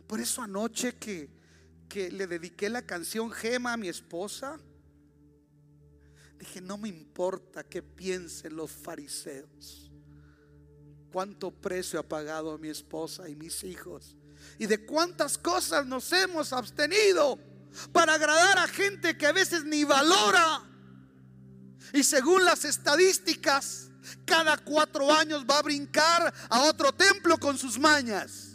Por 0.07 0.19
eso 0.19 0.41
anoche 0.41 0.95
que, 0.95 1.29
que 1.87 2.09
le 2.09 2.25
dediqué 2.25 2.69
la 2.69 2.81
canción 2.81 3.29
Gema 3.29 3.73
a 3.73 3.77
mi 3.77 3.87
esposa, 3.87 4.59
dije, 6.37 6.61
no 6.61 6.77
me 6.77 6.89
importa 6.89 7.63
qué 7.63 7.81
piensen 7.81 8.55
los 8.55 8.71
fariseos. 8.71 9.91
Cuánto 11.11 11.51
precio 11.51 11.99
ha 11.99 12.03
pagado 12.03 12.57
mi 12.57 12.69
esposa 12.69 13.27
y 13.27 13.35
mis 13.35 13.63
hijos. 13.63 14.15
Y 14.59 14.67
de 14.67 14.85
cuántas 14.85 15.37
cosas 15.37 15.85
nos 15.85 16.11
hemos 16.13 16.53
abstenido 16.53 17.39
para 17.91 18.13
agradar 18.13 18.59
a 18.59 18.67
gente 18.67 19.17
que 19.17 19.25
a 19.25 19.31
veces 19.31 19.63
ni 19.63 19.83
valora. 19.83 20.63
Y 21.93 22.03
según 22.03 22.43
las 22.43 22.65
estadísticas, 22.65 23.89
cada 24.25 24.57
cuatro 24.57 25.11
años 25.11 25.45
va 25.49 25.59
a 25.59 25.63
brincar 25.63 26.33
a 26.49 26.61
otro 26.63 26.91
templo 26.93 27.37
con 27.37 27.57
sus 27.57 27.79
mañas. 27.79 28.46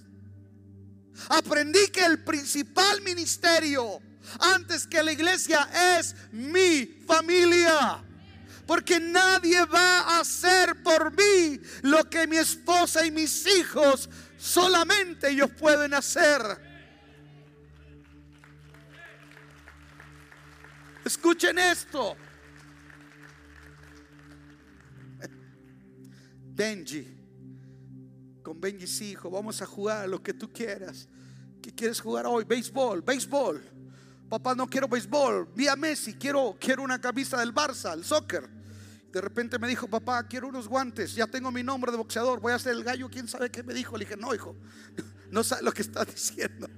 Aprendí 1.29 1.89
que 1.89 2.05
el 2.05 2.23
principal 2.23 3.01
ministerio 3.03 4.01
antes 4.39 4.87
que 4.87 5.03
la 5.03 5.13
iglesia 5.13 5.69
es 5.99 6.15
mi 6.33 6.87
familia. 7.07 8.03
Porque 8.67 9.01
nadie 9.01 9.65
va 9.67 10.01
a 10.01 10.21
hacer 10.21 10.83
por 10.83 11.13
mí 11.13 11.61
lo 11.83 12.09
que 12.09 12.27
mi 12.27 12.37
esposa 12.37 13.05
y 13.05 13.11
mis 13.11 13.47
hijos 13.47 14.09
solamente 14.39 15.31
ellos 15.31 15.51
pueden 15.59 15.95
hacer. 15.95 16.41
Escuchen 21.05 21.59
esto. 21.59 22.17
Benji, 26.55 27.22
con 28.43 28.61
Benji 28.61 29.11
hijo, 29.11 29.31
vamos 29.31 29.63
a 29.63 29.67
jugar 29.67 30.09
lo 30.09 30.23
que 30.23 30.35
tú 30.35 30.53
quieras. 30.53 31.09
¿Qué 31.63 31.73
quieres 31.73 32.01
jugar 32.01 32.27
hoy? 32.27 32.45
Béisbol, 32.45 33.03
béisbol. 33.03 33.63
Papá, 34.29 34.55
no 34.55 34.67
quiero 34.67 34.89
béisbol. 34.89 35.49
Vi 35.55 35.69
a 35.69 35.77
Messi, 35.77 36.15
quiero, 36.15 36.57
quiero 36.59 36.83
una 36.83 37.01
camisa 37.01 37.39
del 37.39 37.55
Barça, 37.55 37.95
el 37.95 38.05
soccer. 38.05 38.49
De 39.13 39.21
repente 39.21 39.59
me 39.59 39.69
dijo, 39.69 39.87
papá, 39.87 40.27
quiero 40.27 40.49
unos 40.49 40.67
guantes. 40.67 41.15
Ya 41.15 41.27
tengo 41.27 41.53
mi 41.53 41.63
nombre 41.63 41.93
de 41.93 41.99
boxeador. 41.99 42.41
Voy 42.41 42.53
a 42.53 42.59
ser 42.59 42.73
el 42.73 42.83
gallo. 42.83 43.09
¿Quién 43.11 43.29
sabe 43.29 43.51
qué 43.51 43.63
me 43.63 43.75
dijo? 43.75 43.97
Le 43.97 44.07
dije, 44.07 44.17
no, 44.17 44.35
hijo, 44.35 44.57
no 45.31 45.45
sabe 45.45 45.63
lo 45.63 45.73
que 45.73 45.83
está 45.83 46.05
diciendo. 46.05 46.69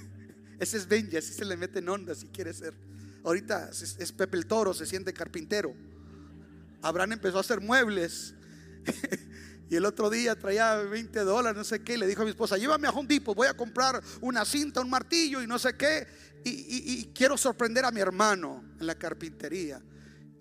Ese 0.60 0.76
es 0.76 0.86
Benji, 0.86 1.16
así 1.16 1.32
se 1.32 1.44
le 1.44 1.56
mete 1.56 1.80
en 1.80 1.88
onda 1.88 2.14
si 2.14 2.28
quiere 2.28 2.54
ser. 2.54 2.74
Ahorita 3.24 3.70
es 3.70 4.12
Pepe 4.12 4.36
el 4.36 4.46
Toro, 4.46 4.72
se 4.72 4.86
siente 4.86 5.12
carpintero. 5.12 5.74
Abraham 6.82 7.12
empezó 7.12 7.38
a 7.38 7.40
hacer 7.40 7.60
muebles. 7.60 8.34
Y 9.72 9.76
el 9.76 9.86
otro 9.86 10.10
día 10.10 10.38
traía 10.38 10.76
20 10.76 11.20
dólares, 11.20 11.56
no 11.56 11.64
sé 11.64 11.82
qué. 11.82 11.96
Le 11.96 12.06
dijo 12.06 12.20
a 12.20 12.24
mi 12.26 12.32
esposa, 12.32 12.58
llévame 12.58 12.86
a 12.88 12.90
Home 12.90 13.08
Depot, 13.08 13.34
voy 13.34 13.46
a 13.46 13.54
comprar 13.54 14.02
una 14.20 14.44
cinta, 14.44 14.82
un 14.82 14.90
martillo 14.90 15.42
y 15.42 15.46
no 15.46 15.58
sé 15.58 15.78
qué. 15.78 16.06
Y, 16.44 17.06
quiero 17.14 17.38
sorprender 17.38 17.86
a 17.86 17.90
mi 17.90 17.98
hermano 17.98 18.62
en 18.78 18.86
la 18.86 18.94
carpintería. 18.96 19.82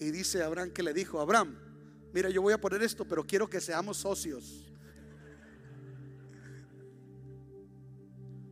Y 0.01 0.11
dice 0.11 0.43
Abraham 0.43 0.71
que 0.71 0.83
le 0.83 0.93
dijo, 0.93 1.21
Abraham, 1.21 1.57
mira, 2.13 2.29
yo 2.29 2.41
voy 2.41 2.51
a 2.51 2.59
poner 2.59 2.83
esto, 2.83 3.05
pero 3.05 3.25
quiero 3.25 3.49
que 3.49 3.61
seamos 3.61 3.95
socios. 3.95 4.69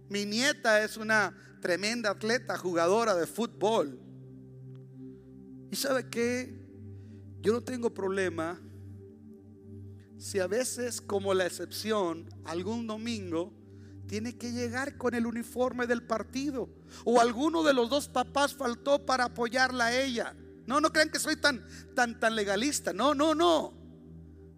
Mi 0.08 0.24
nieta 0.26 0.82
es 0.82 0.96
una 0.96 1.36
tremenda 1.60 2.12
atleta, 2.12 2.58
jugadora 2.58 3.16
de 3.16 3.28
fútbol. 3.28 4.00
¿Y 5.72 5.76
sabe 5.76 6.08
qué? 6.10 6.58
Yo 7.42 7.52
no 7.52 7.60
tengo 7.60 7.94
problema 7.94 8.58
si 10.20 10.40
a 10.40 10.48
veces 10.48 11.00
como 11.02 11.34
la 11.34 11.46
excepción, 11.46 12.30
algún 12.44 12.86
domingo, 12.86 13.54
tiene 14.06 14.38
que 14.38 14.52
llegar 14.52 14.98
con 14.98 15.14
el 15.14 15.26
uniforme 15.26 15.88
del 15.88 16.04
partido. 16.04 16.70
O 17.06 17.22
alguno 17.22 17.64
de 17.64 17.74
los 17.74 17.90
dos 17.90 18.10
papás 18.10 18.54
faltó 18.54 19.06
para 19.06 19.26
apoyarla 19.26 19.86
a 19.86 20.02
ella. 20.02 20.36
No, 20.66 20.82
no 20.82 20.92
crean 20.92 21.10
que 21.10 21.20
soy 21.20 21.38
tan, 21.38 21.66
tan, 21.96 22.20
tan 22.20 22.36
legalista. 22.36 22.92
No, 22.92 23.14
no, 23.16 23.34
no. 23.34 23.74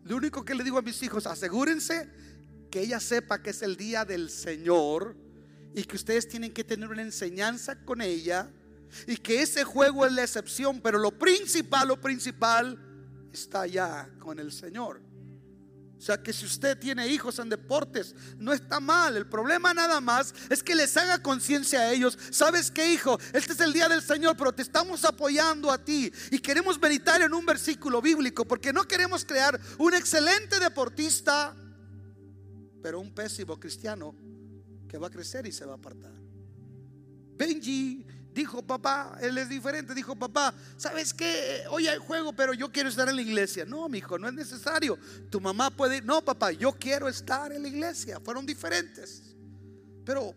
Lo 0.04 0.18
único 0.18 0.44
que 0.44 0.56
le 0.56 0.64
digo 0.64 0.80
a 0.80 0.82
mis 0.82 1.02
hijos, 1.04 1.28
asegúrense 1.28 2.10
que 2.72 2.82
ella 2.82 3.00
sepa 3.00 3.44
que 3.44 3.52
es 3.52 3.62
el 3.62 3.78
día 3.78 4.04
del 4.04 4.30
Señor 4.30 5.16
y 5.76 5.84
que 5.84 5.96
ustedes 5.96 6.28
tienen 6.28 6.54
que 6.54 6.64
tener 6.64 6.90
una 6.90 7.04
enseñanza 7.04 7.84
con 7.86 8.02
ella 8.02 8.50
y 9.06 9.18
que 9.18 9.42
ese 9.42 9.64
juego 9.64 10.06
es 10.06 10.12
la 10.14 10.24
excepción, 10.24 10.82
pero 10.82 10.98
lo 10.98 11.12
principal, 11.12 11.88
lo 11.88 12.02
principal 12.02 12.80
está 13.32 13.68
ya 13.68 14.10
con 14.20 14.40
el 14.40 14.52
Señor. 14.52 15.11
O 16.02 16.04
sea 16.04 16.18
que 16.18 16.34
si 16.34 16.48
usted 16.48 16.80
tiene 16.80 17.08
hijos 17.08 17.38
en 17.38 17.48
deportes, 17.48 18.16
no 18.40 18.54
está 18.54 18.80
mal. 18.80 19.16
El 19.16 19.28
problema 19.28 19.72
nada 19.72 20.02
más 20.02 20.34
es 20.50 20.64
que 20.64 20.74
les 20.74 20.98
haga 20.98 21.22
conciencia 21.22 21.82
a 21.82 21.92
ellos. 21.92 22.18
¿Sabes 22.32 22.72
qué, 22.72 22.92
hijo? 22.92 23.20
Este 23.34 23.54
es 23.54 23.60
el 23.60 23.72
día 23.72 23.88
del 23.88 24.02
Señor, 24.02 24.36
pero 24.36 24.52
te 24.52 24.64
estamos 24.64 25.06
apoyando 25.06 25.70
a 25.70 25.78
ti. 25.78 26.12
Y 26.32 26.40
queremos 26.40 26.82
meditar 26.82 27.22
en 27.22 27.36
un 27.36 27.46
versículo 27.46 28.02
bíblico, 28.02 28.46
porque 28.46 28.74
no 28.74 28.86
queremos 28.86 29.24
crear 29.24 29.62
un 29.78 29.94
excelente 29.94 30.60
deportista, 30.60 31.56
pero 32.82 33.00
un 33.00 33.14
pésimo 33.14 33.60
cristiano 33.60 34.16
que 34.90 34.98
va 34.98 35.06
a 35.06 35.12
crecer 35.12 35.46
y 35.46 35.52
se 35.52 35.66
va 35.66 35.74
a 35.74 35.76
apartar. 35.76 36.14
Benji 37.38 38.08
Dijo 38.34 38.62
papá, 38.62 39.18
él 39.22 39.38
es 39.38 39.50
diferente. 39.50 39.94
Dijo 39.94 40.16
papá, 40.16 40.54
¿sabes 40.78 41.14
qué? 41.14 41.64
Hoy 41.70 41.88
hay 41.88 41.98
juego, 41.98 42.34
pero 42.34 42.54
yo 42.54 42.72
quiero 42.72 42.90
estar 42.90 43.10
en 43.10 43.16
la 43.16 43.22
iglesia. 43.22 43.66
No, 43.66 43.90
mi 43.90 43.98
hijo, 43.98 44.18
no 44.18 44.28
es 44.28 44.34
necesario. 44.34 44.98
Tu 45.30 45.42
mamá 45.42 45.70
puede 45.70 45.98
ir. 45.98 46.06
No, 46.06 46.24
papá, 46.24 46.52
yo 46.52 46.72
quiero 46.74 47.10
estar 47.10 47.52
en 47.52 47.64
la 47.64 47.68
iglesia. 47.68 48.20
Fueron 48.22 48.46
diferentes. 48.46 49.36
Pero 50.06 50.34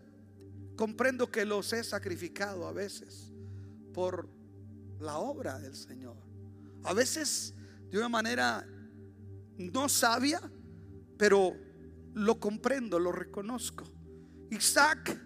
comprendo 0.75 1.31
que 1.31 1.45
los 1.45 1.71
he 1.71 1.83
sacrificado 1.83 2.67
a 2.67 2.73
veces 2.73 3.31
por 3.93 4.29
la 4.99 5.17
obra 5.17 5.57
del 5.59 5.75
Señor. 5.75 6.17
A 6.83 6.93
veces 6.93 7.53
de 7.89 7.97
una 7.97 8.09
manera 8.09 8.67
no 9.57 9.87
sabia, 9.87 10.41
pero 11.17 11.55
lo 12.13 12.39
comprendo, 12.39 12.99
lo 12.99 13.13
reconozco. 13.13 13.85
Isaac 14.49 15.17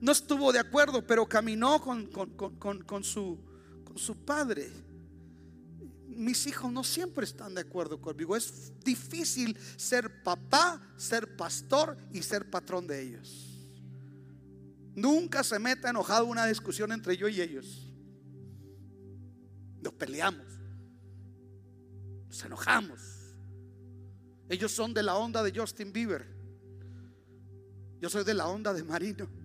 no 0.00 0.12
estuvo 0.12 0.50
de 0.52 0.58
acuerdo, 0.58 1.06
pero 1.06 1.26
caminó 1.26 1.80
con, 1.80 2.06
con, 2.06 3.04
su, 3.04 3.38
con 3.84 3.98
su 3.98 4.16
padre. 4.16 4.70
Mis 6.06 6.46
hijos 6.46 6.72
no 6.72 6.82
siempre 6.82 7.24
están 7.24 7.54
de 7.54 7.60
acuerdo 7.60 8.00
conmigo. 8.00 8.34
Es 8.34 8.72
difícil 8.82 9.56
ser 9.76 10.22
papá, 10.22 10.80
ser 10.96 11.36
pastor 11.36 11.96
y 12.12 12.22
ser 12.22 12.48
patrón 12.48 12.86
de 12.86 13.02
ellos. 13.02 13.58
Nunca 14.94 15.44
se 15.44 15.58
meta 15.58 15.90
enojado 15.90 16.24
una 16.24 16.46
discusión 16.46 16.92
entre 16.92 17.16
yo 17.16 17.28
y 17.28 17.40
ellos. 17.40 17.86
Nos 19.82 19.92
peleamos. 19.94 20.46
Nos 22.26 22.44
enojamos. 22.44 23.00
Ellos 24.48 24.72
son 24.72 24.94
de 24.94 25.02
la 25.02 25.16
onda 25.16 25.42
de 25.42 25.58
Justin 25.58 25.92
Bieber. 25.92 26.26
Yo 28.00 28.08
soy 28.08 28.24
de 28.24 28.34
la 28.34 28.48
onda 28.48 28.72
de 28.72 28.82
Marino. 28.82 29.39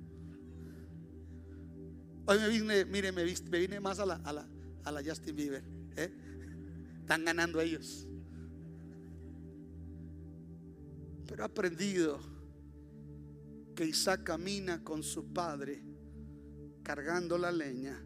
Hoy 2.27 2.39
me 2.39 2.49
vine, 2.49 2.85
mire, 2.85 3.11
me, 3.11 3.23
vine 3.23 3.79
más 3.79 3.99
a 3.99 4.05
la, 4.05 4.15
a 4.23 4.33
la, 4.33 4.47
a 4.83 4.91
la 4.91 5.03
Justin 5.03 5.35
Bieber. 5.35 5.63
¿eh? 5.95 6.11
Están 7.01 7.23
ganando 7.23 7.61
ellos. 7.61 8.07
Pero 11.27 11.43
he 11.43 11.45
aprendido 11.45 12.19
que 13.75 13.85
Isaac 13.85 14.23
camina 14.23 14.83
con 14.83 15.03
su 15.03 15.31
padre 15.33 15.83
cargando 16.83 17.37
la 17.37 17.51
leña 17.51 18.01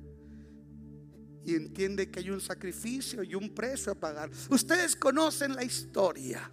y 1.43 1.55
entiende 1.55 2.09
que 2.09 2.19
hay 2.19 2.29
un 2.29 2.41
sacrificio 2.41 3.23
y 3.23 3.35
un 3.35 3.53
precio 3.53 3.91
a 3.91 3.95
pagar. 3.95 4.29
Ustedes 4.49 4.95
conocen 4.95 5.55
la 5.55 5.63
historia. 5.63 6.51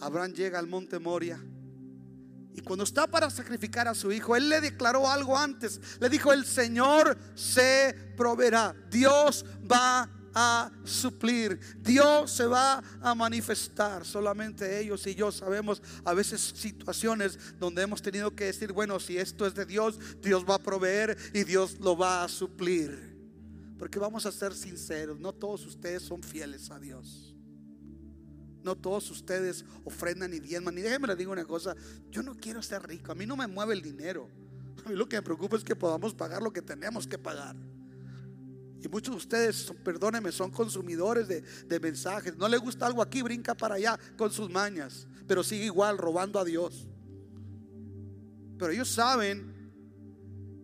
Abraham 0.00 0.32
llega 0.32 0.58
al 0.58 0.66
monte 0.66 0.98
Moria. 0.98 1.40
Y 2.54 2.60
cuando 2.60 2.84
está 2.84 3.06
para 3.06 3.30
sacrificar 3.30 3.88
a 3.88 3.94
su 3.94 4.12
hijo, 4.12 4.36
él 4.36 4.48
le 4.48 4.60
declaró 4.60 5.08
algo 5.08 5.36
antes. 5.36 5.80
Le 6.00 6.08
dijo, 6.08 6.32
el 6.32 6.44
Señor 6.44 7.16
se 7.34 7.94
proveerá. 8.16 8.74
Dios 8.90 9.44
va 9.70 10.08
a 10.34 10.70
suplir. 10.84 11.58
Dios 11.78 12.30
se 12.30 12.46
va 12.46 12.82
a 13.00 13.14
manifestar. 13.14 14.04
Solamente 14.04 14.80
ellos 14.80 15.06
y 15.06 15.14
yo 15.14 15.32
sabemos 15.32 15.82
a 16.04 16.12
veces 16.14 16.40
situaciones 16.40 17.38
donde 17.58 17.82
hemos 17.82 18.02
tenido 18.02 18.34
que 18.34 18.44
decir, 18.44 18.72
bueno, 18.72 19.00
si 19.00 19.16
esto 19.16 19.46
es 19.46 19.54
de 19.54 19.66
Dios, 19.66 19.98
Dios 20.20 20.44
va 20.48 20.56
a 20.56 20.62
proveer 20.62 21.16
y 21.32 21.44
Dios 21.44 21.78
lo 21.80 21.96
va 21.96 22.24
a 22.24 22.28
suplir. 22.28 23.12
Porque 23.78 23.98
vamos 23.98 24.26
a 24.26 24.32
ser 24.32 24.54
sinceros, 24.54 25.18
no 25.18 25.32
todos 25.32 25.66
ustedes 25.66 26.02
son 26.02 26.22
fieles 26.22 26.70
a 26.70 26.78
Dios. 26.78 27.31
No 28.62 28.76
todos 28.76 29.10
ustedes 29.10 29.64
ofrendan 29.84 30.32
y 30.32 30.40
diezman. 30.40 30.76
Y 30.78 30.82
déjenme 30.82 31.08
les 31.08 31.18
digo 31.18 31.32
una 31.32 31.44
cosa, 31.44 31.74
yo 32.10 32.22
no 32.22 32.34
quiero 32.34 32.62
ser 32.62 32.82
rico, 32.86 33.12
a 33.12 33.14
mí 33.14 33.26
no 33.26 33.36
me 33.36 33.46
mueve 33.46 33.74
el 33.74 33.82
dinero. 33.82 34.28
A 34.84 34.88
mí 34.88 34.96
lo 34.96 35.08
que 35.08 35.16
me 35.16 35.22
preocupa 35.22 35.56
es 35.56 35.64
que 35.64 35.76
podamos 35.76 36.14
pagar 36.14 36.42
lo 36.42 36.52
que 36.52 36.62
tenemos 36.62 37.06
que 37.06 37.18
pagar. 37.18 37.56
Y 38.82 38.88
muchos 38.88 39.14
de 39.14 39.18
ustedes, 39.18 39.72
perdónenme, 39.84 40.32
son 40.32 40.50
consumidores 40.50 41.28
de, 41.28 41.80
mensajes. 41.80 42.36
No 42.36 42.48
le 42.48 42.56
gusta 42.56 42.86
algo 42.86 43.00
aquí, 43.00 43.22
brinca 43.22 43.54
para 43.54 43.76
allá 43.76 43.98
con 44.16 44.32
sus 44.32 44.50
mañas. 44.50 45.06
Pero 45.28 45.44
sigue 45.44 45.66
igual 45.66 45.98
robando 45.98 46.40
a 46.40 46.44
Dios. 46.44 46.88
Pero 48.58 48.72
ellos 48.72 48.88
saben 48.88 49.52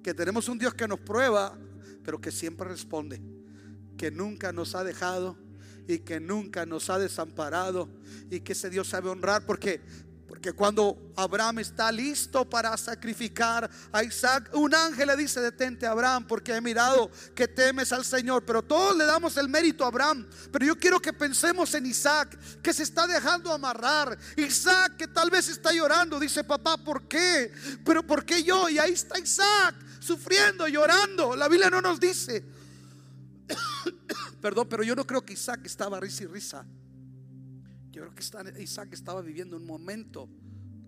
que 0.02 0.14
tenemos 0.14 0.48
un 0.48 0.58
Dios 0.58 0.74
que 0.74 0.88
nos 0.88 0.98
prueba, 0.98 1.56
pero 2.02 2.20
que 2.20 2.32
siempre 2.32 2.68
responde. 2.68 3.22
Que 3.96 4.10
nunca 4.10 4.52
nos 4.52 4.74
ha 4.74 4.82
dejado 4.82 5.36
y 5.88 6.00
que 6.00 6.20
nunca 6.20 6.64
nos 6.66 6.90
ha 6.90 6.98
desamparado. 6.98 7.88
Y 8.30 8.40
que 8.40 8.52
ese 8.52 8.70
Dios 8.70 8.86
sabe 8.86 9.08
honrar. 9.08 9.44
Porque 9.44 9.80
porque 10.28 10.52
cuando 10.52 11.10
Abraham 11.16 11.60
está 11.60 11.90
listo 11.90 12.48
para 12.48 12.76
sacrificar 12.76 13.68
a 13.90 14.04
Isaac, 14.04 14.50
un 14.52 14.74
ángel 14.74 15.08
le 15.08 15.16
dice, 15.16 15.40
detente 15.40 15.86
Abraham, 15.86 16.26
porque 16.26 16.54
he 16.54 16.60
mirado 16.60 17.10
que 17.34 17.48
temes 17.48 17.92
al 17.92 18.04
Señor. 18.04 18.44
Pero 18.44 18.62
todos 18.62 18.94
le 18.94 19.06
damos 19.06 19.38
el 19.38 19.48
mérito 19.48 19.84
a 19.84 19.88
Abraham. 19.88 20.28
Pero 20.52 20.66
yo 20.66 20.78
quiero 20.78 21.00
que 21.00 21.14
pensemos 21.14 21.72
en 21.74 21.86
Isaac, 21.86 22.38
que 22.62 22.74
se 22.74 22.82
está 22.82 23.06
dejando 23.06 23.50
amarrar. 23.50 24.18
Isaac, 24.36 24.96
que 24.98 25.08
tal 25.08 25.30
vez 25.30 25.48
está 25.48 25.72
llorando, 25.72 26.20
dice, 26.20 26.44
papá, 26.44 26.76
¿por 26.76 27.08
qué? 27.08 27.50
Pero 27.82 28.06
¿por 28.06 28.26
qué 28.26 28.42
yo? 28.42 28.68
Y 28.68 28.78
ahí 28.78 28.92
está 28.92 29.18
Isaac, 29.18 29.76
sufriendo, 29.98 30.68
llorando. 30.68 31.34
La 31.36 31.48
Biblia 31.48 31.70
no 31.70 31.80
nos 31.80 31.98
dice. 31.98 32.44
Perdón, 34.40 34.68
pero 34.68 34.82
yo 34.82 34.94
no 34.94 35.06
creo 35.06 35.24
que 35.24 35.32
Isaac 35.32 35.62
estaba 35.64 35.98
risa 36.00 36.24
y 36.24 36.26
risa. 36.26 36.66
Yo 37.90 38.02
creo 38.02 38.14
que 38.14 38.62
Isaac 38.62 38.90
estaba 38.92 39.22
viviendo 39.22 39.56
un 39.56 39.66
momento 39.66 40.28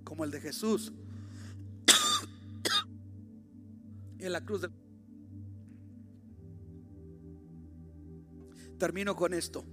como 0.04 0.24
el 0.24 0.30
de 0.30 0.40
Jesús 0.40 0.92
en 4.18 4.32
la 4.32 4.44
cruz. 4.44 4.62
De... 4.62 4.70
Termino 8.78 9.16
con 9.16 9.34
esto. 9.34 9.64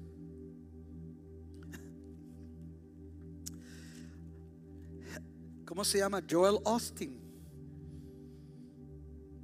¿Cómo 5.65 5.84
se 5.84 5.99
llama? 5.99 6.23
Joel 6.28 6.59
Austin. 6.65 7.28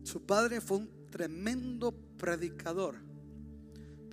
Su 0.04 0.26
padre 0.26 0.62
fue 0.62 0.78
un 0.78 0.90
tremendo 1.10 1.92
predicador, 2.18 2.96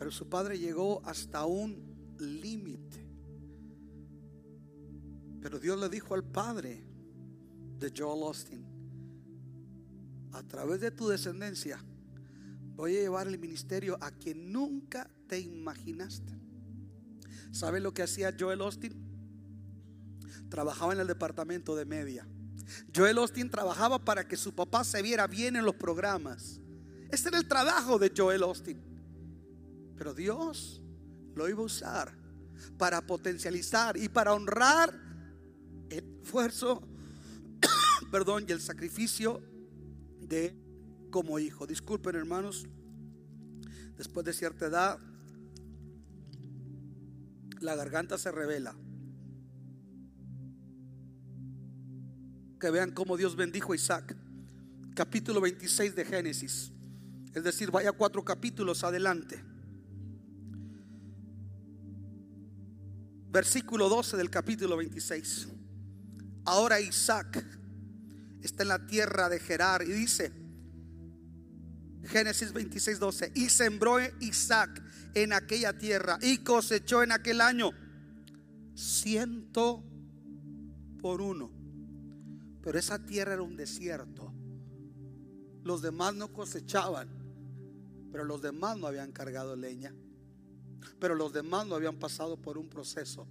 pero 0.01 0.11
su 0.11 0.31
padre 0.31 0.59
llegó 0.59 1.03
hasta 1.05 1.45
un 1.45 2.17
límite. 2.19 3.07
Pero 5.43 5.59
Dios 5.59 5.79
le 5.79 5.91
dijo 5.91 6.15
al 6.15 6.25
padre 6.25 6.83
de 7.79 7.93
Joel 7.95 8.23
Austin, 8.23 8.65
a 10.33 10.43
través 10.43 10.81
de 10.81 10.91
tu 10.91 11.07
descendencia 11.07 11.85
voy 12.77 12.97
a 12.97 13.01
llevar 13.01 13.29
el 13.29 13.39
ministerio 13.39 13.99
a 14.01 14.11
quien 14.11 14.51
nunca 14.51 15.11
te 15.29 15.39
imaginaste. 15.39 16.33
¿Sabes 17.53 17.83
lo 17.83 17.93
que 17.93 18.03
hacía 18.03 18.35
Joel 18.41 18.63
Austin? 18.63 18.95
Trabajaba 20.49 20.95
en 20.95 21.01
el 21.01 21.09
departamento 21.09 21.77
de 21.77 21.85
media. 21.85 22.27
Joel 22.97 23.19
Austin 23.19 23.51
trabajaba 23.51 24.03
para 24.03 24.27
que 24.27 24.39
su 24.39 24.55
papá 24.55 24.83
se 24.83 25.03
viera 25.03 25.27
bien 25.27 25.57
en 25.57 25.67
los 25.67 25.75
programas. 25.75 26.59
Este 27.11 27.29
era 27.29 27.37
el 27.37 27.47
trabajo 27.47 27.99
de 27.99 28.11
Joel 28.17 28.45
Austin. 28.45 28.90
Pero 30.01 30.15
Dios 30.15 30.81
lo 31.35 31.47
iba 31.47 31.61
a 31.61 31.65
usar 31.67 32.17
para 32.79 33.07
potencializar 33.07 33.99
y 33.99 34.09
para 34.09 34.33
honrar 34.33 34.99
el 35.91 36.23
esfuerzo, 36.23 36.83
perdón, 38.11 38.47
y 38.49 38.53
el 38.53 38.63
sacrificio 38.63 39.43
de 40.23 40.57
como 41.11 41.39
hijo. 41.39 41.67
Disculpen, 41.67 42.17
hermanos, 42.17 42.67
después 43.99 44.25
de 44.25 44.33
cierta 44.33 44.69
edad, 44.69 44.99
la 47.61 47.75
garganta 47.75 48.17
se 48.17 48.33
revela. 48.33 48.75
Que 52.59 52.71
vean 52.71 52.93
cómo 52.93 53.19
Dios 53.19 53.37
bendijo 53.37 53.75
a 53.75 53.77
Isaac. 53.77 54.17
Capítulo 54.95 55.43
26 55.43 55.95
de 55.95 56.05
Génesis. 56.07 56.73
Es 57.35 57.45
decir, 57.45 57.71
vaya 57.71 57.93
cuatro 57.93 58.25
capítulos 58.25 58.83
adelante. 58.83 59.50
Versículo 63.31 63.89
12 63.89 64.17
del 64.17 64.29
capítulo 64.29 64.77
26. 64.77 65.49
Ahora 66.45 66.81
Isaac 66.81 67.47
está 68.43 68.63
en 68.65 68.69
la 68.69 68.87
tierra 68.87 69.29
de 69.29 69.39
Gerar 69.39 69.83
y 69.83 69.93
dice, 69.93 70.33
Génesis 72.05 72.53
26, 72.53 72.99
12, 72.99 73.33
y 73.37 73.49
sembró 73.51 73.99
Isaac 74.21 74.83
en 75.15 75.33
aquella 75.33 75.77
tierra 75.79 76.19
y 76.23 76.39
cosechó 76.39 77.03
en 77.03 77.13
aquel 77.13 77.41
año 77.41 77.71
ciento 78.75 79.85
por 81.01 81.21
uno. 81.21 81.53
Pero 82.63 82.79
esa 82.79 82.99
tierra 82.99 83.35
era 83.35 83.43
un 83.43 83.57
desierto. 83.57 84.35
Los 85.63 85.83
demás 85.83 86.15
no 86.15 86.33
cosechaban, 86.33 87.09
pero 88.11 88.25
los 88.25 88.43
demás 88.43 88.77
no 88.77 88.87
habían 88.87 89.13
cargado 89.13 89.55
leña. 89.55 89.95
Pero 90.99 91.15
los 91.15 91.33
demás 91.33 91.67
no 91.67 91.75
habían 91.75 91.99
pasado 91.99 92.37
por 92.37 92.59
un 92.59 92.69
proceso 92.69 93.27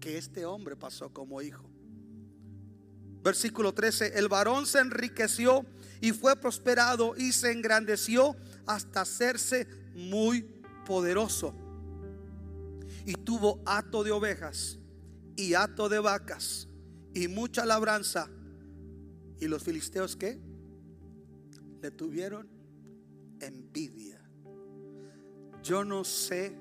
que 0.00 0.18
este 0.18 0.44
hombre 0.44 0.76
pasó 0.76 1.12
como 1.12 1.40
hijo. 1.40 1.68
Versículo 3.22 3.72
13, 3.72 4.18
el 4.18 4.28
varón 4.28 4.66
se 4.66 4.78
enriqueció 4.78 5.64
y 6.00 6.12
fue 6.12 6.36
prosperado 6.36 7.14
y 7.16 7.32
se 7.32 7.52
engrandeció 7.52 8.36
hasta 8.66 9.00
hacerse 9.00 9.66
muy 9.94 10.42
poderoso. 10.84 11.54
Y 13.06 13.14
tuvo 13.14 13.62
hato 13.64 14.04
de 14.04 14.12
ovejas 14.12 14.78
y 15.36 15.54
hato 15.54 15.88
de 15.88 15.98
vacas 15.98 16.68
y 17.14 17.28
mucha 17.28 17.64
labranza. 17.64 18.28
¿Y 19.40 19.48
los 19.48 19.62
filisteos 19.62 20.16
qué? 20.16 20.38
Le 21.80 21.90
tuvieron 21.90 22.48
envidia. 23.40 24.20
Yo 25.62 25.84
no 25.84 26.04
sé 26.04 26.54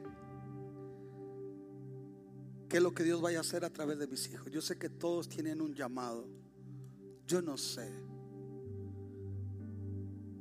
qué 2.74 2.78
es 2.78 2.84
lo 2.84 2.96
que 2.96 3.04
Dios 3.04 3.22
vaya 3.22 3.38
a 3.38 3.42
hacer 3.42 3.64
a 3.66 3.70
través 3.70 4.00
de 4.00 4.08
mis 4.08 4.28
hijos. 4.32 4.52
Yo 4.52 4.60
sé 4.60 4.80
que 4.80 4.90
todos 4.90 5.30
tienen 5.30 5.62
un 5.62 5.76
llamado. 5.76 6.28
Yo 7.28 7.40
no 7.40 7.56
sé. 7.56 7.88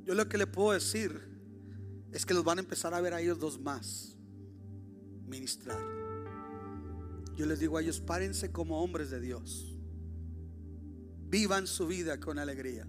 Yo 0.03 0.15
lo 0.15 0.27
que 0.27 0.39
le 0.39 0.47
puedo 0.47 0.71
decir 0.71 1.11
es 2.11 2.25
que 2.25 2.33
los 2.33 2.43
van 2.43 2.57
a 2.57 2.61
empezar 2.61 2.91
a 2.95 3.01
ver 3.01 3.13
a 3.13 3.21
ellos 3.21 3.37
dos 3.37 3.59
más 3.59 4.17
ministrar. 5.27 5.79
Yo 7.35 7.45
les 7.45 7.59
digo 7.59 7.77
a 7.77 7.83
ellos, 7.83 8.01
párense 8.01 8.51
como 8.51 8.81
hombres 8.81 9.11
de 9.11 9.19
Dios. 9.19 9.77
Vivan 11.29 11.67
su 11.67 11.85
vida 11.85 12.19
con 12.19 12.39
alegría. 12.39 12.87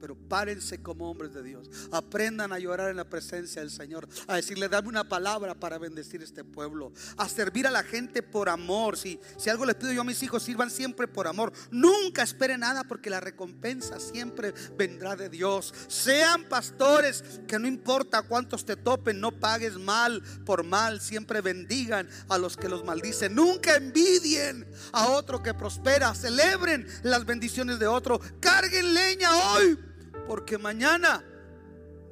Pero 0.00 0.16
párense 0.16 0.82
como 0.82 1.10
hombres 1.10 1.34
de 1.34 1.42
Dios. 1.42 1.70
Aprendan 1.92 2.52
a 2.52 2.58
llorar 2.58 2.90
en 2.90 2.96
la 2.96 3.08
presencia 3.08 3.60
del 3.60 3.70
Señor. 3.70 4.08
A 4.26 4.36
decirle, 4.36 4.68
dame 4.68 4.88
una 4.88 5.08
palabra 5.08 5.54
para 5.54 5.78
bendecir 5.78 6.22
este 6.22 6.44
pueblo. 6.44 6.92
A 7.16 7.28
servir 7.28 7.66
a 7.66 7.70
la 7.70 7.82
gente 7.82 8.22
por 8.22 8.48
amor. 8.48 8.96
Si, 8.96 9.20
si 9.36 9.50
algo 9.50 9.66
les 9.66 9.76
pido 9.76 9.92
yo 9.92 10.00
a 10.00 10.04
mis 10.04 10.22
hijos, 10.22 10.42
sirvan 10.42 10.70
siempre 10.70 11.06
por 11.06 11.26
amor. 11.26 11.52
Nunca 11.70 12.22
esperen 12.22 12.60
nada 12.60 12.84
porque 12.84 13.10
la 13.10 13.20
recompensa 13.20 14.00
siempre 14.00 14.54
vendrá 14.76 15.16
de 15.16 15.28
Dios. 15.28 15.74
Sean 15.88 16.44
pastores 16.48 17.22
que 17.46 17.58
no 17.58 17.68
importa 17.68 18.22
cuántos 18.22 18.64
te 18.64 18.76
topen, 18.76 19.20
no 19.20 19.32
pagues 19.32 19.76
mal 19.76 20.22
por 20.46 20.64
mal. 20.64 21.00
Siempre 21.00 21.40
bendigan 21.40 22.08
a 22.28 22.38
los 22.38 22.56
que 22.56 22.68
los 22.68 22.84
maldicen. 22.84 23.34
Nunca 23.34 23.76
envidien 23.76 24.66
a 24.92 25.08
otro 25.08 25.42
que 25.42 25.54
prospera. 25.54 26.14
Celebren 26.14 26.86
las 27.02 27.26
bendiciones 27.26 27.78
de 27.78 27.86
otro. 27.86 28.20
Carguen 28.40 28.94
leña 28.94 29.30
hoy 29.52 29.89
porque 30.30 30.58
mañana 30.58 31.24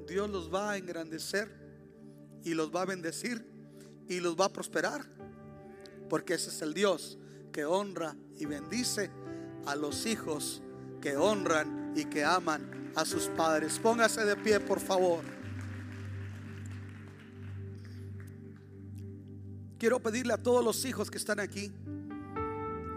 Dios 0.08 0.28
los 0.28 0.52
va 0.52 0.72
a 0.72 0.76
engrandecer 0.76 1.48
y 2.42 2.52
los 2.52 2.74
va 2.74 2.82
a 2.82 2.84
bendecir 2.84 3.48
y 4.08 4.18
los 4.18 4.34
va 4.34 4.46
a 4.46 4.48
prosperar. 4.52 5.06
Porque 6.08 6.34
ese 6.34 6.50
es 6.50 6.60
el 6.60 6.74
Dios 6.74 7.16
que 7.52 7.64
honra 7.64 8.16
y 8.36 8.44
bendice 8.46 9.12
a 9.66 9.76
los 9.76 10.04
hijos 10.04 10.62
que 11.00 11.16
honran 11.16 11.92
y 11.94 12.06
que 12.06 12.24
aman 12.24 12.90
a 12.96 13.04
sus 13.04 13.28
padres. 13.28 13.78
Póngase 13.78 14.24
de 14.24 14.34
pie, 14.34 14.58
por 14.58 14.80
favor. 14.80 15.22
Quiero 19.78 20.00
pedirle 20.00 20.32
a 20.32 20.42
todos 20.42 20.64
los 20.64 20.84
hijos 20.84 21.08
que 21.08 21.18
están 21.18 21.38
aquí 21.38 21.70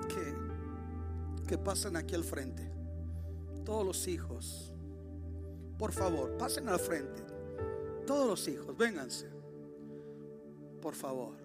que, 0.09 1.45
que 1.47 1.59
pasen 1.59 1.95
aquí 1.95 2.15
al 2.15 2.24
frente. 2.24 2.72
Todos 3.63 3.86
los 3.86 4.07
hijos. 4.07 4.70
Por 5.82 5.93
favor, 5.93 6.38
pasen 6.38 6.69
al 6.69 6.79
frente. 6.79 7.23
Todos 8.05 8.27
los 8.27 8.47
hijos, 8.47 8.77
vénganse. 8.77 9.27
Por 10.79 10.93
favor. 10.93 11.36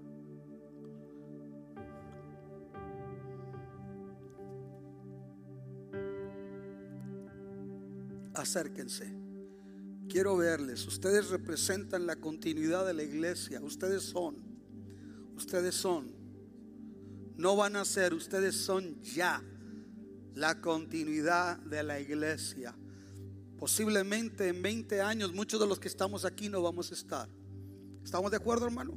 Acérquense. 8.35 9.11
Quiero 10.07 10.37
verles. 10.37 10.87
Ustedes 10.87 11.31
representan 11.31 12.07
la 12.07 12.17
continuidad 12.17 12.87
de 12.87 12.93
la 12.93 13.05
iglesia. 13.05 13.63
Ustedes 13.63 14.03
son. 14.03 14.37
Ustedes 15.35 15.75
son. 15.75 16.15
No 17.39 17.57
van 17.57 17.77
a 17.77 17.87
ser. 17.87 18.13
Ustedes 18.13 18.55
son 18.55 19.01
ya 19.01 19.43
la 20.35 20.61
continuidad 20.61 21.57
de 21.57 21.83
la 21.83 21.99
iglesia. 21.99 22.75
Posiblemente 23.59 24.49
en 24.49 24.63
20 24.63 25.01
años 25.01 25.33
muchos 25.33 25.59
de 25.59 25.67
los 25.67 25.81
que 25.81 25.89
estamos 25.89 26.25
aquí 26.25 26.49
no 26.49 26.63
vamos 26.63 26.91
a 26.91 26.95
estar. 26.95 27.29
¿Estamos 28.05 28.31
de 28.31 28.37
acuerdo, 28.37 28.67
hermano? 28.67 28.97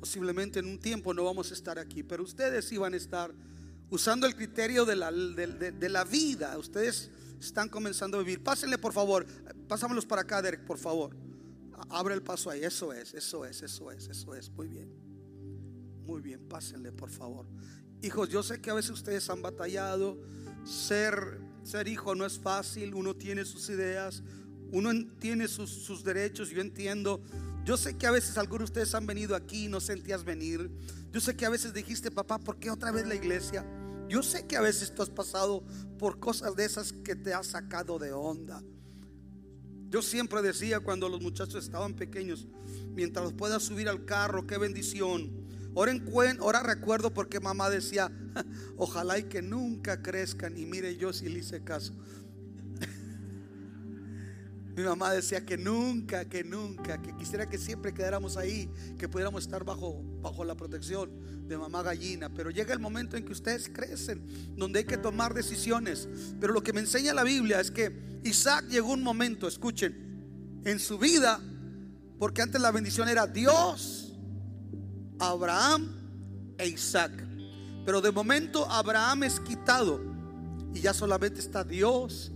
Posiblemente 0.00 0.60
en 0.60 0.66
un 0.66 0.78
tiempo 0.78 1.12
no 1.12 1.24
vamos 1.24 1.50
a 1.50 1.54
estar 1.54 1.78
aquí, 1.78 2.02
pero 2.02 2.22
ustedes 2.22 2.76
van 2.78 2.94
a 2.94 2.96
estar 2.96 3.34
usando 3.90 4.26
el 4.26 4.36
criterio 4.36 4.84
de 4.84 4.96
la, 4.96 5.10
de, 5.10 5.88
la 5.88 6.04
vida. 6.04 6.56
Ustedes 6.56 7.10
están 7.40 7.68
comenzando 7.68 8.16
a 8.16 8.20
vivir. 8.20 8.42
Pásenle, 8.42 8.78
por 8.78 8.92
favor. 8.92 9.26
Pásamelos 9.66 10.06
para 10.06 10.22
acá, 10.22 10.40
Derek, 10.40 10.64
por 10.64 10.78
favor. 10.78 11.16
Abre 11.90 12.14
el 12.14 12.22
paso 12.22 12.50
ahí. 12.50 12.62
Eso 12.62 12.92
es, 12.92 13.14
eso 13.14 13.44
es, 13.44 13.62
eso 13.62 13.90
es, 13.90 14.08
eso 14.08 14.34
es. 14.34 14.50
Muy 14.50 14.68
bien. 14.68 14.90
Muy 16.06 16.22
bien, 16.22 16.48
pásenle, 16.48 16.92
por 16.92 17.10
favor. 17.10 17.46
Hijos, 18.00 18.28
yo 18.28 18.42
sé 18.42 18.60
que 18.60 18.70
a 18.70 18.74
veces 18.74 18.92
ustedes 18.92 19.28
han 19.28 19.42
batallado. 19.42 20.16
Ser, 20.64 21.40
ser 21.62 21.88
hijo 21.88 22.14
no 22.14 22.24
es 22.24 22.38
fácil. 22.38 22.94
Uno 22.94 23.14
tiene 23.14 23.44
sus 23.44 23.68
ideas, 23.68 24.22
uno 24.72 24.90
tiene 25.18 25.48
sus, 25.48 26.04
derechos. 26.04 26.50
Yo 26.50 26.60
entiendo. 26.60 27.20
Yo 27.64 27.76
sé 27.76 27.96
que 27.96 28.06
a 28.06 28.10
veces 28.10 28.38
algunos 28.38 28.68
de 28.68 28.80
ustedes 28.80 28.94
han 28.94 29.06
venido 29.06 29.36
aquí 29.36 29.66
y 29.66 29.68
no 29.68 29.80
sentías 29.80 30.24
venir. 30.24 30.70
Yo 31.12 31.20
sé 31.20 31.36
que 31.36 31.44
a 31.44 31.50
veces 31.50 31.74
dijiste, 31.74 32.10
papá, 32.10 32.38
¿por 32.38 32.58
qué 32.58 32.70
otra 32.70 32.90
vez 32.90 33.06
la 33.06 33.14
iglesia? 33.14 33.64
Yo 34.08 34.22
sé 34.22 34.46
que 34.46 34.56
a 34.56 34.62
veces 34.62 34.94
tú 34.94 35.02
has 35.02 35.10
pasado 35.10 35.62
por 35.98 36.18
cosas 36.18 36.56
de 36.56 36.64
esas 36.64 36.92
que 36.92 37.14
te 37.14 37.34
has 37.34 37.48
sacado 37.48 37.98
de 37.98 38.12
onda. 38.12 38.62
Yo 39.90 40.02
siempre 40.02 40.42
decía 40.42 40.80
cuando 40.80 41.08
los 41.08 41.20
muchachos 41.20 41.64
estaban 41.64 41.94
pequeños, 41.94 42.46
mientras 42.94 43.24
los 43.24 43.32
puedas 43.32 43.62
subir 43.62 43.88
al 43.88 44.04
carro, 44.04 44.46
qué 44.46 44.58
bendición. 44.58 45.47
Ahora, 45.74 46.62
recuerdo 46.62 47.12
porque 47.14 47.40
mamá 47.40 47.70
decía, 47.70 48.10
ojalá 48.76 49.18
y 49.18 49.24
que 49.24 49.42
nunca 49.42 50.02
crezcan. 50.02 50.56
Y 50.56 50.66
mire, 50.66 50.96
yo 50.96 51.12
si 51.12 51.28
le 51.28 51.38
hice 51.40 51.62
caso. 51.62 51.92
Mi 54.76 54.82
mamá 54.82 55.12
decía 55.12 55.44
que 55.44 55.56
nunca, 55.56 56.24
que 56.24 56.42
nunca, 56.42 57.00
que 57.00 57.14
quisiera 57.16 57.48
que 57.48 57.58
siempre 57.58 57.94
quedáramos 57.94 58.36
ahí, 58.36 58.68
que 58.98 59.08
pudiéramos 59.08 59.44
estar 59.44 59.64
bajo, 59.64 60.02
bajo 60.20 60.44
la 60.44 60.56
protección 60.56 61.48
de 61.48 61.56
mamá 61.56 61.82
gallina. 61.82 62.28
Pero 62.28 62.50
llega 62.50 62.72
el 62.72 62.80
momento 62.80 63.16
en 63.16 63.24
que 63.24 63.32
ustedes 63.32 63.68
crecen, 63.68 64.22
donde 64.56 64.80
hay 64.80 64.84
que 64.84 64.98
tomar 64.98 65.32
decisiones. 65.34 66.08
Pero 66.40 66.52
lo 66.52 66.62
que 66.62 66.72
me 66.72 66.80
enseña 66.80 67.14
la 67.14 67.24
Biblia 67.24 67.60
es 67.60 67.70
que 67.70 68.20
Isaac 68.24 68.66
llegó 68.68 68.92
un 68.92 69.02
momento, 69.02 69.46
escuchen, 69.46 70.08
en 70.64 70.80
su 70.80 70.98
vida, 70.98 71.40
porque 72.18 72.42
antes 72.42 72.60
la 72.60 72.72
bendición 72.72 73.08
era 73.08 73.26
Dios, 73.26 74.07
Abraham 75.18 75.88
e 76.58 76.68
Isaac. 76.68 77.12
Pero 77.84 78.00
de 78.00 78.10
momento 78.10 78.70
Abraham 78.70 79.24
es 79.24 79.40
quitado 79.40 80.00
y 80.74 80.80
ya 80.80 80.92
solamente 80.92 81.40
está 81.40 81.64
Dios 81.64 82.32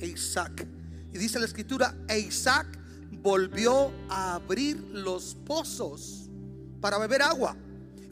e 0.00 0.06
Isaac. 0.06 0.66
Y 1.12 1.18
dice 1.18 1.38
la 1.38 1.46
escritura, 1.46 1.94
e 2.08 2.18
Isaac 2.18 2.66
volvió 3.22 3.92
a 4.08 4.34
abrir 4.34 4.76
los 4.92 5.34
pozos 5.46 6.28
para 6.80 6.98
beber 6.98 7.22
agua 7.22 7.56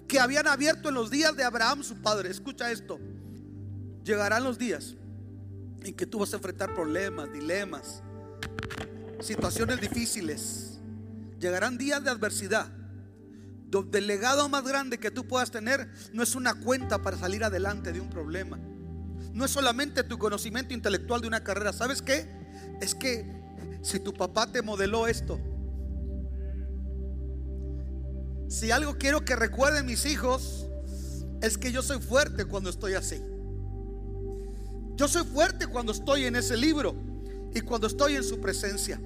que 0.09 0.21
habían 0.21 0.47
abierto 0.47 0.89
en 0.89 0.95
los 0.95 1.11
días 1.11 1.37
de 1.37 1.45
Abraham 1.45 1.83
su 1.83 1.97
padre. 1.97 2.31
Escucha 2.31 2.71
esto. 2.71 2.99
Llegarán 4.05 4.45
los 4.45 4.59
días 4.59 4.95
en 5.83 5.95
que 5.95 6.07
tú 6.07 6.19
vas 6.19 6.33
a 6.33 6.37
enfrentar 6.37 6.75
problemas, 6.75 7.33
dilemas, 7.33 8.03
situaciones 9.21 9.81
difíciles. 9.81 10.79
Llegarán 11.39 11.77
días 11.79 12.03
de 12.03 12.11
adversidad. 12.11 12.69
El 13.93 14.07
legado 14.07 14.49
más 14.49 14.65
grande 14.65 14.99
que 14.99 15.11
tú 15.11 15.27
puedas 15.27 15.51
tener 15.51 15.89
no 16.13 16.23
es 16.23 16.35
una 16.35 16.55
cuenta 16.55 17.03
para 17.03 17.17
salir 17.19 17.45
adelante 17.45 17.93
de 17.93 18.01
un 18.01 18.11
problema. 18.11 18.59
No 19.33 19.45
es 19.45 19.51
solamente 19.51 20.05
tu 20.05 20.19
conocimiento 20.19 20.75
intelectual 20.75 21.21
de 21.21 21.27
una 21.27 21.43
carrera. 21.43 21.73
¿Sabes 21.73 22.03
qué? 22.03 22.45
es 22.81 22.95
que 22.95 23.27
si 23.83 23.99
tu 24.01 24.13
papá 24.13 24.51
te 24.51 24.63
modeló 24.63 25.07
esto, 25.07 25.39
si 28.49 28.71
algo 28.71 28.97
quiero 28.99 29.25
que 29.25 29.37
recuerden 29.37 29.87
mis 29.87 30.07
hijos, 30.07 30.67
es 31.43 31.59
que 31.59 31.73
yo 31.73 31.83
soy 31.83 32.01
fuerte 32.01 32.45
cuando 32.45 32.71
estoy 32.71 32.95
así. 32.95 33.21
Yo 34.97 35.09
soy 35.09 35.25
fuerte 35.25 35.67
cuando 35.67 35.93
estoy 35.93 36.25
en 36.27 36.37
ese 36.37 36.57
libro 36.57 36.95
y 37.55 37.61
cuando 37.61 37.87
estoy 37.87 38.15
en 38.15 38.25
su 38.25 38.41
presencia. 38.41 39.01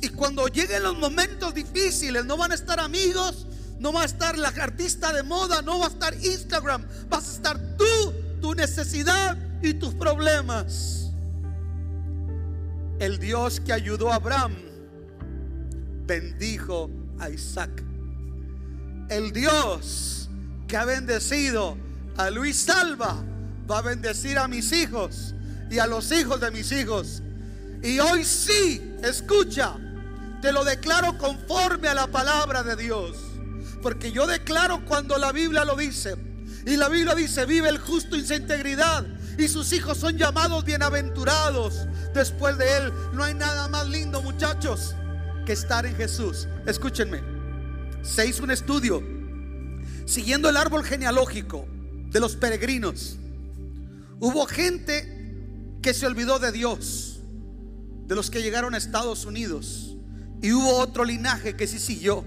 Y 0.00 0.08
cuando 0.10 0.46
lleguen 0.46 0.82
los 0.82 0.96
momentos 0.98 1.52
difíciles, 1.52 2.24
no 2.24 2.36
van 2.36 2.52
a 2.52 2.54
estar 2.54 2.78
amigos, 2.78 3.46
no 3.78 3.92
va 3.92 4.02
a 4.02 4.04
estar 4.04 4.38
la 4.38 4.48
artista 4.48 5.12
de 5.12 5.22
moda, 5.22 5.62
no 5.62 5.78
va 5.78 5.86
a 5.86 5.88
estar 5.88 6.14
Instagram, 6.14 6.84
vas 7.08 7.28
a 7.28 7.32
estar 7.32 7.58
tú, 7.76 8.14
tu 8.40 8.54
necesidad 8.54 9.36
y 9.62 9.74
tus 9.74 9.94
problemas. 9.94 11.10
El 12.98 13.18
Dios 13.18 13.60
que 13.60 13.72
ayudó 13.72 14.12
a 14.12 14.16
Abraham 14.16 14.54
bendijo 16.06 16.90
a 17.18 17.30
Isaac. 17.30 17.82
El 19.08 19.32
Dios 19.32 20.28
que 20.68 20.76
ha 20.76 20.84
bendecido 20.84 21.76
a 22.16 22.30
Luis 22.30 22.56
Salva 22.56 23.22
va 23.70 23.78
a 23.78 23.82
bendecir 23.82 24.38
a 24.38 24.48
mis 24.48 24.72
hijos 24.72 25.34
y 25.70 25.78
a 25.78 25.86
los 25.86 26.12
hijos 26.12 26.40
de 26.40 26.50
mis 26.50 26.70
hijos. 26.72 27.22
Y 27.82 27.98
hoy 27.98 28.24
sí, 28.24 28.96
escucha, 29.02 29.74
te 30.40 30.52
lo 30.52 30.64
declaro 30.64 31.18
conforme 31.18 31.88
a 31.88 31.94
la 31.94 32.06
palabra 32.06 32.62
de 32.62 32.76
Dios. 32.76 33.33
Porque 33.84 34.10
yo 34.12 34.26
declaro 34.26 34.82
cuando 34.86 35.18
la 35.18 35.30
Biblia 35.30 35.62
lo 35.62 35.76
dice. 35.76 36.16
Y 36.64 36.78
la 36.78 36.88
Biblia 36.88 37.14
dice, 37.14 37.44
vive 37.44 37.68
el 37.68 37.76
justo 37.76 38.16
en 38.16 38.26
su 38.26 38.32
integridad 38.32 39.04
y 39.36 39.46
sus 39.46 39.74
hijos 39.74 39.98
son 39.98 40.16
llamados 40.16 40.64
bienaventurados. 40.64 41.86
Después 42.14 42.56
de 42.56 42.78
él 42.78 42.92
no 43.12 43.22
hay 43.22 43.34
nada 43.34 43.68
más 43.68 43.86
lindo, 43.86 44.22
muchachos, 44.22 44.94
que 45.44 45.52
estar 45.52 45.84
en 45.84 45.94
Jesús. 45.96 46.48
Escúchenme. 46.64 47.20
Se 48.00 48.26
hizo 48.26 48.42
un 48.42 48.52
estudio 48.52 49.02
siguiendo 50.06 50.48
el 50.48 50.56
árbol 50.56 50.82
genealógico 50.82 51.68
de 52.08 52.20
los 52.20 52.36
peregrinos. 52.36 53.18
Hubo 54.18 54.46
gente 54.46 55.36
que 55.82 55.92
se 55.92 56.06
olvidó 56.06 56.38
de 56.38 56.52
Dios, 56.52 57.20
de 58.06 58.14
los 58.14 58.30
que 58.30 58.40
llegaron 58.40 58.72
a 58.72 58.78
Estados 58.78 59.26
Unidos. 59.26 59.94
Y 60.40 60.52
hubo 60.52 60.78
otro 60.78 61.04
linaje 61.04 61.54
que 61.54 61.66
sí 61.66 61.78
siguió. 61.78 62.24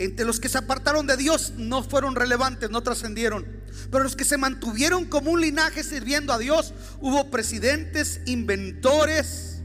Entre 0.00 0.24
los 0.24 0.40
que 0.40 0.48
se 0.48 0.56
apartaron 0.56 1.06
de 1.06 1.18
Dios 1.18 1.52
no 1.58 1.82
fueron 1.82 2.16
relevantes, 2.16 2.70
no 2.70 2.80
trascendieron. 2.80 3.46
Pero 3.90 4.02
los 4.02 4.16
que 4.16 4.24
se 4.24 4.38
mantuvieron 4.38 5.04
como 5.04 5.30
un 5.30 5.42
linaje 5.42 5.84
sirviendo 5.84 6.32
a 6.32 6.38
Dios, 6.38 6.72
hubo 7.02 7.30
presidentes, 7.30 8.22
inventores, 8.24 9.60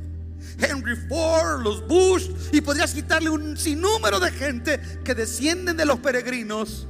Henry 0.60 0.98
Ford, 1.08 1.62
los 1.62 1.88
Bush, 1.88 2.32
y 2.52 2.60
podrías 2.60 2.94
quitarle 2.94 3.30
un 3.30 3.56
sinnúmero 3.56 4.20
de 4.20 4.30
gente 4.30 4.82
que 5.06 5.16
descienden 5.16 5.78
de 5.78 5.86
los 5.86 6.00
peregrinos, 6.00 6.86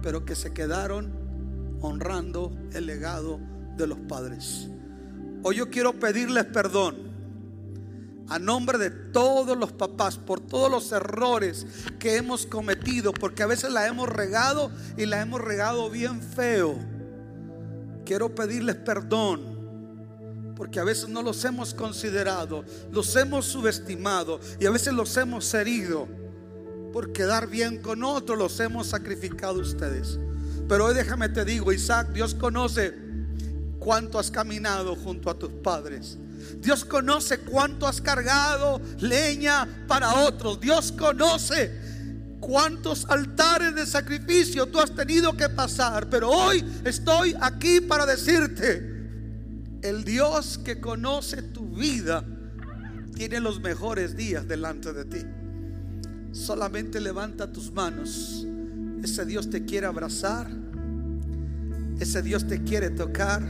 pero 0.00 0.24
que 0.24 0.36
se 0.36 0.52
quedaron 0.52 1.78
honrando 1.80 2.56
el 2.74 2.86
legado 2.86 3.40
de 3.76 3.88
los 3.88 3.98
padres. 3.98 4.68
Hoy 5.42 5.56
yo 5.56 5.68
quiero 5.68 5.94
pedirles 5.94 6.44
perdón 6.44 7.15
a 8.28 8.38
nombre 8.38 8.78
de 8.78 8.90
todos 8.90 9.56
los 9.56 9.72
papás 9.72 10.16
por 10.16 10.40
todos 10.40 10.70
los 10.70 10.90
errores 10.92 11.66
que 11.98 12.16
hemos 12.16 12.46
cometido, 12.46 13.12
porque 13.12 13.42
a 13.42 13.46
veces 13.46 13.70
la 13.70 13.86
hemos 13.86 14.08
regado 14.08 14.70
y 14.96 15.06
la 15.06 15.20
hemos 15.20 15.40
regado 15.40 15.88
bien 15.90 16.20
feo. 16.20 16.76
Quiero 18.04 18.34
pedirles 18.34 18.76
perdón. 18.76 19.56
Porque 20.56 20.80
a 20.80 20.84
veces 20.84 21.10
no 21.10 21.22
los 21.22 21.44
hemos 21.44 21.74
considerado, 21.74 22.64
los 22.90 23.14
hemos 23.14 23.44
subestimado 23.44 24.40
y 24.58 24.64
a 24.64 24.70
veces 24.70 24.94
los 24.94 25.14
hemos 25.18 25.52
herido. 25.52 26.08
Por 26.94 27.12
quedar 27.12 27.46
bien 27.46 27.82
con 27.82 28.02
otros 28.02 28.38
los 28.38 28.58
hemos 28.60 28.86
sacrificado 28.86 29.60
ustedes. 29.60 30.18
Pero 30.66 30.86
hoy 30.86 30.94
déjame 30.94 31.28
te 31.28 31.44
digo, 31.44 31.72
Isaac, 31.74 32.08
Dios 32.14 32.34
conoce 32.34 32.94
cuánto 33.78 34.18
has 34.18 34.30
caminado 34.30 34.96
junto 34.96 35.28
a 35.28 35.38
tus 35.38 35.50
padres. 35.50 36.18
Dios 36.60 36.84
conoce 36.84 37.40
cuánto 37.40 37.86
has 37.86 38.00
cargado 38.00 38.80
leña 39.00 39.66
para 39.86 40.14
otros. 40.24 40.60
Dios 40.60 40.92
conoce 40.92 41.86
cuántos 42.40 43.06
altares 43.06 43.74
de 43.74 43.86
sacrificio 43.86 44.66
tú 44.66 44.78
has 44.78 44.94
tenido 44.94 45.36
que 45.36 45.48
pasar. 45.48 46.08
Pero 46.08 46.30
hoy 46.30 46.64
estoy 46.84 47.34
aquí 47.40 47.80
para 47.80 48.06
decirte, 48.06 48.94
el 49.82 50.04
Dios 50.04 50.58
que 50.58 50.80
conoce 50.80 51.42
tu 51.42 51.68
vida 51.68 52.24
tiene 53.14 53.40
los 53.40 53.60
mejores 53.60 54.16
días 54.16 54.46
delante 54.46 54.92
de 54.92 55.04
ti. 55.04 55.18
Solamente 56.32 57.00
levanta 57.00 57.50
tus 57.50 57.72
manos. 57.72 58.46
Ese 59.02 59.24
Dios 59.24 59.48
te 59.48 59.64
quiere 59.64 59.86
abrazar. 59.86 60.50
Ese 61.98 62.22
Dios 62.22 62.46
te 62.46 62.62
quiere 62.62 62.90
tocar. 62.90 63.42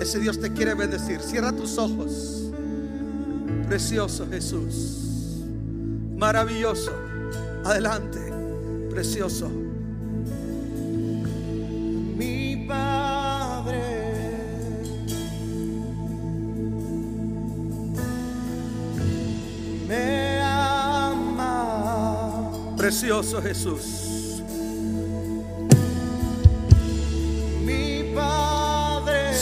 Ese 0.00 0.18
Dios 0.20 0.38
te 0.38 0.52
quiere 0.52 0.74
bendecir. 0.74 1.20
Cierra 1.20 1.52
tus 1.52 1.76
ojos. 1.78 2.50
Precioso 3.66 4.26
Jesús. 4.30 5.42
Maravilloso. 6.16 6.92
Adelante. 7.64 8.18
Precioso. 8.90 9.50
Mi 12.16 12.64
Padre. 12.66 13.82
Me 19.86 20.40
ama. 20.42 21.54
Precioso 22.76 23.42
Jesús. 23.42 24.07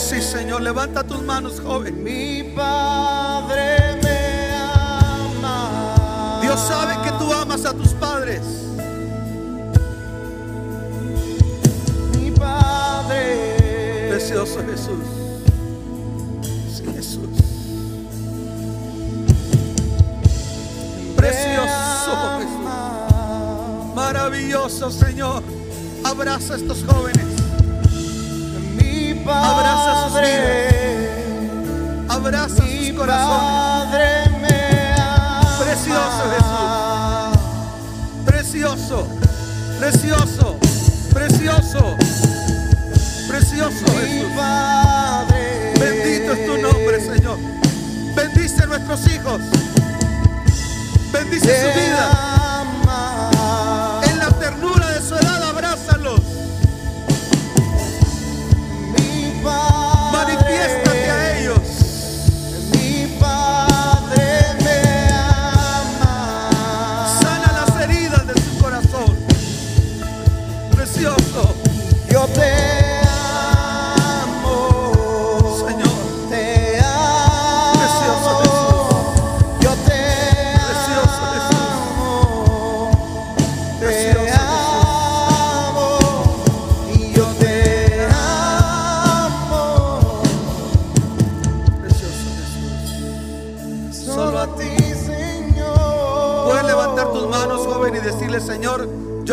Sí, 0.08 0.22
Señor. 0.22 0.62
Levanta 0.62 1.02
tus 1.02 1.20
manos, 1.20 1.60
joven. 1.60 2.04
Mi 2.04 2.44
Padre 2.54 3.98
me 4.04 4.54
ama. 4.54 6.38
Dios 6.40 6.60
sabe 6.60 6.94
que 7.02 7.10
tú 7.18 7.32
amas 7.32 7.64
a 7.64 7.72
tus 7.72 7.88
padres. 7.88 8.40
Mi 12.16 12.30
Padre. 12.30 14.10
Precioso 14.10 14.60
Jesús. 14.70 15.04
Sí, 16.72 16.84
Jesús. 16.94 17.28
Precioso 21.16 22.38
Jesús. 22.38 23.94
Maravilloso 23.96 24.88
Señor. 24.88 25.42
Abraza 26.04 26.54
a 26.54 26.56
estos 26.58 26.84
jóvenes. 26.84 27.15
Padre. 29.26 29.68
Abraza 29.68 30.08
sus 30.08 30.16
Abraza 32.08 32.62
Mi 32.62 32.86
sus 32.86 32.96
corazones. 32.96 33.38
Padre 33.38 34.30
me 34.40 34.92
ama. 34.94 35.58
Precioso 35.58 36.22
Precioso. 38.24 39.08
Precioso. 39.78 40.58
Precioso. 41.12 41.96
Precioso 43.28 43.84
Mi 43.92 43.98
Jesús. 43.98 44.32
Padre. 44.36 45.74
Bendito 45.78 46.32
es 46.32 46.46
tu 46.46 46.58
nombre, 46.58 47.00
Señor. 47.00 47.38
Bendice 48.14 48.62
a 48.62 48.66
nuestros 48.66 49.06
hijos. 49.08 49.40
Bendice 51.12 51.60
su 51.60 51.78
vida. 51.78 52.25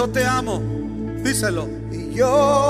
Yo 0.03 0.09
te 0.09 0.25
amo. 0.25 0.61
Díselo. 1.23 1.69
Y 1.91 2.15
yo 2.15 2.62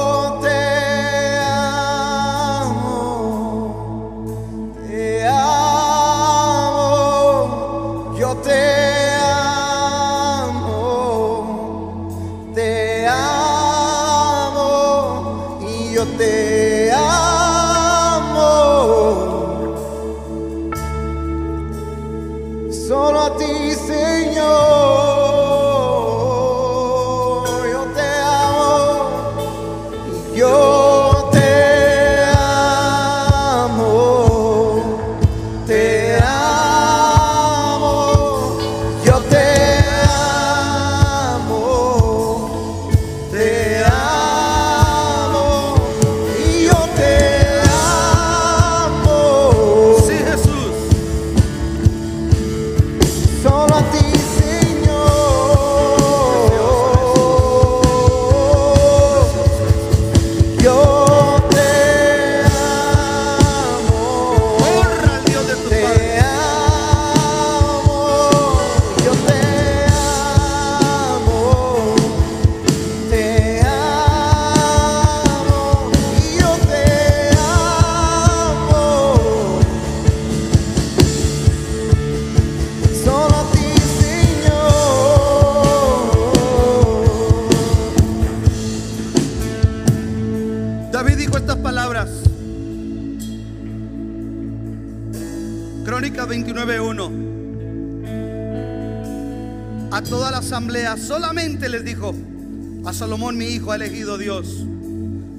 Mi 103.32 103.46
hijo 103.46 103.72
ha 103.72 103.78
elegido 103.78 104.18
Dios. 104.18 104.66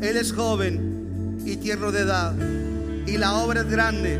Él 0.00 0.16
es 0.16 0.32
joven 0.32 1.42
y 1.44 1.56
tierno 1.56 1.92
de 1.92 2.00
edad 2.00 2.34
y 3.06 3.18
la 3.18 3.34
obra 3.34 3.60
es 3.60 3.68
grande, 3.68 4.18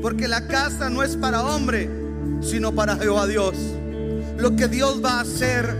porque 0.00 0.28
la 0.28 0.46
casa 0.46 0.88
no 0.88 1.02
es 1.02 1.16
para 1.16 1.42
hombre, 1.42 1.90
sino 2.40 2.72
para 2.72 2.96
Jehová 2.96 3.26
Dios. 3.26 3.54
Lo 4.38 4.54
que 4.56 4.68
Dios 4.68 5.02
va 5.04 5.18
a 5.18 5.20
hacer 5.22 5.74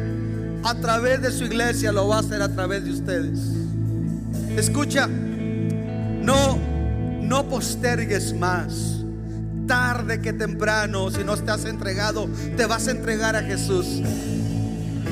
a 0.65 0.75
través 0.75 1.23
de 1.23 1.31
su 1.31 1.45
iglesia 1.45 1.93
lo 1.93 2.09
va 2.09 2.17
a 2.17 2.21
hacer 2.21 2.43
a 2.43 2.49
través 2.49 2.85
de 2.85 2.91
ustedes. 2.91 3.39
Escucha, 4.57 5.07
no, 5.07 6.59
no 7.21 7.49
postergues 7.49 8.35
más. 8.35 8.99
Tarde 9.67 10.21
que 10.21 10.33
temprano, 10.33 11.11
si 11.11 11.23
no 11.25 11.33
has 11.33 11.65
entregado, 11.65 12.29
te 12.57 12.67
vas 12.67 12.89
a 12.89 12.91
entregar 12.91 13.37
a 13.37 13.43
Jesús. 13.43 14.03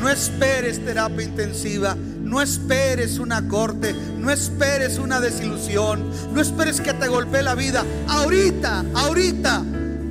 No 0.00 0.08
esperes 0.08 0.84
terapia 0.84 1.24
intensiva. 1.24 1.96
No 2.30 2.40
esperes 2.40 3.18
una 3.18 3.48
corte, 3.48 3.92
no 4.18 4.30
esperes 4.30 4.98
una 4.98 5.20
desilusión, 5.20 6.08
no 6.32 6.40
esperes 6.40 6.80
que 6.80 6.94
te 6.94 7.08
golpee 7.08 7.42
la 7.42 7.56
vida. 7.56 7.84
Ahorita, 8.06 8.84
ahorita, 8.94 9.64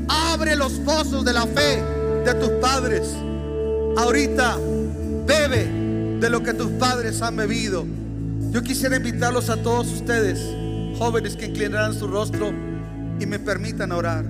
abre 0.09 0.57
los 0.57 0.73
pozos 0.73 1.23
de 1.23 1.31
la 1.31 1.47
fe 1.47 1.81
de 2.25 2.33
tus 2.33 2.49
padres. 2.59 3.07
Ahorita, 3.95 4.57
bebe 5.25 6.19
de 6.19 6.29
lo 6.29 6.43
que 6.43 6.53
tus 6.53 6.71
padres 6.71 7.21
han 7.21 7.37
bebido. 7.37 7.85
Yo 8.51 8.63
quisiera 8.63 8.97
invitarlos 8.97 9.49
a 9.49 9.55
todos 9.55 9.87
ustedes, 9.87 10.41
jóvenes 10.97 11.37
que 11.37 11.45
inclinarán 11.45 11.93
su 11.93 12.05
rostro 12.05 12.49
y 13.17 13.25
me 13.25 13.39
permitan 13.39 13.93
orar. 13.93 14.25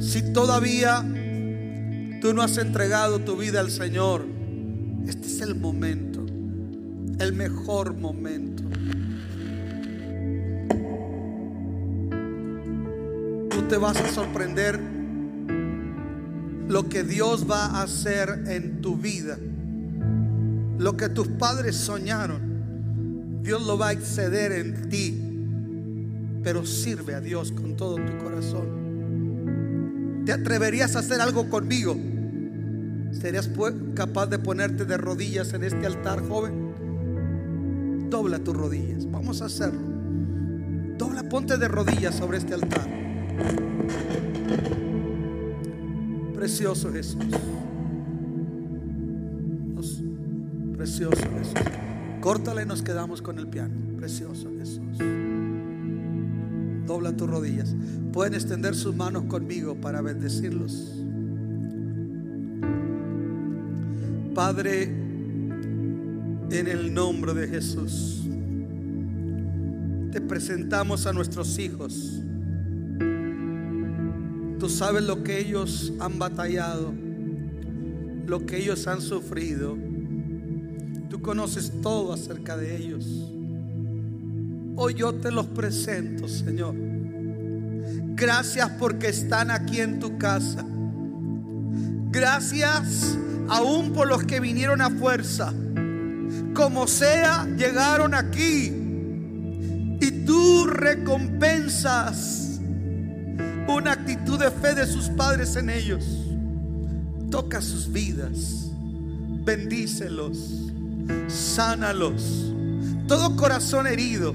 Si 0.00 0.22
todavía 0.32 1.04
tú 2.28 2.34
no 2.34 2.42
has 2.42 2.58
entregado 2.58 3.20
tu 3.20 3.38
vida 3.38 3.58
al 3.58 3.70
Señor, 3.70 4.26
este 5.06 5.28
es 5.28 5.40
el 5.40 5.54
momento, 5.54 6.26
el 7.20 7.32
mejor 7.32 7.94
momento. 7.94 8.64
Tú 13.48 13.62
te 13.62 13.78
vas 13.78 13.96
a 13.96 14.12
sorprender 14.12 14.78
lo 16.68 16.90
que 16.90 17.02
Dios 17.02 17.50
va 17.50 17.64
a 17.64 17.84
hacer 17.84 18.44
en 18.48 18.82
tu 18.82 18.98
vida. 18.98 19.38
Lo 20.76 20.98
que 20.98 21.08
tus 21.08 21.28
padres 21.28 21.76
soñaron, 21.76 23.40
Dios 23.42 23.66
lo 23.66 23.78
va 23.78 23.88
a 23.88 23.92
exceder 23.92 24.52
en 24.52 24.90
ti. 24.90 25.18
Pero 26.44 26.66
sirve 26.66 27.14
a 27.14 27.22
Dios 27.22 27.52
con 27.52 27.74
todo 27.74 27.94
tu 27.94 28.18
corazón. 28.22 30.24
¿Te 30.26 30.32
atreverías 30.34 30.94
a 30.94 30.98
hacer 30.98 31.22
algo 31.22 31.48
conmigo? 31.48 31.96
¿Serías 33.12 33.50
capaz 33.94 34.26
de 34.26 34.38
ponerte 34.38 34.84
de 34.84 34.96
rodillas 34.96 35.52
en 35.52 35.64
este 35.64 35.86
altar, 35.86 36.26
joven? 36.28 38.08
Dobla 38.10 38.38
tus 38.38 38.56
rodillas. 38.56 39.10
Vamos 39.10 39.42
a 39.42 39.46
hacerlo. 39.46 39.80
Dobla, 40.96 41.28
ponte 41.28 41.58
de 41.58 41.68
rodillas 41.68 42.14
sobre 42.14 42.38
este 42.38 42.54
altar. 42.54 42.88
Precioso 46.34 46.92
Jesús. 46.92 47.24
Precioso 50.76 51.16
Jesús. 51.36 51.54
Córtala 52.20 52.62
y 52.62 52.66
nos 52.66 52.82
quedamos 52.82 53.20
con 53.20 53.38
el 53.38 53.48
piano. 53.48 53.74
Precioso 53.96 54.48
Jesús. 54.58 54.98
Dobla 56.86 57.16
tus 57.16 57.28
rodillas. 57.28 57.74
Pueden 58.12 58.34
extender 58.34 58.74
sus 58.74 58.94
manos 58.94 59.24
conmigo 59.24 59.74
para 59.74 60.00
bendecirlos. 60.00 60.97
Padre, 64.38 64.84
en 64.84 66.68
el 66.68 66.94
nombre 66.94 67.34
de 67.34 67.48
Jesús, 67.48 68.22
te 70.12 70.20
presentamos 70.20 71.06
a 71.08 71.12
nuestros 71.12 71.58
hijos. 71.58 72.22
Tú 74.60 74.68
sabes 74.68 75.02
lo 75.02 75.24
que 75.24 75.40
ellos 75.40 75.92
han 75.98 76.20
batallado, 76.20 76.94
lo 78.26 78.46
que 78.46 78.58
ellos 78.58 78.86
han 78.86 79.00
sufrido. 79.00 79.76
Tú 81.10 81.20
conoces 81.20 81.72
todo 81.82 82.12
acerca 82.12 82.56
de 82.56 82.76
ellos. 82.76 83.32
Hoy 84.76 84.94
yo 84.94 85.14
te 85.14 85.32
los 85.32 85.46
presento, 85.46 86.28
Señor. 86.28 86.76
Gracias 88.14 88.70
porque 88.78 89.08
están 89.08 89.50
aquí 89.50 89.80
en 89.80 89.98
tu 89.98 90.16
casa. 90.16 90.64
Gracias 92.12 93.18
aún 93.48 93.92
por 93.92 94.08
los 94.08 94.24
que 94.24 94.40
vinieron 94.40 94.80
a 94.80 94.90
fuerza. 94.90 95.52
Como 96.54 96.86
sea, 96.86 97.46
llegaron 97.56 98.14
aquí. 98.14 98.72
Y 100.00 100.10
tú 100.24 100.66
recompensas 100.66 102.60
una 103.68 103.92
actitud 103.92 104.38
de 104.38 104.50
fe 104.50 104.74
de 104.74 104.86
sus 104.86 105.08
padres 105.10 105.56
en 105.56 105.70
ellos. 105.70 106.04
Toca 107.30 107.60
sus 107.60 107.90
vidas. 107.90 108.70
Bendícelos. 109.44 110.72
Sánalos. 111.28 112.52
Todo 113.06 113.36
corazón 113.36 113.86
herido. 113.86 114.34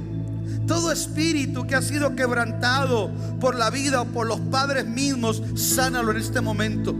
Todo 0.67 0.91
espíritu 0.91 1.67
que 1.67 1.75
ha 1.75 1.81
sido 1.81 2.15
quebrantado 2.15 3.11
por 3.39 3.55
la 3.55 3.69
vida 3.69 4.01
o 4.01 4.05
por 4.05 4.25
los 4.27 4.39
padres 4.39 4.85
mismos, 4.85 5.43
sánalo 5.55 6.11
en 6.11 6.17
este 6.17 6.39
momento. 6.39 6.95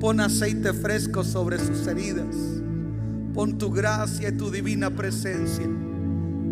Pon 0.00 0.20
aceite 0.20 0.72
fresco 0.72 1.24
sobre 1.24 1.58
sus 1.58 1.86
heridas. 1.86 2.36
Pon 3.34 3.58
tu 3.58 3.70
gracia 3.70 4.28
y 4.28 4.32
tu 4.32 4.50
divina 4.50 4.90
presencia. 4.90 5.66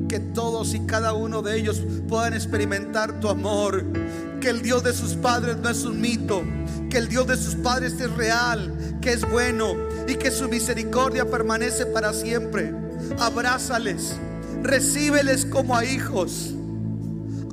Que 0.09 0.19
todos 0.19 0.75
y 0.75 0.81
cada 0.81 1.13
uno 1.13 1.43
de 1.43 1.57
ellos 1.57 1.83
puedan 2.09 2.35
experimentar 2.35 3.21
tu 3.21 3.29
amor. 3.29 3.85
Que 4.41 4.51
el 4.51 4.63
Dios 4.63 4.83
de 4.83 4.93
sus 4.93 5.15
padres 5.15 5.59
no 5.59 5.69
es 5.69 5.85
un 5.85 6.01
mito. 6.01 6.43
Que 6.91 6.99
el 6.99 7.09
Dios 7.09 7.27
de 7.29 7.37
sus 7.37 7.55
padres 7.55 7.95
es 8.01 8.11
real. 8.13 8.99
Que 9.01 9.13
es 9.13 9.29
bueno. 9.31 9.75
Y 10.09 10.17
que 10.17 10.31
su 10.33 10.49
misericordia 10.49 11.31
permanece 11.31 11.87
para 11.87 12.13
siempre. 12.13 12.75
Abrázales. 13.21 14.17
Recíbeles 14.63 15.47
como 15.47 15.77
a 15.77 15.85
hijos. 15.85 16.53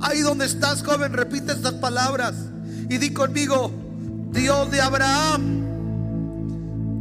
Ahí 0.00 0.20
donde 0.20 0.46
estás, 0.46 0.82
joven, 0.82 1.12
repite 1.12 1.52
estas 1.52 1.74
palabras. 1.74 2.34
Y 2.90 2.98
di 2.98 3.12
conmigo, 3.12 3.70
Dios 4.32 4.70
de 4.70 4.80
Abraham, 4.80 5.63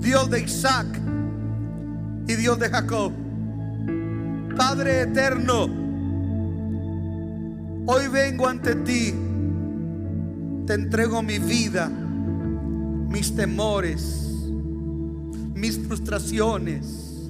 Dios 0.03 0.29
de 0.29 0.41
Isaac 0.41 0.85
y 2.27 2.33
Dios 2.35 2.59
de 2.59 2.69
Jacob. 2.69 3.13
Padre 4.57 5.03
eterno, 5.03 5.63
hoy 7.87 8.07
vengo 8.11 8.49
ante 8.49 8.75
ti, 8.75 9.13
te 10.67 10.73
entrego 10.73 11.23
mi 11.23 11.39
vida, 11.39 11.89
mis 11.89 13.33
temores, 13.33 14.41
mis 15.55 15.79
frustraciones, 15.79 17.29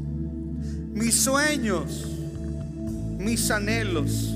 mis 0.94 1.14
sueños, 1.14 2.10
mis 3.20 3.52
anhelos, 3.52 4.34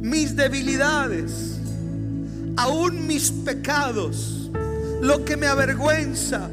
mis 0.00 0.34
debilidades, 0.34 1.60
aún 2.56 3.06
mis 3.06 3.30
pecados, 3.30 4.50
lo 5.02 5.26
que 5.26 5.36
me 5.36 5.46
avergüenza, 5.46 6.48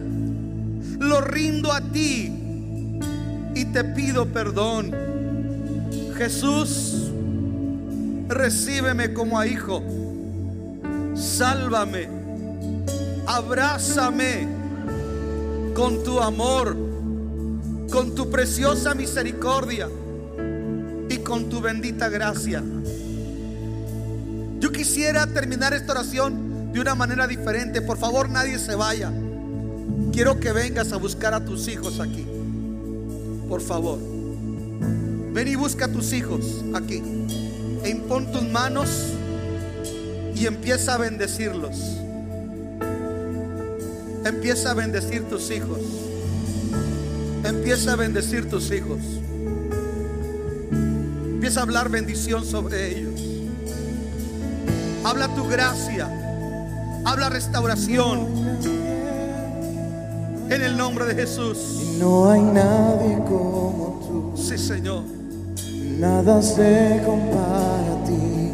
lo 0.99 1.21
rindo 1.21 1.71
a 1.71 1.81
ti 1.81 2.31
y 3.55 3.65
te 3.65 3.83
pido 3.83 4.27
perdón. 4.27 4.91
Jesús, 6.17 7.11
recíbeme 8.27 9.13
como 9.13 9.39
a 9.39 9.47
hijo, 9.47 9.83
sálvame, 11.15 12.07
abrázame 13.25 14.47
con 15.73 16.03
tu 16.03 16.19
amor, 16.19 16.75
con 17.91 18.15
tu 18.15 18.29
preciosa 18.29 18.95
misericordia 18.95 19.87
y 21.09 21.17
con 21.17 21.49
tu 21.49 21.61
bendita 21.61 22.09
gracia. 22.09 22.63
Yo 24.59 24.71
quisiera 24.71 25.27
terminar 25.27 25.73
esta 25.73 25.91
oración 25.93 26.73
de 26.73 26.79
una 26.79 26.95
manera 26.95 27.27
diferente. 27.27 27.81
Por 27.81 27.97
favor, 27.97 28.29
nadie 28.29 28.57
se 28.57 28.75
vaya. 28.75 29.11
Quiero 30.11 30.39
que 30.39 30.51
vengas 30.51 30.91
a 30.93 30.97
buscar 30.97 31.33
a 31.33 31.43
tus 31.43 31.67
hijos 31.67 31.99
aquí. 31.99 32.25
Por 33.47 33.61
favor. 33.61 33.99
Ven 35.33 35.47
y 35.47 35.55
busca 35.55 35.85
a 35.85 35.87
tus 35.87 36.13
hijos 36.13 36.63
aquí. 36.73 37.03
E 37.83 37.89
impon 37.89 38.31
tus 38.31 38.43
manos 38.43 38.89
y 40.35 40.45
empieza 40.45 40.95
a 40.95 40.97
bendecirlos. 40.97 41.75
Empieza 44.25 44.71
a 44.71 44.73
bendecir 44.73 45.23
tus 45.29 45.51
hijos. 45.51 45.79
Empieza 47.43 47.93
a 47.93 47.95
bendecir 47.95 48.49
tus 48.49 48.71
hijos. 48.71 48.99
Empieza 51.33 51.59
a 51.59 51.63
hablar 51.63 51.89
bendición 51.89 52.43
sobre 52.43 52.97
ellos. 52.97 53.21
Habla 55.03 55.33
tu 55.33 55.47
gracia. 55.47 56.09
Habla 57.05 57.29
restauración. 57.29 58.96
En 60.49 60.61
el 60.61 60.77
nombre 60.77 61.05
de 61.05 61.15
Jesús. 61.15 61.57
Y 61.83 61.99
no 61.99 62.29
hay 62.29 62.41
nadie 62.41 63.17
como 63.27 64.33
tú, 64.35 64.41
Sí, 64.41 64.57
Señor. 64.57 65.03
nada 65.99 66.41
se 66.41 67.01
compara 67.05 67.93
a 67.93 68.03
ti, 68.05 68.51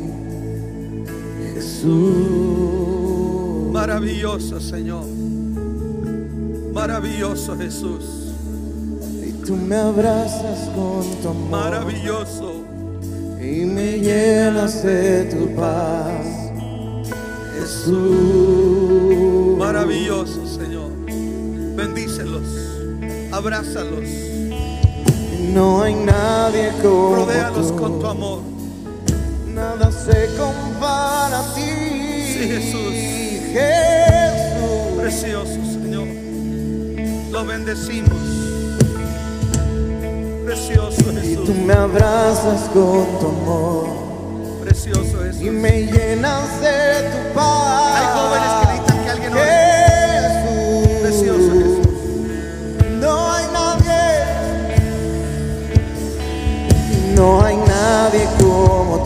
Jesús. 1.53 3.71
Maravilloso, 3.71 4.59
Señor. 4.59 5.05
Maravilloso, 6.73 7.55
Jesús. 7.57 8.33
Y 9.27 9.31
tú 9.45 9.55
me 9.55 9.75
abrazas 9.75 10.69
con 10.75 11.03
tu 11.21 11.29
amor 11.29 11.49
Maravilloso. 11.51 12.53
y 13.41 13.65
me 13.65 13.99
llenas 13.99 14.83
de 14.83 15.25
tu 15.25 15.53
paz, 15.55 16.25
Jesús. 17.59 19.57
Maravilloso. 19.57 20.42
Bendícelos. 21.83 22.43
Abrázalos. 23.33 24.07
No 25.53 25.81
hay 25.83 25.93
nadie 25.95 26.71
como 26.81 27.15
Rodéalos 27.17 27.67
tú. 27.67 27.75
con 27.75 27.99
tu 27.99 28.07
amor. 28.07 28.39
Nada 29.53 29.91
se 29.91 30.29
compara 30.37 31.39
a 31.39 31.53
ti. 31.53 31.61
Sí, 31.61 32.47
Jesús. 32.47 32.93
Jesús. 33.51 35.01
Precioso, 35.01 35.59
Señor. 35.73 36.07
Lo 37.31 37.45
bendecimos. 37.45 38.13
Precioso 40.45 41.01
Y 41.01 41.35
tú 41.35 41.41
Jesús. 41.47 41.55
me 41.65 41.73
abrazas 41.73 42.61
con 42.73 43.05
tu 43.19 43.27
amor 43.27 43.87
Precioso 44.63 45.25
y 45.25 45.33
Jesús. 45.33 45.51
me 45.51 45.81
llenas 45.81 46.61
de 46.61 47.09
tu 47.11 47.33
paz. 47.33 47.99
Hay 47.99 48.05
jóvenes 48.15 48.62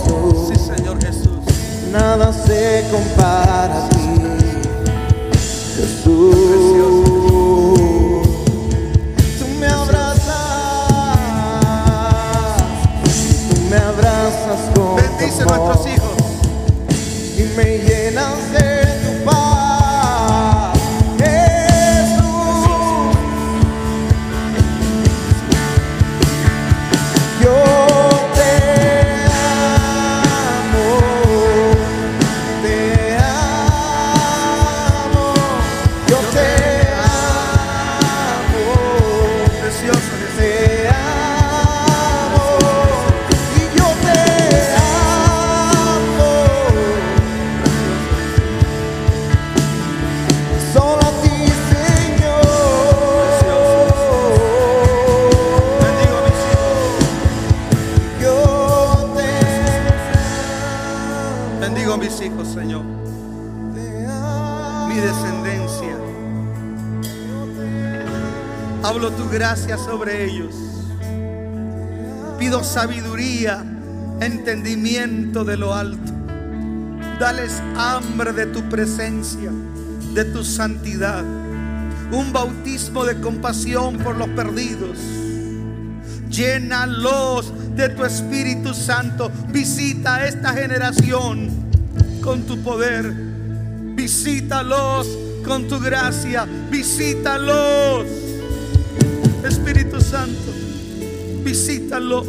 tú. 0.05 0.47
Sí, 0.47 0.55
Señor 0.59 0.99
Jesús. 1.03 1.39
Nada 1.91 2.33
se 2.33 2.85
compara 2.91 3.85
a 3.85 3.89
ti. 3.89 3.97
Jesús. 5.75 6.37
Tú 9.39 9.45
me 9.59 9.67
abrazas. 9.67 10.35
Tú 13.49 13.61
me 13.69 13.77
abrazas 13.77 14.59
con 14.75 14.95
Bendice 14.95 15.43
tu 15.43 15.53
amor 15.53 15.76
sobre 69.97 70.25
ellos. 70.25 70.53
Pido 72.37 72.63
sabiduría, 72.63 73.63
entendimiento 74.21 75.43
de 75.43 75.57
lo 75.57 75.73
alto. 75.73 76.13
Dales 77.19 77.63
hambre 77.75 78.31
de 78.31 78.45
tu 78.45 78.61
presencia, 78.69 79.49
de 80.13 80.23
tu 80.25 80.43
santidad. 80.43 81.23
Un 82.11 82.31
bautismo 82.31 83.05
de 83.05 83.19
compasión 83.19 83.97
por 83.97 84.17
los 84.17 84.29
perdidos. 84.29 84.99
Llénalos 86.29 87.51
de 87.75 87.89
tu 87.89 88.05
Espíritu 88.05 88.75
Santo. 88.75 89.31
Visita 89.49 90.17
a 90.17 90.27
esta 90.27 90.53
generación 90.53 91.49
con 92.21 92.43
tu 92.43 92.61
poder. 92.61 93.11
Visítalos 93.95 95.07
con 95.43 95.67
tu 95.67 95.79
gracia. 95.79 96.45
Visítalos. 96.69 98.27
Espíritu 99.47 99.86
Santo, 100.09 100.53
visítalos. 101.43 102.27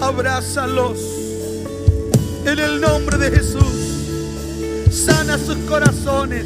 Abrázalos. 0.00 0.98
En 2.46 2.58
el 2.58 2.80
nombre 2.80 3.18
de 3.18 3.36
Jesús. 3.36 4.92
Sana 4.92 5.38
sus 5.38 5.56
corazones. 5.68 6.44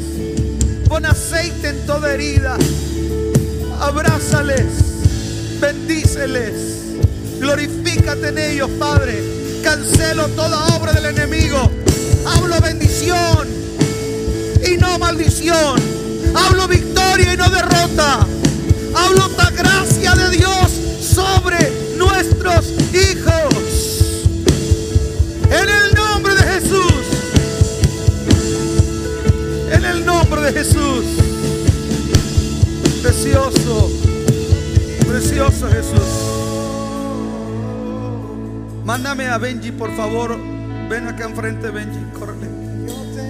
Pon 0.87 1.05
aceite 1.05 1.69
en 1.69 1.85
toda 1.85 2.15
herida. 2.15 2.57
Abrázales. 3.79 4.65
Bendíceles. 5.61 6.53
Glorifícate 7.39 8.29
en 8.29 8.37
ellos, 8.39 8.71
Padre. 8.79 9.21
Cancelo 9.63 10.29
toda 10.29 10.65
obra 10.77 10.93
del 10.93 11.05
enemigo. 11.15 11.69
Hablo 12.25 12.59
bendición 12.59 13.47
y 14.67 14.77
no 14.77 14.97
maldición. 14.97 15.79
Hablo 16.33 16.67
victoria 16.67 17.33
y 17.33 17.37
no 17.37 17.49
derrota. 17.49 18.25
Hablo 18.97 19.29
la 19.37 19.51
gracia 19.51 20.15
de 20.15 20.37
Dios 20.37 20.71
sobre 20.99 21.57
nuestros 21.97 22.73
hijos. 22.93 24.01
En 25.51 25.69
el 25.69 25.93
nombre 25.93 26.33
de 26.33 26.41
Jesús. 26.41 26.93
En 29.71 29.85
el 29.85 30.05
nombre 30.05 30.41
de 30.41 30.51
Jesús. 30.51 31.05
Precioso. 33.03 33.91
Precioso 35.07 35.67
Jesús. 35.69 36.37
Mándame 38.83 39.27
a 39.27 39.37
Benji, 39.37 39.71
por 39.71 39.95
favor. 39.95 40.35
Ven 40.89 41.07
acá 41.07 41.25
enfrente, 41.25 41.69
Benji. 41.69 41.99
Córrele. 42.17 42.47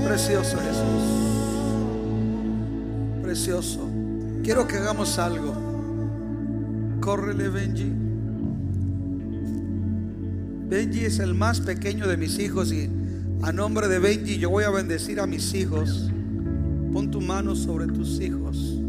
Precioso 0.05 0.57
Jesús. 0.59 1.03
Precioso. 3.21 3.96
Quiero 4.47 4.65
que 4.65 4.77
hagamos 4.77 5.19
algo. 5.19 5.53
Córrele, 7.01 7.49
Benji. 7.49 7.91
Benji 10.69 11.03
es 11.03 11.19
el 11.19 11.33
más 11.33 11.59
pequeño 11.59 12.07
de 12.07 12.15
mis 12.15 12.39
hijos 12.39 12.71
y 12.71 12.89
a 13.41 13.51
nombre 13.51 13.89
de 13.89 13.99
Benji 13.99 14.37
yo 14.37 14.49
voy 14.49 14.63
a 14.63 14.69
bendecir 14.69 15.19
a 15.19 15.27
mis 15.27 15.53
hijos. 15.53 16.09
Pon 16.93 17.11
tu 17.11 17.19
mano 17.19 17.57
sobre 17.57 17.87
tus 17.87 18.21
hijos. 18.21 18.79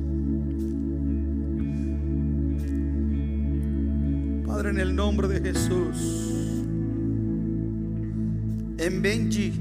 Padre, 4.46 4.70
en 4.70 4.78
el 4.78 4.94
nombre 4.94 5.26
de 5.26 5.40
Jesús. 5.40 5.96
En 8.78 9.02
Benji 9.02 9.52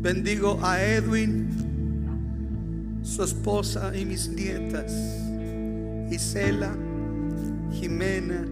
bendigo 0.00 0.60
a 0.62 0.80
Edwin, 0.80 1.48
su 3.02 3.22
esposa 3.22 3.96
y 3.96 4.04
mis 4.04 4.28
nietas, 4.28 4.92
Isela, 6.10 6.72
Jimena, 7.72 8.46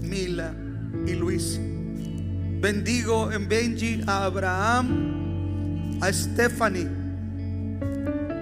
Mila 0.00 0.54
y 1.06 1.12
Luis. 1.14 1.58
Bendigo 2.60 3.30
en 3.32 3.48
Benji 3.48 4.02
a 4.06 4.24
Abraham, 4.24 5.98
a 6.00 6.12
Stephanie 6.12 6.88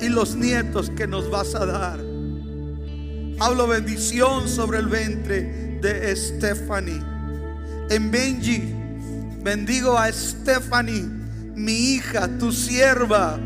y 0.01 0.09
los 0.09 0.37
nietos 0.37 0.91
que 0.91 1.07
nos 1.07 1.31
vas 1.31 1.55
a 1.55 1.67
dar. 1.67 1.99
Hablo 3.41 3.67
bendición 3.67 4.49
sobre 4.49 4.79
el 4.79 4.87
ventre 4.87 5.79
de 5.81 6.15
Stephanie. 6.15 7.03
En 7.91 8.11
Benji 8.11 8.63
bendigo 9.43 9.99
a 9.99 10.11
Stephanie, 10.13 11.05
mi 11.55 11.95
hija, 11.95 12.29
tu 12.39 12.53
sierva, 12.53 13.39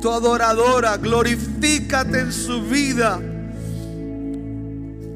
tu 0.00 0.10
adoradora. 0.10 0.96
Glorifícate 0.96 2.20
en 2.20 2.32
su 2.32 2.62
vida. 2.62 3.20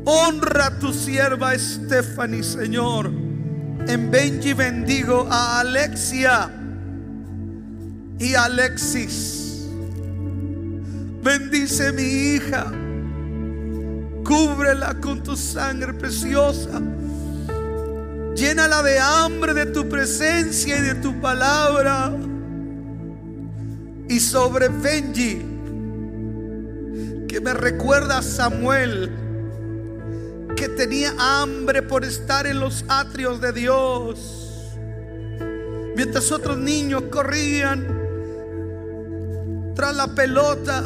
Honra 0.05 0.67
a 0.67 0.79
tu 0.79 0.93
sierva 0.93 1.59
Stephanie, 1.59 2.43
Señor. 2.43 3.11
En 3.87 4.11
Benji 4.11 4.53
bendigo 4.53 5.27
a 5.31 5.61
Alexia 5.61 6.51
y 8.19 8.35
Alexis. 8.35 9.67
Bendice 11.23 11.93
mi 11.93 12.03
hija. 12.03 12.71
Cúbrela 14.25 14.95
con 15.01 15.23
tu 15.23 15.37
sangre 15.37 15.95
preciosa. 15.95 16.81
Llénala 18.35 18.83
de 18.83 18.99
hambre 18.99 19.55
de 19.55 19.67
tu 19.67 19.89
presencia 19.89 20.77
y 20.77 20.81
de 20.81 20.95
tu 20.97 21.21
palabra. 21.21 22.13
Y 24.09 24.21
sobre 24.21 24.69
Benji, 24.69 25.43
que 27.27 27.41
me 27.41 27.55
recuerda 27.55 28.19
a 28.19 28.23
Samuel, 28.23 29.11
que 30.57 30.69
tenía 30.69 31.13
hambre 31.19 31.83
por 31.83 32.05
estar 32.05 32.47
en 32.47 32.61
los 32.61 32.85
atrios 32.89 33.41
de 33.41 33.53
Dios. 33.53 34.77
Mientras 35.97 36.31
otros 36.33 36.59
niños 36.59 37.05
corrían 37.11 37.87
tras 39.75 39.95
la 39.95 40.09
pelota, 40.09 40.85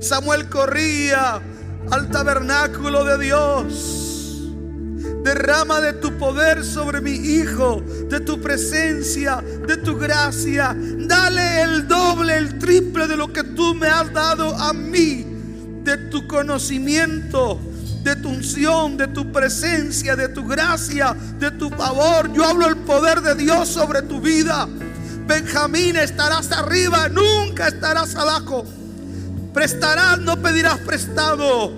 Samuel 0.00 0.48
corría 0.48 1.40
al 1.90 2.10
tabernáculo 2.10 3.04
de 3.04 3.18
Dios. 3.18 4.05
Derrama 5.26 5.80
de 5.80 5.94
tu 5.94 6.16
poder 6.18 6.64
sobre 6.64 7.00
mi 7.00 7.10
hijo, 7.10 7.82
de 8.08 8.20
tu 8.20 8.40
presencia, 8.40 9.42
de 9.66 9.76
tu 9.78 9.96
gracia. 9.96 10.72
Dale 10.78 11.62
el 11.62 11.88
doble, 11.88 12.36
el 12.36 12.60
triple 12.60 13.08
de 13.08 13.16
lo 13.16 13.32
que 13.32 13.42
tú 13.42 13.74
me 13.74 13.88
has 13.88 14.12
dado 14.12 14.54
a 14.54 14.72
mí, 14.72 15.26
de 15.82 15.96
tu 16.12 16.28
conocimiento, 16.28 17.58
de 18.04 18.14
tu 18.14 18.28
unción, 18.28 18.96
de 18.96 19.08
tu 19.08 19.32
presencia, 19.32 20.14
de 20.14 20.28
tu 20.28 20.46
gracia, 20.46 21.16
de 21.40 21.50
tu 21.50 21.70
favor. 21.70 22.32
Yo 22.32 22.44
hablo 22.44 22.68
el 22.68 22.76
poder 22.76 23.20
de 23.20 23.34
Dios 23.34 23.68
sobre 23.68 24.02
tu 24.02 24.20
vida. 24.20 24.68
Benjamín, 25.26 25.96
estarás 25.96 26.52
arriba, 26.52 27.08
nunca 27.08 27.66
estarás 27.66 28.14
abajo. 28.14 28.64
Prestarás, 29.52 30.20
no 30.20 30.40
pedirás 30.40 30.78
prestado. 30.78 31.72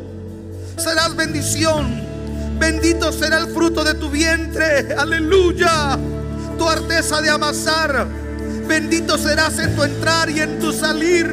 Serás 0.77 1.16
bendición. 1.16 2.07
Bendito 2.59 3.12
será 3.12 3.39
el 3.39 3.48
fruto 3.48 3.85
de 3.85 3.94
tu 3.94 4.10
vientre. 4.10 4.94
Aleluya. 4.97 5.98
Tu 6.59 6.68
arteza 6.68 7.20
de 7.20 7.30
amasar. 7.30 8.06
Bendito 8.66 9.16
serás 9.16 9.59
en 9.59 9.74
tu 9.74 9.82
entrar 9.82 10.28
y 10.28 10.40
en 10.40 10.59
tu 10.59 10.72
salir. 10.72 11.26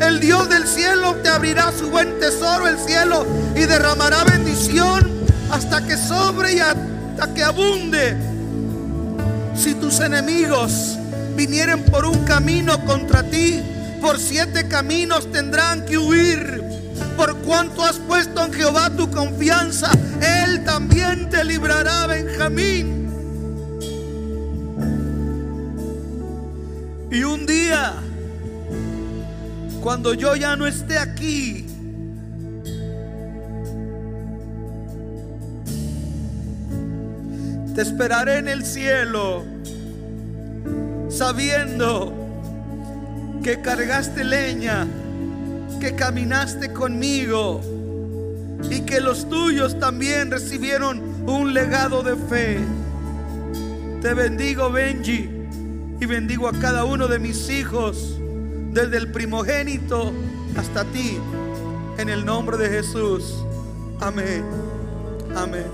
El 0.00 0.20
Dios 0.20 0.48
del 0.48 0.66
cielo 0.66 1.16
te 1.16 1.28
abrirá 1.28 1.72
su 1.76 1.90
buen 1.90 2.20
tesoro, 2.20 2.68
el 2.68 2.78
cielo, 2.78 3.26
y 3.56 3.60
derramará 3.60 4.22
bendición 4.24 5.10
hasta 5.50 5.84
que 5.84 5.96
sobre 5.96 6.54
y 6.54 6.60
hasta 6.60 7.34
que 7.34 7.42
abunde. 7.42 8.16
Si 9.56 9.74
tus 9.74 9.98
enemigos 9.98 10.96
vinieren 11.34 11.82
por 11.84 12.06
un 12.06 12.24
camino 12.24 12.84
contra 12.84 13.24
ti, 13.24 13.60
por 14.00 14.18
siete 14.20 14.68
caminos 14.68 15.30
tendrán 15.32 15.84
que 15.84 15.98
huir. 15.98 16.67
Por 17.18 17.36
cuanto 17.38 17.82
has 17.82 17.98
puesto 17.98 18.44
en 18.44 18.52
Jehová 18.52 18.90
tu 18.90 19.10
confianza, 19.10 19.90
Él 20.22 20.62
también 20.62 21.28
te 21.28 21.44
librará, 21.44 22.06
Benjamín. 22.06 23.10
Y 27.10 27.24
un 27.24 27.44
día, 27.44 27.94
cuando 29.80 30.14
yo 30.14 30.36
ya 30.36 30.54
no 30.54 30.68
esté 30.68 30.96
aquí, 30.96 31.66
te 37.74 37.82
esperaré 37.82 38.38
en 38.38 38.46
el 38.46 38.64
cielo, 38.64 39.44
sabiendo 41.08 42.14
que 43.42 43.60
cargaste 43.60 44.22
leña, 44.22 44.86
que 45.78 45.94
caminaste 45.94 46.72
conmigo 46.72 47.60
y 48.70 48.80
que 48.80 49.00
los 49.00 49.28
tuyos 49.28 49.78
también 49.78 50.30
recibieron 50.30 51.00
un 51.28 51.54
legado 51.54 52.02
de 52.02 52.16
fe. 52.16 52.58
Te 54.02 54.14
bendigo, 54.14 54.70
Benji, 54.70 55.28
y 56.00 56.06
bendigo 56.06 56.48
a 56.48 56.52
cada 56.52 56.84
uno 56.84 57.08
de 57.08 57.18
mis 57.18 57.48
hijos, 57.50 58.18
desde 58.72 58.96
el 58.96 59.10
primogénito 59.10 60.12
hasta 60.56 60.84
ti, 60.84 61.18
en 61.98 62.08
el 62.08 62.24
nombre 62.24 62.56
de 62.56 62.68
Jesús. 62.68 63.44
Amén. 64.00 64.44
Amén. 65.34 65.66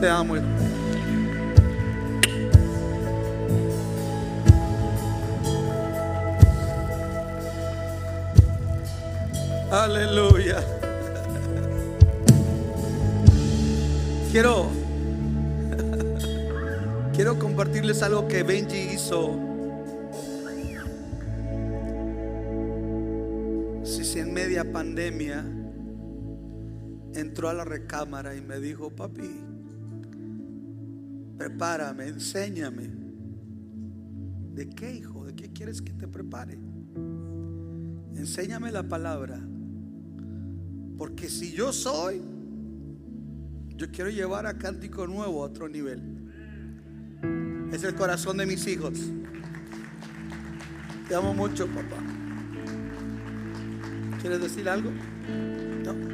Te 0.00 0.08
amo. 0.08 0.61
Aleluya. 9.72 10.62
Quiero 14.30 14.68
quiero 17.14 17.38
compartirles 17.38 18.02
algo 18.02 18.28
que 18.28 18.42
Benji 18.42 18.92
hizo. 18.92 19.34
Si 23.82 24.04
si 24.04 24.18
en 24.18 24.34
media 24.34 24.70
pandemia 24.70 25.42
entró 27.14 27.48
a 27.48 27.54
la 27.54 27.64
recámara 27.64 28.34
y 28.36 28.42
me 28.42 28.60
dijo, 28.60 28.90
"Papi, 28.90 29.40
prepárame, 31.38 32.08
enséñame." 32.08 32.90
¿De 34.52 34.68
qué, 34.68 34.92
hijo? 34.92 35.24
¿De 35.24 35.34
qué 35.34 35.50
quieres 35.50 35.80
que 35.80 35.94
te 35.94 36.06
prepare? 36.06 36.58
Enséñame 38.14 38.70
la 38.70 38.82
palabra. 38.82 39.40
Porque 41.02 41.28
si 41.28 41.50
yo 41.50 41.72
soy, 41.72 42.22
yo 43.74 43.90
quiero 43.90 44.08
llevar 44.08 44.46
a 44.46 44.56
Cántico 44.56 45.04
Nuevo 45.08 45.42
a 45.42 45.46
otro 45.46 45.68
nivel. 45.68 46.00
Es 47.72 47.82
el 47.82 47.96
corazón 47.96 48.36
de 48.36 48.46
mis 48.46 48.64
hijos. 48.68 49.00
Te 51.08 51.16
amo 51.16 51.34
mucho, 51.34 51.66
papá. 51.66 51.96
¿Quieres 54.20 54.42
decir 54.42 54.68
algo? 54.68 54.92
No. 55.84 56.11